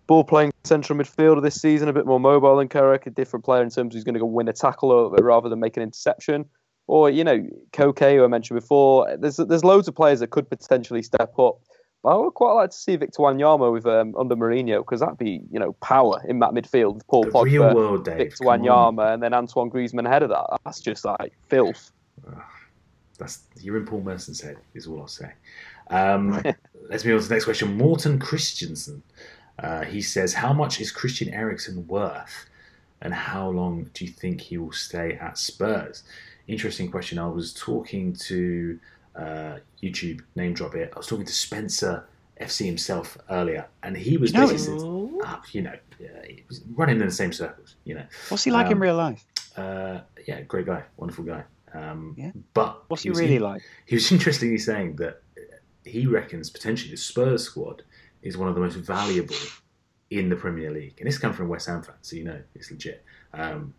[0.07, 3.61] ball playing central midfielder this season, a bit more mobile than Carrick, a different player
[3.61, 5.83] in terms of he's going to go win a tackle or- rather than make an
[5.83, 6.45] interception.
[6.87, 9.15] Or, you know, Koke, who I mentioned before.
[9.19, 11.59] There's there's loads of players that could potentially step up.
[12.05, 15.41] I would quite like to see Victor Wanyama with um, under Mourinho because that'd be
[15.51, 17.01] you know power in that midfield.
[17.07, 18.17] Paul The Pogba, world, Dave.
[18.17, 18.61] Victor come on.
[18.61, 20.59] Wanyama, and then Antoine Griezmann ahead of that.
[20.63, 21.91] That's just like filth.
[23.17, 24.57] That's you're in Paul Merson's head.
[24.73, 25.33] Is all I'll say.
[25.89, 26.41] Um,
[26.89, 27.77] let's move on to the next question.
[27.77, 29.03] Morton Christensen.
[29.57, 32.45] Uh, he says, "How much is Christian Eriksen worth,
[33.01, 36.03] and how long do you think he will stay at Spurs?"
[36.47, 37.19] Interesting question.
[37.19, 38.79] I was talking to
[39.15, 40.91] uh, YouTube name drop it.
[40.93, 42.05] I was talking to Spencer
[42.41, 46.25] FC himself earlier, and he was You know, basically, ah, you know, yeah,
[46.75, 47.75] running in the same circles.
[47.83, 49.25] You know, What's he like in Um, real life?
[49.57, 51.43] uh, yeah, great guy, wonderful guy.
[51.73, 52.31] Um, Yeah.
[52.53, 53.61] But What's he was really in- like?
[53.85, 55.21] He was interestingly saying that
[55.83, 57.83] he reckons potentially the Spurs squad
[58.21, 59.35] is one of the most valuable
[60.09, 62.71] in the Premier League, and this comes from West Ham fans, so you know it's
[62.71, 63.03] legit.
[63.33, 63.73] Um,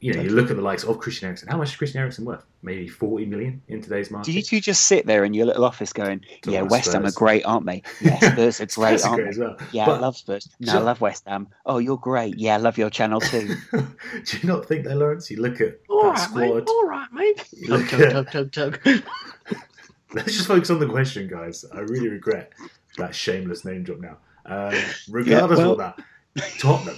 [0.00, 1.48] you know, you look at the likes of Christian Eriksen.
[1.48, 2.44] How much is Christian Eriksen worth?
[2.62, 4.26] Maybe forty million in today's market.
[4.26, 6.92] Do you two just sit there in your little office going, Talking "Yeah, about West
[6.92, 7.82] Ham are great, aren't they?
[8.00, 9.28] Yeah, Spurs are great, are aren't great they?
[9.30, 9.56] as well.
[9.72, 10.48] Yeah, I love Spurs.
[10.60, 11.48] No, So- I love West Ham.
[11.64, 12.38] Oh, you're great.
[12.38, 13.54] Yeah, I love your channel too.
[13.72, 15.30] Do you not think that, Laurence?
[15.30, 16.54] You look at All that right, squad.
[16.54, 16.68] mate.
[16.68, 17.48] All right, mate.
[17.66, 19.02] Tug, tug, tug, tug, tug.
[20.14, 21.64] Let's just focus on the question, guys.
[21.74, 22.52] I really regret
[22.96, 24.18] that shameless name drop now.
[24.46, 24.74] Um,
[25.08, 25.92] regardless well- of all
[26.36, 26.96] that, Tottenham.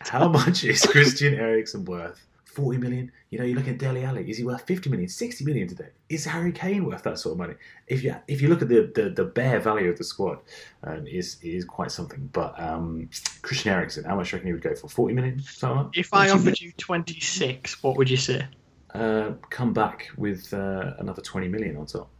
[0.00, 2.24] How much is Christian Eriksen worth?
[2.44, 3.12] 40 million?
[3.30, 4.28] You know, you look at Dele Alli.
[4.28, 5.90] Is he worth 50 million, 60 million today?
[6.08, 7.54] Is Harry Kane worth that sort of money?
[7.86, 10.38] If you if you look at the the, the bare value of the squad,
[10.82, 12.28] um, it is it is quite something.
[12.32, 13.08] But um,
[13.42, 14.88] Christian Eriksen, how much do you reckon he would go for?
[14.88, 15.38] 40 million?
[15.40, 15.96] Something like?
[15.96, 18.44] If I offered you 26, what would you say?
[18.92, 22.10] Uh, come back with uh, another 20 million on top.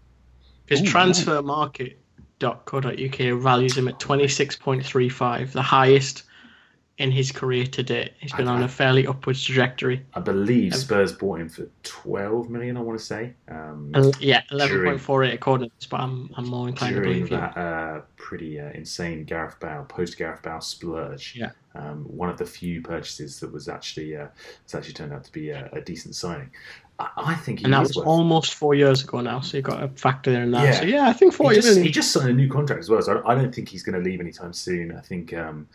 [0.66, 6.23] Because Ooh, transfermarket.co.uk values him at 26.35, the highest
[6.99, 8.12] in his career to date.
[8.19, 10.05] He's been I- on a fairly upwards trajectory.
[10.15, 13.35] I believe Spurs bought him for 12 million, I want to say.
[13.49, 17.57] Um, Uh, yeah, 11.48 according to this, but I'm, I'm more inclined to believe that
[17.57, 21.35] uh, pretty uh, insane Gareth Bale post Gareth Bale splurge.
[21.37, 21.51] Yeah.
[21.77, 24.27] Um, one of the few purchases that was actually uh,
[24.65, 26.51] it's actually turned out to be a, a decent signing.
[26.99, 29.66] I, I think he And that was worth- almost four years ago now, so you've
[29.66, 30.65] got a factor there in that.
[30.65, 30.81] Yeah.
[30.81, 33.01] So yeah, I think he 40 just, he just signed a new contract as well,
[33.03, 34.97] so I I don't think he's going to leave anytime soon.
[34.97, 35.69] I think um,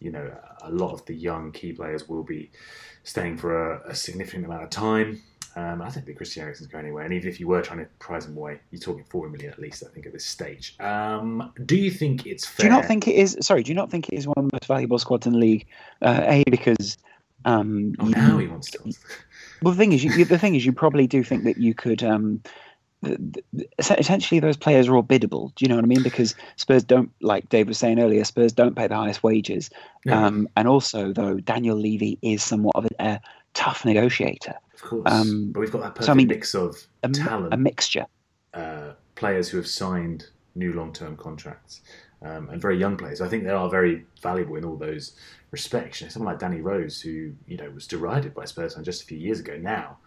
[0.00, 0.30] you know
[0.62, 2.50] a lot of the young key players will be
[3.04, 5.22] staying for a, a significant amount of time.
[5.56, 7.86] Um, I don't think Christian Eriksen's going anywhere, and even if you were trying to
[7.98, 9.82] prize him away, you're talking 40 million at least.
[9.84, 10.76] I think at this stage.
[10.78, 12.64] Um, do you think it's fair?
[12.64, 13.36] do you not think it is?
[13.40, 15.38] Sorry, do you not think it is one of the most valuable squads in the
[15.40, 15.66] league?
[16.02, 16.98] Uh, a because
[17.44, 18.78] um, Oh, now he wants to.
[19.62, 22.02] Well, the thing is, you- the thing is, you probably do think that you could.
[22.04, 22.42] Um,
[23.04, 23.18] th-
[23.56, 23.68] th-
[23.98, 25.52] essentially, those players are all biddable.
[25.56, 26.02] Do you know what I mean?
[26.02, 29.70] Because Spurs don't, like Dave was saying earlier, Spurs don't pay the highest wages.
[30.04, 30.14] No.
[30.14, 33.20] Um, and also, though, Daniel Levy is somewhat of a, a
[33.54, 34.54] tough negotiator.
[34.74, 37.52] Of course, Um, but we've got that perfect so, I mean, mix of A, talent,
[37.52, 38.06] a mixture.
[38.54, 41.82] uh, players who have signed new long-term contracts,
[42.22, 43.20] um, and very young players.
[43.20, 45.16] I think they are very valuable in all those
[45.50, 46.00] respects.
[46.00, 49.06] You know, someone like Danny Rose, who you know was derided by Spurs just a
[49.06, 49.98] few years ago, now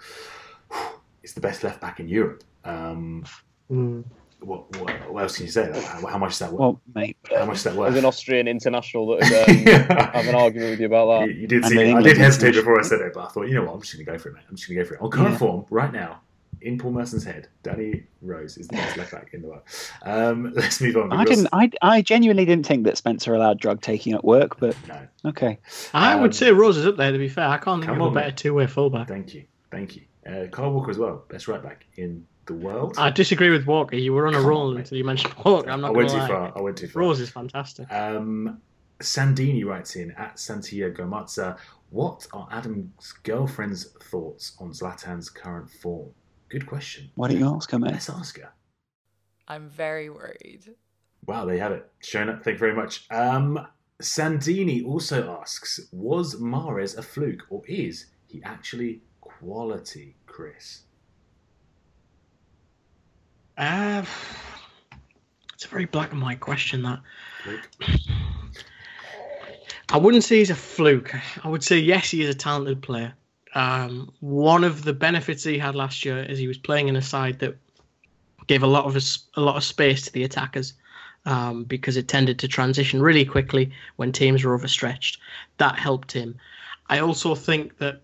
[1.23, 2.43] is the best left back in Europe.
[2.63, 3.25] Um,
[3.71, 4.03] Mm.
[4.41, 5.71] what, what, what else can you say?
[5.73, 6.59] How, how much is that worth?
[6.59, 7.95] Well, mate, how much is that As worth?
[7.95, 11.33] an Austrian international that would um, have an argument with you about that.
[11.33, 11.79] you did see.
[11.91, 13.73] I did hesitate before I said it, but I thought, you know what?
[13.75, 14.43] I'm just going to go for it, mate.
[14.49, 15.01] I'm just going to go for it.
[15.01, 15.37] On current Yeah.
[15.37, 16.19] form, right now,
[16.61, 19.61] in Paul Merson's head, Danny Rose is the best left back in the world.
[20.03, 21.11] Um, let's move on.
[21.13, 21.47] I didn't.
[21.53, 25.57] I, I genuinely didn't think that Spencer allowed drug taking at work, but No, okay.
[25.93, 27.47] I Um, would say Rose is up there, to be fair.
[27.47, 28.37] I can't think come of a on, better mate.
[28.37, 29.07] two way fullback.
[29.07, 30.01] thank you, thank you.
[30.27, 32.95] Uh, Kyle Walker as well, best right back in the world.
[32.97, 33.95] I disagree with Walker.
[33.95, 35.69] You were on a Come roll on, until you mentioned Walker.
[35.69, 36.27] I'm I went too lie.
[36.27, 36.57] far.
[36.57, 37.01] I went too far.
[37.01, 37.91] Rose is fantastic.
[37.91, 38.61] Um,
[39.01, 41.57] Sandini writes in at Santiago Mazza,
[41.89, 46.09] what are Adam's girlfriend's thoughts on Zlatan's current form?
[46.49, 47.09] Good question.
[47.15, 47.91] Why don't you ask her, mate?
[47.91, 48.49] Let's ask her.
[49.47, 50.73] I'm very worried.
[51.25, 51.91] Wow, there you have it.
[52.01, 52.43] Shown up.
[52.43, 53.05] Thank you very much.
[53.11, 53.67] Um,
[54.01, 59.01] Sandini also asks, was Mahrez a fluke or is he actually
[59.39, 60.81] quality, Chris?
[63.57, 64.03] Uh,
[65.53, 66.99] it's a very black and white question, that.
[69.89, 71.13] I wouldn't say he's a fluke.
[71.43, 73.13] I would say yes, he is a talented player.
[73.53, 77.01] Um, one of the benefits he had last year is he was playing in a
[77.01, 77.55] side that
[78.47, 80.73] gave a lot of us a lot of space to the attackers
[81.25, 85.19] um, because it tended to transition really quickly when teams were overstretched.
[85.57, 86.35] That helped him.
[86.87, 88.01] I also think that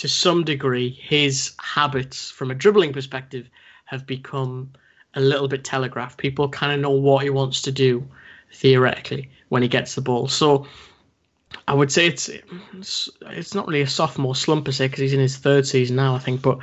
[0.00, 3.50] to some degree his habits from a dribbling perspective
[3.84, 4.70] have become
[5.12, 6.16] a little bit telegraphed.
[6.16, 8.02] People kind of know what he wants to do
[8.50, 10.26] theoretically when he gets the ball.
[10.26, 10.66] So
[11.68, 15.20] I would say it's it's, not really a sophomore slump per se because he's in
[15.20, 16.60] his third season now, I think, but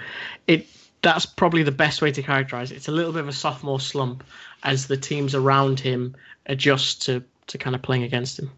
[0.47, 0.65] it
[1.03, 2.77] that's probably the best way to characterize it.
[2.77, 4.23] It's a little bit of a sophomore slump
[4.63, 6.15] as the teams around him
[6.47, 8.49] adjust to to kind of playing against him.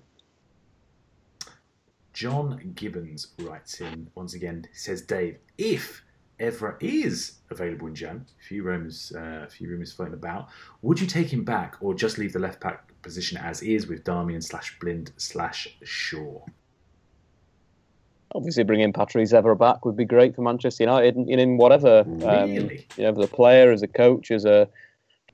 [2.20, 4.68] John Gibbons writes in once again.
[4.70, 6.04] He says, "Dave, if
[6.38, 10.50] Evra is available in Jan, a few rumors, uh, a few rumors floating about,
[10.82, 14.04] would you take him back or just leave the left back position as is with
[14.04, 16.42] Darmian slash Blind slash Shaw?"
[18.36, 22.04] Obviously, bringing Patrice Evra back would be great for Manchester United in, in whatever.
[22.06, 22.28] Really?
[22.28, 22.52] Um,
[22.98, 24.68] you know, as a player, as a coach, as a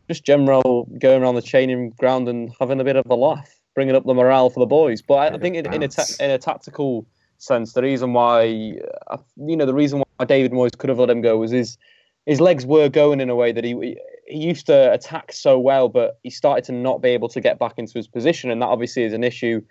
[0.07, 3.95] just general going around the training ground and having a bit of a laugh, bringing
[3.95, 5.01] up the morale for the boys.
[5.01, 7.05] But I, I think in, in a ta- in a tactical
[7.37, 11.09] sense, the reason why uh, you know the reason why David Moyes could have let
[11.09, 11.77] him go was his
[12.25, 15.89] his legs were going in a way that he he used to attack so well,
[15.89, 18.67] but he started to not be able to get back into his position, and that
[18.67, 19.61] obviously is an issue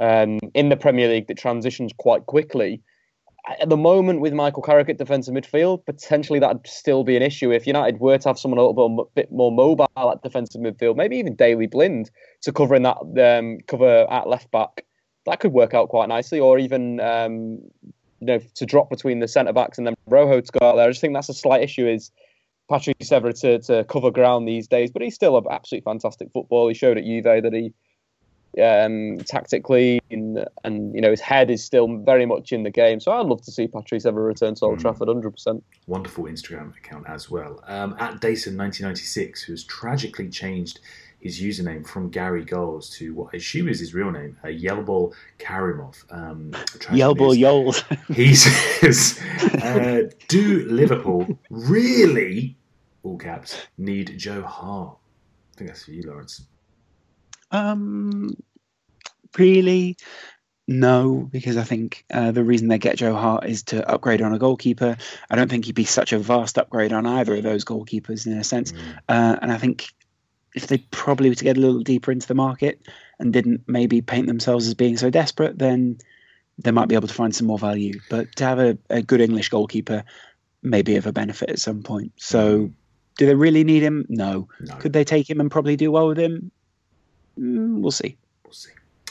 [0.00, 2.82] um, in the Premier League that transitions quite quickly.
[3.60, 7.52] At the moment, with Michael Carrick at defensive midfield, potentially that'd still be an issue
[7.52, 11.16] if United were to have someone a little bit more mobile at defensive midfield, maybe
[11.16, 12.10] even Daley Blind
[12.42, 14.84] to cover in that um, cover at left back.
[15.26, 17.60] That could work out quite nicely, or even um,
[18.20, 20.86] you know to drop between the centre backs and then Rojo to go out there.
[20.86, 21.86] I just think that's a slight issue.
[21.86, 22.10] Is
[22.68, 26.66] Patrick Evra to, to cover ground these days, but he's still an absolutely fantastic football.
[26.66, 27.72] He showed at Juve that he
[28.62, 33.00] um, tactically, and, and, you know his head is still very much in the game.
[33.00, 34.82] So I'd love to see Patrice Evra return to Old Mm.
[34.82, 35.64] Trafford, hundred percent.
[35.86, 37.62] Wonderful Instagram account as well.
[37.66, 40.80] Um, at Dayson1996, who has tragically changed
[41.20, 45.12] his username from Gary Goals to what I assume is his real name, uh, Yelbol
[45.38, 45.96] Karimov.
[46.10, 47.82] Um, tragedy Yelbol Yols.
[48.14, 49.20] He says,
[49.62, 52.56] uh, "Do Liverpool really,
[53.02, 54.96] all caps, need Joe Hart?"
[55.54, 56.44] I think that's for you, Laurence.
[57.50, 58.36] Um,
[59.38, 59.96] really,
[60.68, 64.34] no, because I think uh, the reason they get Joe Hart is to upgrade on
[64.34, 64.96] a goalkeeper.
[65.30, 68.32] I don't think he'd be such a vast upgrade on either of those goalkeepers in
[68.32, 68.72] a sense.
[69.08, 69.88] Uh, and I think
[70.54, 72.80] if they probably were to get a little deeper into the market
[73.18, 75.98] and didn't maybe paint themselves as being so desperate, then
[76.58, 78.00] they might be able to find some more value.
[78.10, 80.02] But to have a, a good English goalkeeper
[80.62, 82.12] may be of a benefit at some point.
[82.16, 82.72] So,
[83.18, 84.04] do they really need him?
[84.08, 84.48] No.
[84.80, 86.50] Could they take him and probably do well with him?
[87.38, 88.16] Mm, we'll see.
[88.44, 88.70] We'll see.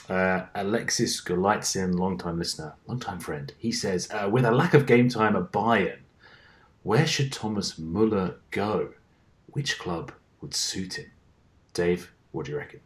[0.09, 5.09] Uh, Alexis Golitsyn, long-time listener, long-time friend, he says, uh, with a lack of game
[5.09, 5.97] time at Bayern,
[6.83, 8.89] where should Thomas Muller go?
[9.47, 10.11] Which club
[10.41, 11.11] would suit him?
[11.73, 12.81] Dave, what do you reckon?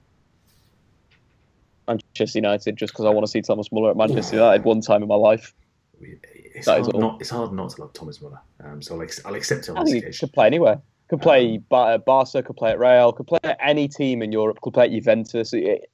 [1.87, 5.01] Manchester United, just because I want to see Thomas Muller at Manchester United one time
[5.01, 5.53] in my life.
[6.01, 7.01] It's That is hard, all.
[7.01, 9.71] not, it's hard not to love Thomas Muller, um, so I'll, ex- I'll accept it
[9.71, 10.27] on I this think he occasion.
[10.27, 10.81] could play anywhere.
[11.09, 14.31] Could play Um, Ba- Barca, could play at Real, could play at any team in
[14.31, 15.53] Europe, could play at Juventus.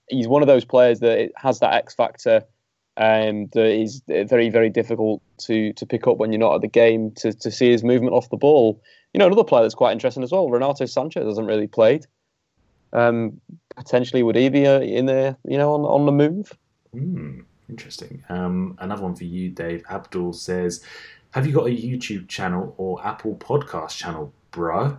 [0.10, 2.44] He's one of those players that has that X factor
[2.98, 6.68] um, that is very, very difficult to to pick up when you're not at the
[6.68, 8.82] game to, to see his movement off the ball.
[9.14, 12.06] You know, another player that's quite interesting as well, Renato Sanches hasn't really played.
[12.94, 13.40] Um,
[13.76, 16.54] potentially would he be uh, in there, you know, on, on the move?
[16.94, 18.24] Hmm, interesting.
[18.30, 19.84] Um, another one for you, Dave.
[19.90, 20.84] Abdul says,
[21.32, 24.98] "Have you got a YouTube channel or Apple Podcast channel, bro?"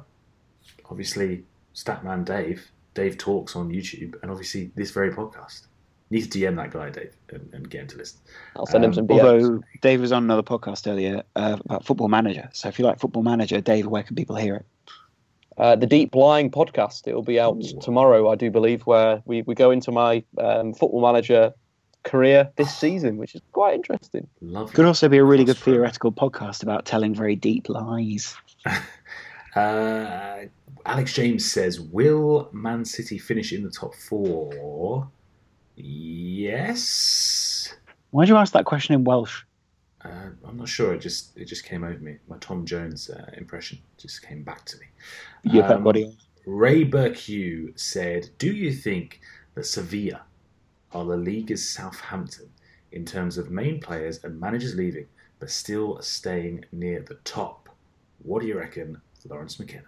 [0.91, 1.45] Obviously,
[1.75, 2.71] Statman Dave.
[2.95, 5.67] Dave talks on YouTube, and obviously this very podcast.
[6.09, 8.21] Need to DM that guy, Dave, and, and get him to listen.
[8.55, 9.21] I'll send him Um, some DMs.
[9.21, 12.49] Although Dave was on another podcast earlier uh, about Football Manager.
[12.53, 14.67] So if you like Football Manager, Dave, where can people hear it?
[15.59, 17.07] Uh, the Deep Lying podcast.
[17.09, 20.75] It will be out tomorrow, I do believe, where we, we go into my um,
[20.75, 21.53] football manager
[22.05, 24.29] career this season, which is quite interesting.
[24.41, 24.73] Lovely.
[24.75, 28.37] Could also be a really good theoretical podcast about telling very deep lies.
[29.57, 30.47] Uh,
[30.85, 35.09] Alex James says, "Will Man City finish in the top four?
[35.77, 37.74] Yes.
[38.11, 39.43] Why did you ask that question in Welsh?
[40.05, 40.95] Uh, I'm not sure.
[40.95, 42.19] It just it just came over me.
[42.28, 44.87] My Tom Jones uh, impression just came back to me.
[45.62, 46.12] Um, Guardiola.
[46.47, 49.20] Ray Burkew said, "Do you think
[49.55, 50.23] that Sevilla
[50.93, 52.49] are La Liga's Southampton
[52.93, 55.07] in terms of main players and managers leaving,
[55.41, 57.69] but still staying near the top?
[58.23, 59.85] What do you reckon, Laurence McKenna?"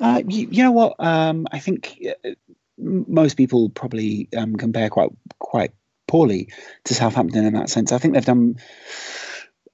[0.00, 0.96] Uh, you, you know what?
[0.98, 2.30] Um, I think uh,
[2.78, 5.72] most people probably um, compare quite quite
[6.06, 6.48] poorly
[6.84, 7.92] to Southampton in that sense.
[7.92, 8.56] I think they've done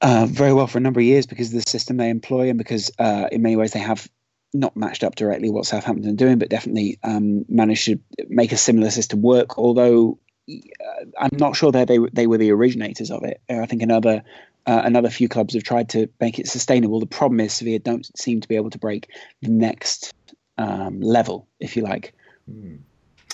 [0.01, 2.59] uh, very well for a number of years because of the system they employ and
[2.59, 4.09] because uh, in many ways they have
[4.55, 7.99] not matched up directly what Southampton are doing, but definitely um, managed to
[8.29, 9.59] make a similar system work.
[9.59, 10.19] Although
[10.51, 13.41] uh, I'm not sure that they they were the originators of it.
[13.49, 14.23] Uh, I think another
[14.67, 17.01] uh, another few clubs have tried to make it sustainable.
[17.01, 19.11] The problem is Sevilla don't seem to be able to break
[19.41, 20.13] the next
[20.59, 22.15] um, level, if you like.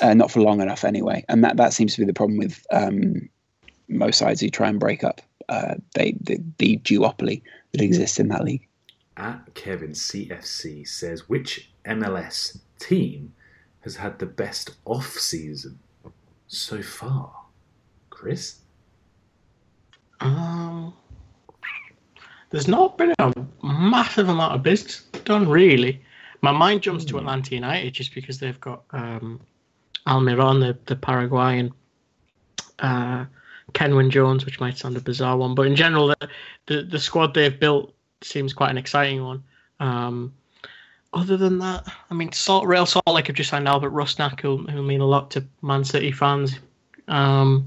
[0.01, 2.65] Uh, not for long enough, anyway, and that that seems to be the problem with
[2.71, 3.29] um,
[3.89, 7.43] most sides who try and break up uh, they the, the duopoly
[7.73, 8.67] that exists in that league.
[9.17, 13.33] at Kevin CFC says, which MLS team
[13.81, 15.79] has had the best off season
[16.47, 17.33] so far?
[18.11, 18.57] Chris?
[20.21, 20.95] Um,
[22.51, 26.03] there's not been a massive amount of business done, really.
[26.41, 29.41] My mind jumps to Atlanta United just because they've got um,
[30.07, 31.73] Almiron, the, the Paraguayan,
[32.79, 33.25] uh,
[33.73, 36.29] Kenwyne Jones, which might sound a bizarre one, but in general, the,
[36.67, 37.93] the, the squad they've built
[38.23, 39.43] seems quite an exciting one.
[39.81, 40.33] Um,
[41.13, 44.59] other than that, I mean, Salt Real Salt Lake have just signed Albert Rusnak, who
[44.59, 46.59] who mean a lot to Man City fans.
[47.09, 47.67] Um,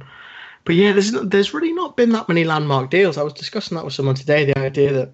[0.65, 3.17] but yeah, there's there's really not been that many landmark deals.
[3.17, 4.45] I was discussing that with someone today.
[4.45, 5.11] The idea that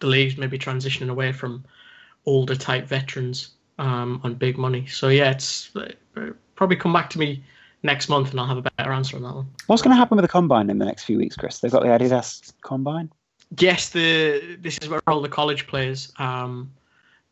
[0.00, 1.64] the league's maybe transitioning away from
[2.26, 4.86] older type veterans um, on big money.
[4.86, 5.90] So yeah, it's uh,
[6.56, 7.44] probably come back to me
[7.82, 9.48] next month, and I'll have a better answer on that one.
[9.66, 11.60] What's going to happen with the combine in the next few weeks, Chris?
[11.60, 13.10] They've got the Adidas combine.
[13.58, 16.70] Yes, the this is where all the college players um,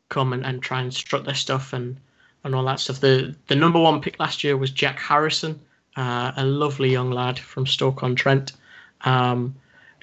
[0.08, 1.98] come and, and try and strut their stuff and,
[2.44, 3.00] and all that stuff.
[3.00, 5.60] The the number one pick last year was Jack Harrison,
[5.96, 8.52] uh, a lovely young lad from Stoke on Trent,
[9.02, 9.54] um,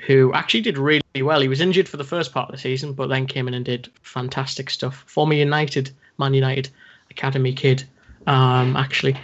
[0.06, 1.42] who actually did really well.
[1.42, 3.66] He was injured for the first part of the season, but then came in and
[3.66, 5.04] did fantastic stuff.
[5.08, 6.70] Former United, Man United
[7.10, 7.84] academy kid,
[8.28, 9.16] um, actually.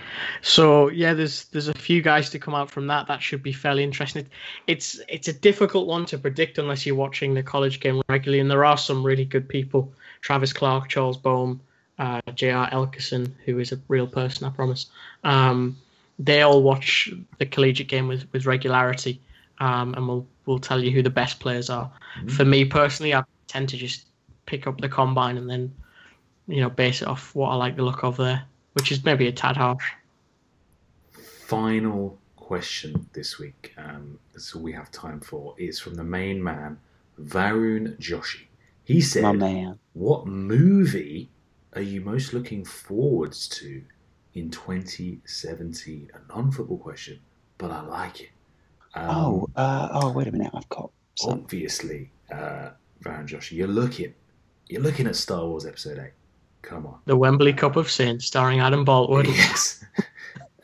[0.41, 3.07] So yeah, there's there's a few guys to come out from that.
[3.07, 4.27] That should be fairly interesting.
[4.67, 8.49] It's it's a difficult one to predict unless you're watching the college game regularly, and
[8.49, 11.59] there are some really good people: Travis Clark, Charles Boehm,
[11.99, 12.69] uh, J.R.
[12.69, 14.87] Elkerson, who is a real person, I promise.
[15.23, 15.77] Um,
[16.23, 19.21] they all watch the collegiate game with with regularity,
[19.59, 21.91] um, and will will tell you who the best players are.
[22.17, 22.27] Mm-hmm.
[22.29, 24.07] For me personally, I tend to just
[24.45, 25.73] pick up the combine and then
[26.47, 28.43] you know base it off what I like the look of there
[28.73, 29.91] which is maybe a tad harsh.
[31.11, 36.41] Final question this week, um, that's all we have time for, is from the main
[36.41, 36.77] man,
[37.21, 38.45] Varun Joshi.
[38.83, 39.79] He said, My man.
[39.93, 41.29] What movie
[41.73, 43.83] are you most looking forwards to
[44.33, 46.11] in 2017?
[46.13, 47.19] A non football question,
[47.57, 48.29] but I like it.
[48.93, 50.51] Um, oh, uh, oh, wait a minute.
[50.53, 50.91] I've got.
[51.15, 51.31] Some...
[51.31, 52.69] Obviously, uh,
[53.03, 54.13] Varun Joshi, you're looking,
[54.67, 56.11] you're looking at Star Wars Episode 8.
[56.61, 56.99] Come on.
[57.05, 59.25] The Wembley Cup of Saints, starring Adam Boultwood.
[59.35, 59.83] Yes.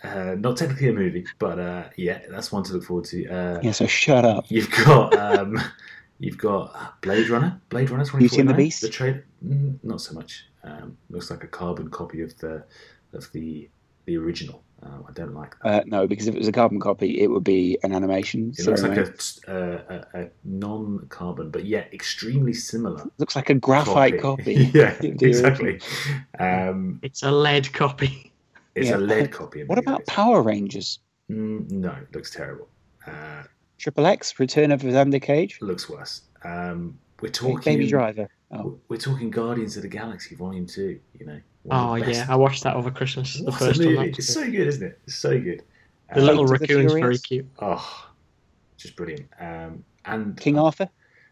[0.03, 3.27] Uh, not technically a movie, but uh, yeah, that's one to look forward to.
[3.27, 4.45] Uh, yeah, so shut up.
[4.47, 5.59] You've got um,
[6.19, 8.81] you've got Blade Runner, Blade Runner Beauty and the Beast.
[8.81, 10.45] The trailer, mm, not so much.
[10.63, 12.63] Um, looks like a carbon copy of the
[13.17, 13.69] of the
[14.05, 14.63] the original.
[14.81, 15.67] Uh, I don't like that.
[15.67, 18.53] Uh, no, because if it was a carbon copy, it would be an animation.
[18.57, 19.11] It looks like a,
[19.51, 23.01] uh, a, a, non-carbon, but yet extremely similar.
[23.01, 24.67] It looks like a graphite copy.
[24.67, 24.71] copy.
[24.77, 25.81] yeah, exactly.
[26.39, 28.31] Um, it's a lead copy.
[28.75, 28.97] It's yeah.
[28.97, 29.63] a lead copy.
[29.63, 30.99] What about Power Rangers?
[31.29, 32.69] Mm, no, it looks terrible.
[33.05, 33.43] Uh,
[33.79, 35.57] Triple X, Return of Xander Cage.
[35.59, 36.21] Looks worse.
[36.43, 38.29] Um, we're talking Baby Driver.
[38.51, 38.79] Oh.
[38.89, 40.99] We're talking Guardians of the Galaxy Volume Two.
[41.19, 41.41] You know.
[41.69, 43.39] Oh yeah, I watched that over Christmas.
[43.39, 43.95] What the first movie.
[43.95, 44.05] one.
[44.09, 44.99] It's so good, isn't it?
[45.05, 45.63] It's so good.
[46.13, 47.47] The um, little raccoon's very cute.
[47.59, 48.09] Oh,
[48.77, 49.27] just brilliant.
[49.39, 50.89] Um, and King Arthur.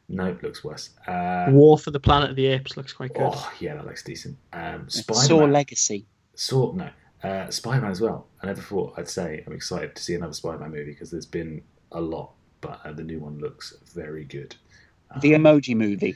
[0.08, 0.92] No, looks worse.
[1.08, 3.24] Uh, War for the Planet of the Apes looks quite good.
[3.26, 4.38] Oh yeah, that looks decent.
[4.54, 6.06] Um, Spider Saw Legacy.
[6.36, 6.90] Saw no.
[7.24, 8.28] Uh, Spider Man as well.
[8.44, 11.26] I never thought I'd say I'm excited to see another Spider Man movie because there's
[11.26, 12.32] been a lot,
[12.62, 14.56] but uh, the new one looks very good.
[15.12, 16.16] Um, the Emoji Movie.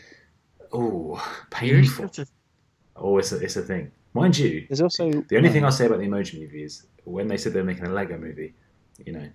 [0.71, 1.19] Oh,
[1.49, 2.11] painful.
[2.95, 3.91] Oh, it's a, it's a thing.
[4.13, 7.27] Mind you, there's also the only thing I'll say about the Emoji Movie is when
[7.27, 8.55] they said they're making a Lego movie.
[9.05, 9.29] You know,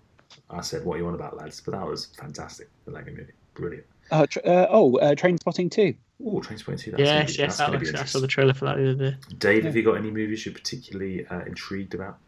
[0.51, 2.69] I said, "What are you on about, lads?" But that was fantastic.
[2.85, 3.87] The Lego movie, brilliant.
[4.11, 5.95] Uh, tr- uh, oh, uh, Trainspotting two.
[6.25, 6.91] Oh, Trainspotting two.
[6.91, 9.17] That's yes, be, yes, that looks, I saw the trailer for that the other day.
[9.39, 9.69] Dave, yeah.
[9.69, 12.19] have you got any movies you're particularly uh, intrigued about?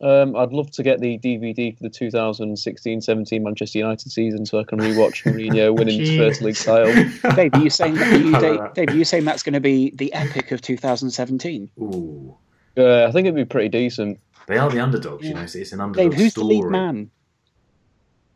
[0.00, 4.64] Um, I'd love to get the DVD for the 2016-17 Manchester United season so I
[4.64, 6.92] can rewatch Mourinho winning his first league title.
[7.36, 9.60] Dave, are you saying that, are you, Dave, Dave, are you saying that's going to
[9.60, 11.70] be the epic of 2017?
[11.78, 12.36] Ooh.
[12.76, 14.18] Yeah, I think it'd be pretty decent.
[14.46, 15.28] They are the underdogs, yeah.
[15.28, 15.46] you know.
[15.46, 16.56] So it's an underdog Dave, who's story.
[16.56, 17.10] the lead man?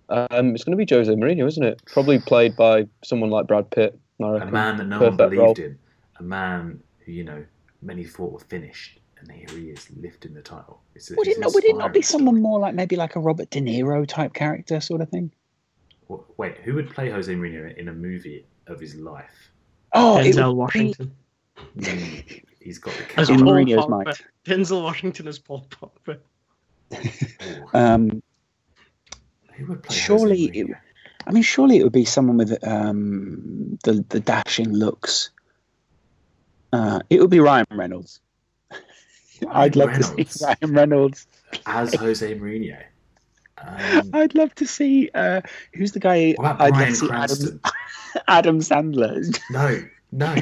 [0.08, 1.82] Um, it's going to be Jose Mourinho, isn't it?
[1.86, 3.98] Probably played by someone like Brad Pitt.
[4.20, 5.54] A man that no one believed role.
[5.54, 5.78] in.
[6.18, 7.44] A man who you know
[7.82, 10.80] many thought were finished and here he is lifting the title.
[10.94, 13.20] It's, would, it's it not, would it not be someone more like maybe like a
[13.20, 15.30] Robert De Niro type character sort of thing?
[16.36, 19.50] Wait, who would play Jose Mourinho in a movie of his life?
[19.92, 21.12] Oh, Denzel Washington.
[21.76, 21.84] Be...
[21.84, 24.20] Mm, he's got the as Mourinho's might.
[24.44, 26.18] Denzel Washington as Paul Pogba.
[27.74, 28.22] um,
[29.52, 30.66] who would play surely, it,
[31.26, 35.30] I mean, surely it would be someone with um, the the dashing looks.
[36.72, 38.20] Uh, it would be Ryan Reynolds.
[39.50, 40.14] I'd love Reynolds.
[40.16, 41.26] to see Ryan Reynolds
[41.66, 42.82] as Jose Mourinho.
[43.58, 45.40] Um, I'd love to see uh,
[45.74, 46.32] who's the guy.
[46.36, 47.60] What about I'd Bryan love to see Cranston?
[47.64, 49.40] Adam, Adam Sandler.
[49.50, 49.82] No,
[50.12, 50.36] no.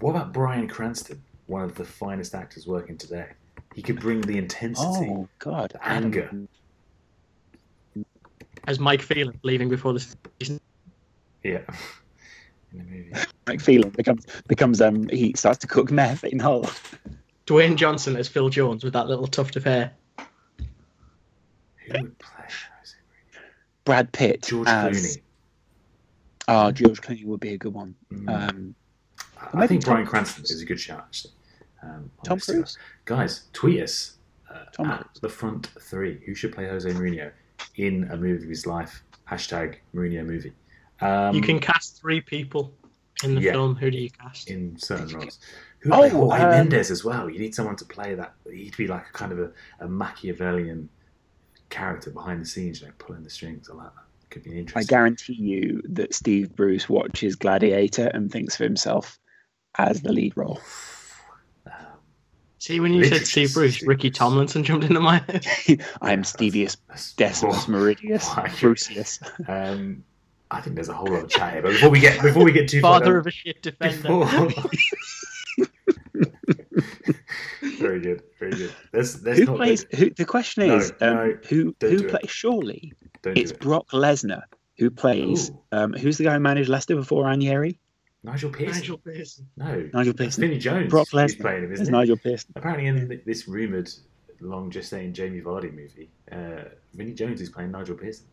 [0.00, 3.26] What about Bryan Cranston, one of the finest actors working today?
[3.74, 6.30] He could bring the intensity, Oh God, the anger.
[8.66, 10.06] As Mike Phelan leaving before the
[10.40, 10.60] season.
[11.42, 11.60] Yeah.
[12.72, 13.12] In the movie.
[13.46, 16.70] Mike Phelan becomes becomes um he starts to cook meth in Hull.
[17.46, 19.92] Dwayne Johnson as Phil Jones with that little tuft of hair.
[20.18, 22.44] Who would play
[22.78, 23.40] Jose Mourinho?
[23.84, 25.22] Brad Pitt George as Clooney.
[26.48, 27.94] oh George Clooney would be a good one.
[28.12, 28.50] Mm.
[28.50, 28.74] Um,
[29.52, 31.34] I maybe think Tom Bryan Cranston is a good shout, actually.
[31.82, 32.40] Um, Tom.
[32.40, 32.78] Cruise.
[33.04, 34.16] Guys, tweet us
[34.50, 36.20] uh, Tom at the front three.
[36.24, 37.30] Who should play Jose Mourinho
[37.76, 39.02] in a movie of his life?
[39.30, 40.52] Hashtag Mourinho movie.
[41.00, 42.72] Um, you can cast three people
[43.22, 43.52] in the yeah.
[43.52, 43.74] film.
[43.76, 44.50] Who do you cast?
[44.50, 45.38] in certain roles.
[45.84, 47.30] Who Oh, would Jorge um, Mendes as well?
[47.30, 48.34] You need someone to play that.
[48.52, 49.50] He'd be like a kind of a,
[49.80, 50.88] a Machiavellian
[51.70, 53.68] character behind the scenes, you know, pulling the strings.
[53.70, 54.00] I like that.
[54.30, 54.80] Could be interesting.
[54.80, 59.18] I guarantee you that Steve Bruce watches Gladiator and thinks of himself
[59.78, 60.60] as the lead role.
[62.58, 65.44] See, when you said Steve Bruce, Steve Ricky Tomlinson jumped into my head.
[66.00, 69.20] I'm Stevius That's- Decimus Meridius my Brucius.
[69.48, 70.02] Um,
[70.50, 72.52] I think there's a whole lot of chat here, but before we get before we
[72.52, 74.08] get too far, Father down- of a shit defender.
[74.46, 74.70] before...
[77.88, 78.72] very good, very good.
[78.92, 79.86] There's, there's Who not plays?
[79.96, 82.10] Who, the question No, is, um, no, who who do it.
[82.10, 82.30] plays?
[82.30, 82.92] Surely
[83.22, 83.60] Don't it's it.
[83.60, 84.42] Brock Lesnar
[84.78, 85.50] who plays.
[85.72, 87.78] Um, who's the guy who managed Leicester before Ranieri?
[88.24, 88.80] Nigel Pearson.
[88.80, 89.46] Nigel Pearson.
[89.56, 90.40] No, Nigel That's Pearson.
[90.40, 90.90] Vinnie Jones.
[90.90, 91.40] Brock who's Lesnar.
[91.40, 91.98] playing him, It's isn't it?
[91.98, 92.52] Nigel Pearson.
[92.56, 93.90] Apparently, in this rumored
[94.40, 98.26] long gestating Jamie Vardy movie, uh, Vinnie Jones is playing Nigel Pearson.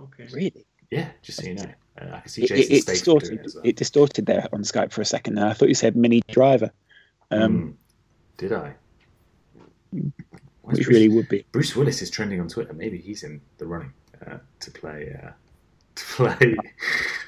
[0.00, 0.26] Okay.
[0.32, 0.66] Really?
[0.90, 1.64] Yeah, just so you know,
[2.00, 3.32] uh, I can see It, Jason it, it Statham doing distorted.
[3.40, 3.64] it as well.
[3.64, 5.36] It distorted there on Skype for a second.
[5.36, 6.70] There, I thought you said Minnie Driver,
[7.30, 7.74] um, Mm.
[8.36, 8.74] Did I?
[9.90, 10.02] Why
[10.62, 11.44] which Bruce, really would be.
[11.52, 12.72] Bruce Willis is trending on Twitter.
[12.72, 13.92] Maybe he's in the running
[14.26, 15.30] uh, to play uh,
[15.94, 16.56] to play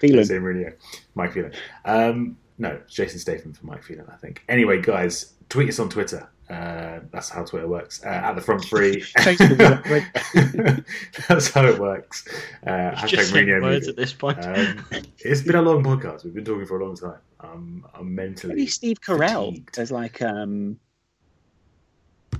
[0.00, 0.16] Phelan.
[0.18, 0.72] Jose Mourinho,
[1.14, 1.52] Mike Phelan.
[1.84, 4.42] Um, no, Jason Statham for Mike Phelan, I think.
[4.48, 6.28] Anyway, guys, tweet us on Twitter.
[6.48, 8.02] Uh, that's how Twitter works.
[8.04, 9.00] Uh, at the front free.
[9.18, 10.84] Facebook,
[11.28, 12.28] that's how it works.
[12.66, 14.38] Uh, hashtag just Mourinho words at this point.
[14.44, 14.84] Um,
[15.18, 16.24] it's been a long podcast.
[16.24, 17.18] We've been talking for a long time.
[17.42, 18.54] Um, I'm mentally.
[18.54, 19.78] Maybe Steve Carell fatigued.
[19.78, 20.78] as like um,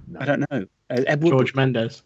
[0.06, 0.20] No.
[0.20, 0.66] I don't know.
[0.90, 1.46] Uh, Ed Woodward.
[1.46, 2.02] George Mendes.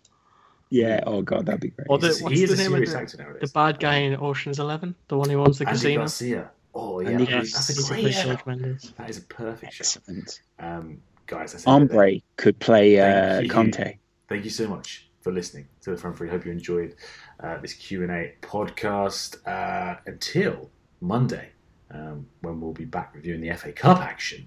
[0.70, 1.00] Yeah.
[1.06, 1.86] Oh god, that'd be great.
[1.88, 3.40] Or the, what's he is the a name of serious the, actor nowadays.
[3.42, 4.94] the bad guy in Ocean's Eleven?
[5.08, 6.00] The one who owns the Andy casino?
[6.00, 6.50] Garcia.
[6.74, 7.96] Oh yeah, Andy that's Garcia.
[7.98, 8.14] a great.
[8.14, 8.92] George Mendes.
[8.98, 9.80] That is a perfect shout.
[9.96, 10.40] Excellent.
[10.58, 11.72] Um, guys, I said it.
[11.72, 13.04] Ombre could play uh,
[13.36, 13.50] Thank you.
[13.50, 13.98] Conte.
[14.28, 16.28] Thank you so much for listening to the Front Three.
[16.28, 16.96] Hope you enjoyed
[17.40, 19.46] uh, this Q and A podcast.
[19.46, 20.68] Uh, until
[21.00, 21.50] Monday,
[21.90, 24.46] um, when we'll be back reviewing the FA Cup action.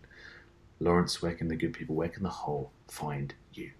[0.79, 3.71] Laurence, where can the good people, where can the whole find you?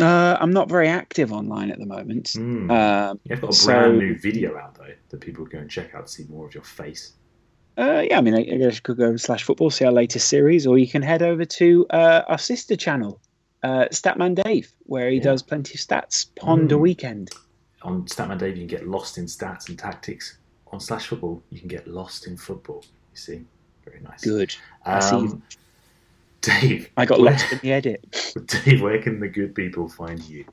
[0.00, 2.26] Uh, I'm not very active online at the moment.
[2.36, 2.70] Mm.
[2.70, 5.94] Um, You've got a so- brand new video out though that people go and check
[5.94, 7.14] out to see more of your face.
[7.76, 10.66] Uh, yeah, I mean, I guess you could go slash football, see our latest series,
[10.66, 13.20] or you can head over to uh, our sister channel,
[13.62, 15.22] uh, Statman Dave, where he Yeah.
[15.24, 16.80] does plenty of stats pond a Mm.
[16.80, 17.30] weekend.
[17.82, 20.37] On Statman Dave, you can get lost in stats and tactics.
[20.72, 22.84] On Slash Football, you can get lost in football.
[23.12, 23.44] You see,
[23.84, 24.22] very nice.
[24.22, 24.54] Good.
[24.84, 25.16] I see.
[25.16, 25.42] Um,
[26.40, 28.04] Dave, I got lost in the edit.
[28.64, 30.44] Dave, where can the good people find you?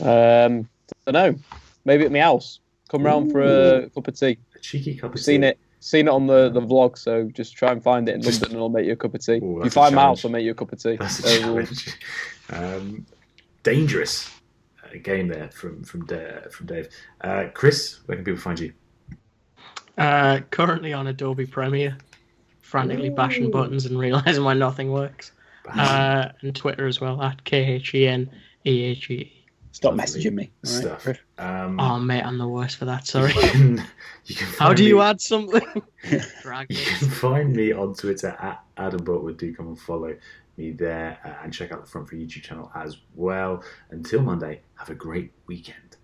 [0.00, 0.68] Um,
[1.06, 1.38] I don't know.
[1.84, 2.60] Maybe at my house.
[2.88, 4.38] Come round for a cup of tea.
[4.54, 5.48] A cheeky cup of Seen tea.
[5.48, 5.58] it.
[5.80, 8.58] Seen it on the, the vlog, so just try and find it in London and
[8.58, 9.34] I'll make you a cup of tea.
[9.42, 10.24] Ooh, if you find my house.
[10.24, 10.96] I'll make you a cup of tea.
[10.96, 11.98] That's a So challenge.
[12.50, 13.06] Um,
[13.62, 14.30] dangerous
[14.94, 16.88] uh, game there from from Da- from Dave.
[17.20, 18.72] Uh, Kris, where can people find you?
[19.96, 21.96] Uh, currently on Adobe Premiere,
[22.60, 25.32] frantically bashing buttons and realizing why nothing works.
[25.68, 28.30] Uh, and Twitter as well at K H E N
[28.66, 29.30] E H E.
[29.72, 30.50] Stop Lovely messaging me.
[30.64, 31.02] all right, stuff.
[31.02, 31.18] Kris?
[31.38, 33.06] Um, Oh mate, I'm the worst for that.
[33.06, 33.32] Sorry.
[33.34, 33.84] you can,
[34.26, 35.62] you can How find do you me- add something?
[36.04, 36.20] You
[36.76, 39.38] can find me on Twitter at Adam Boultwood.
[39.38, 40.14] Do come and follow
[40.56, 43.62] me there uh, and check out the Front for YouTube channel as well.
[43.90, 45.96] Until Monday, have a great weekend.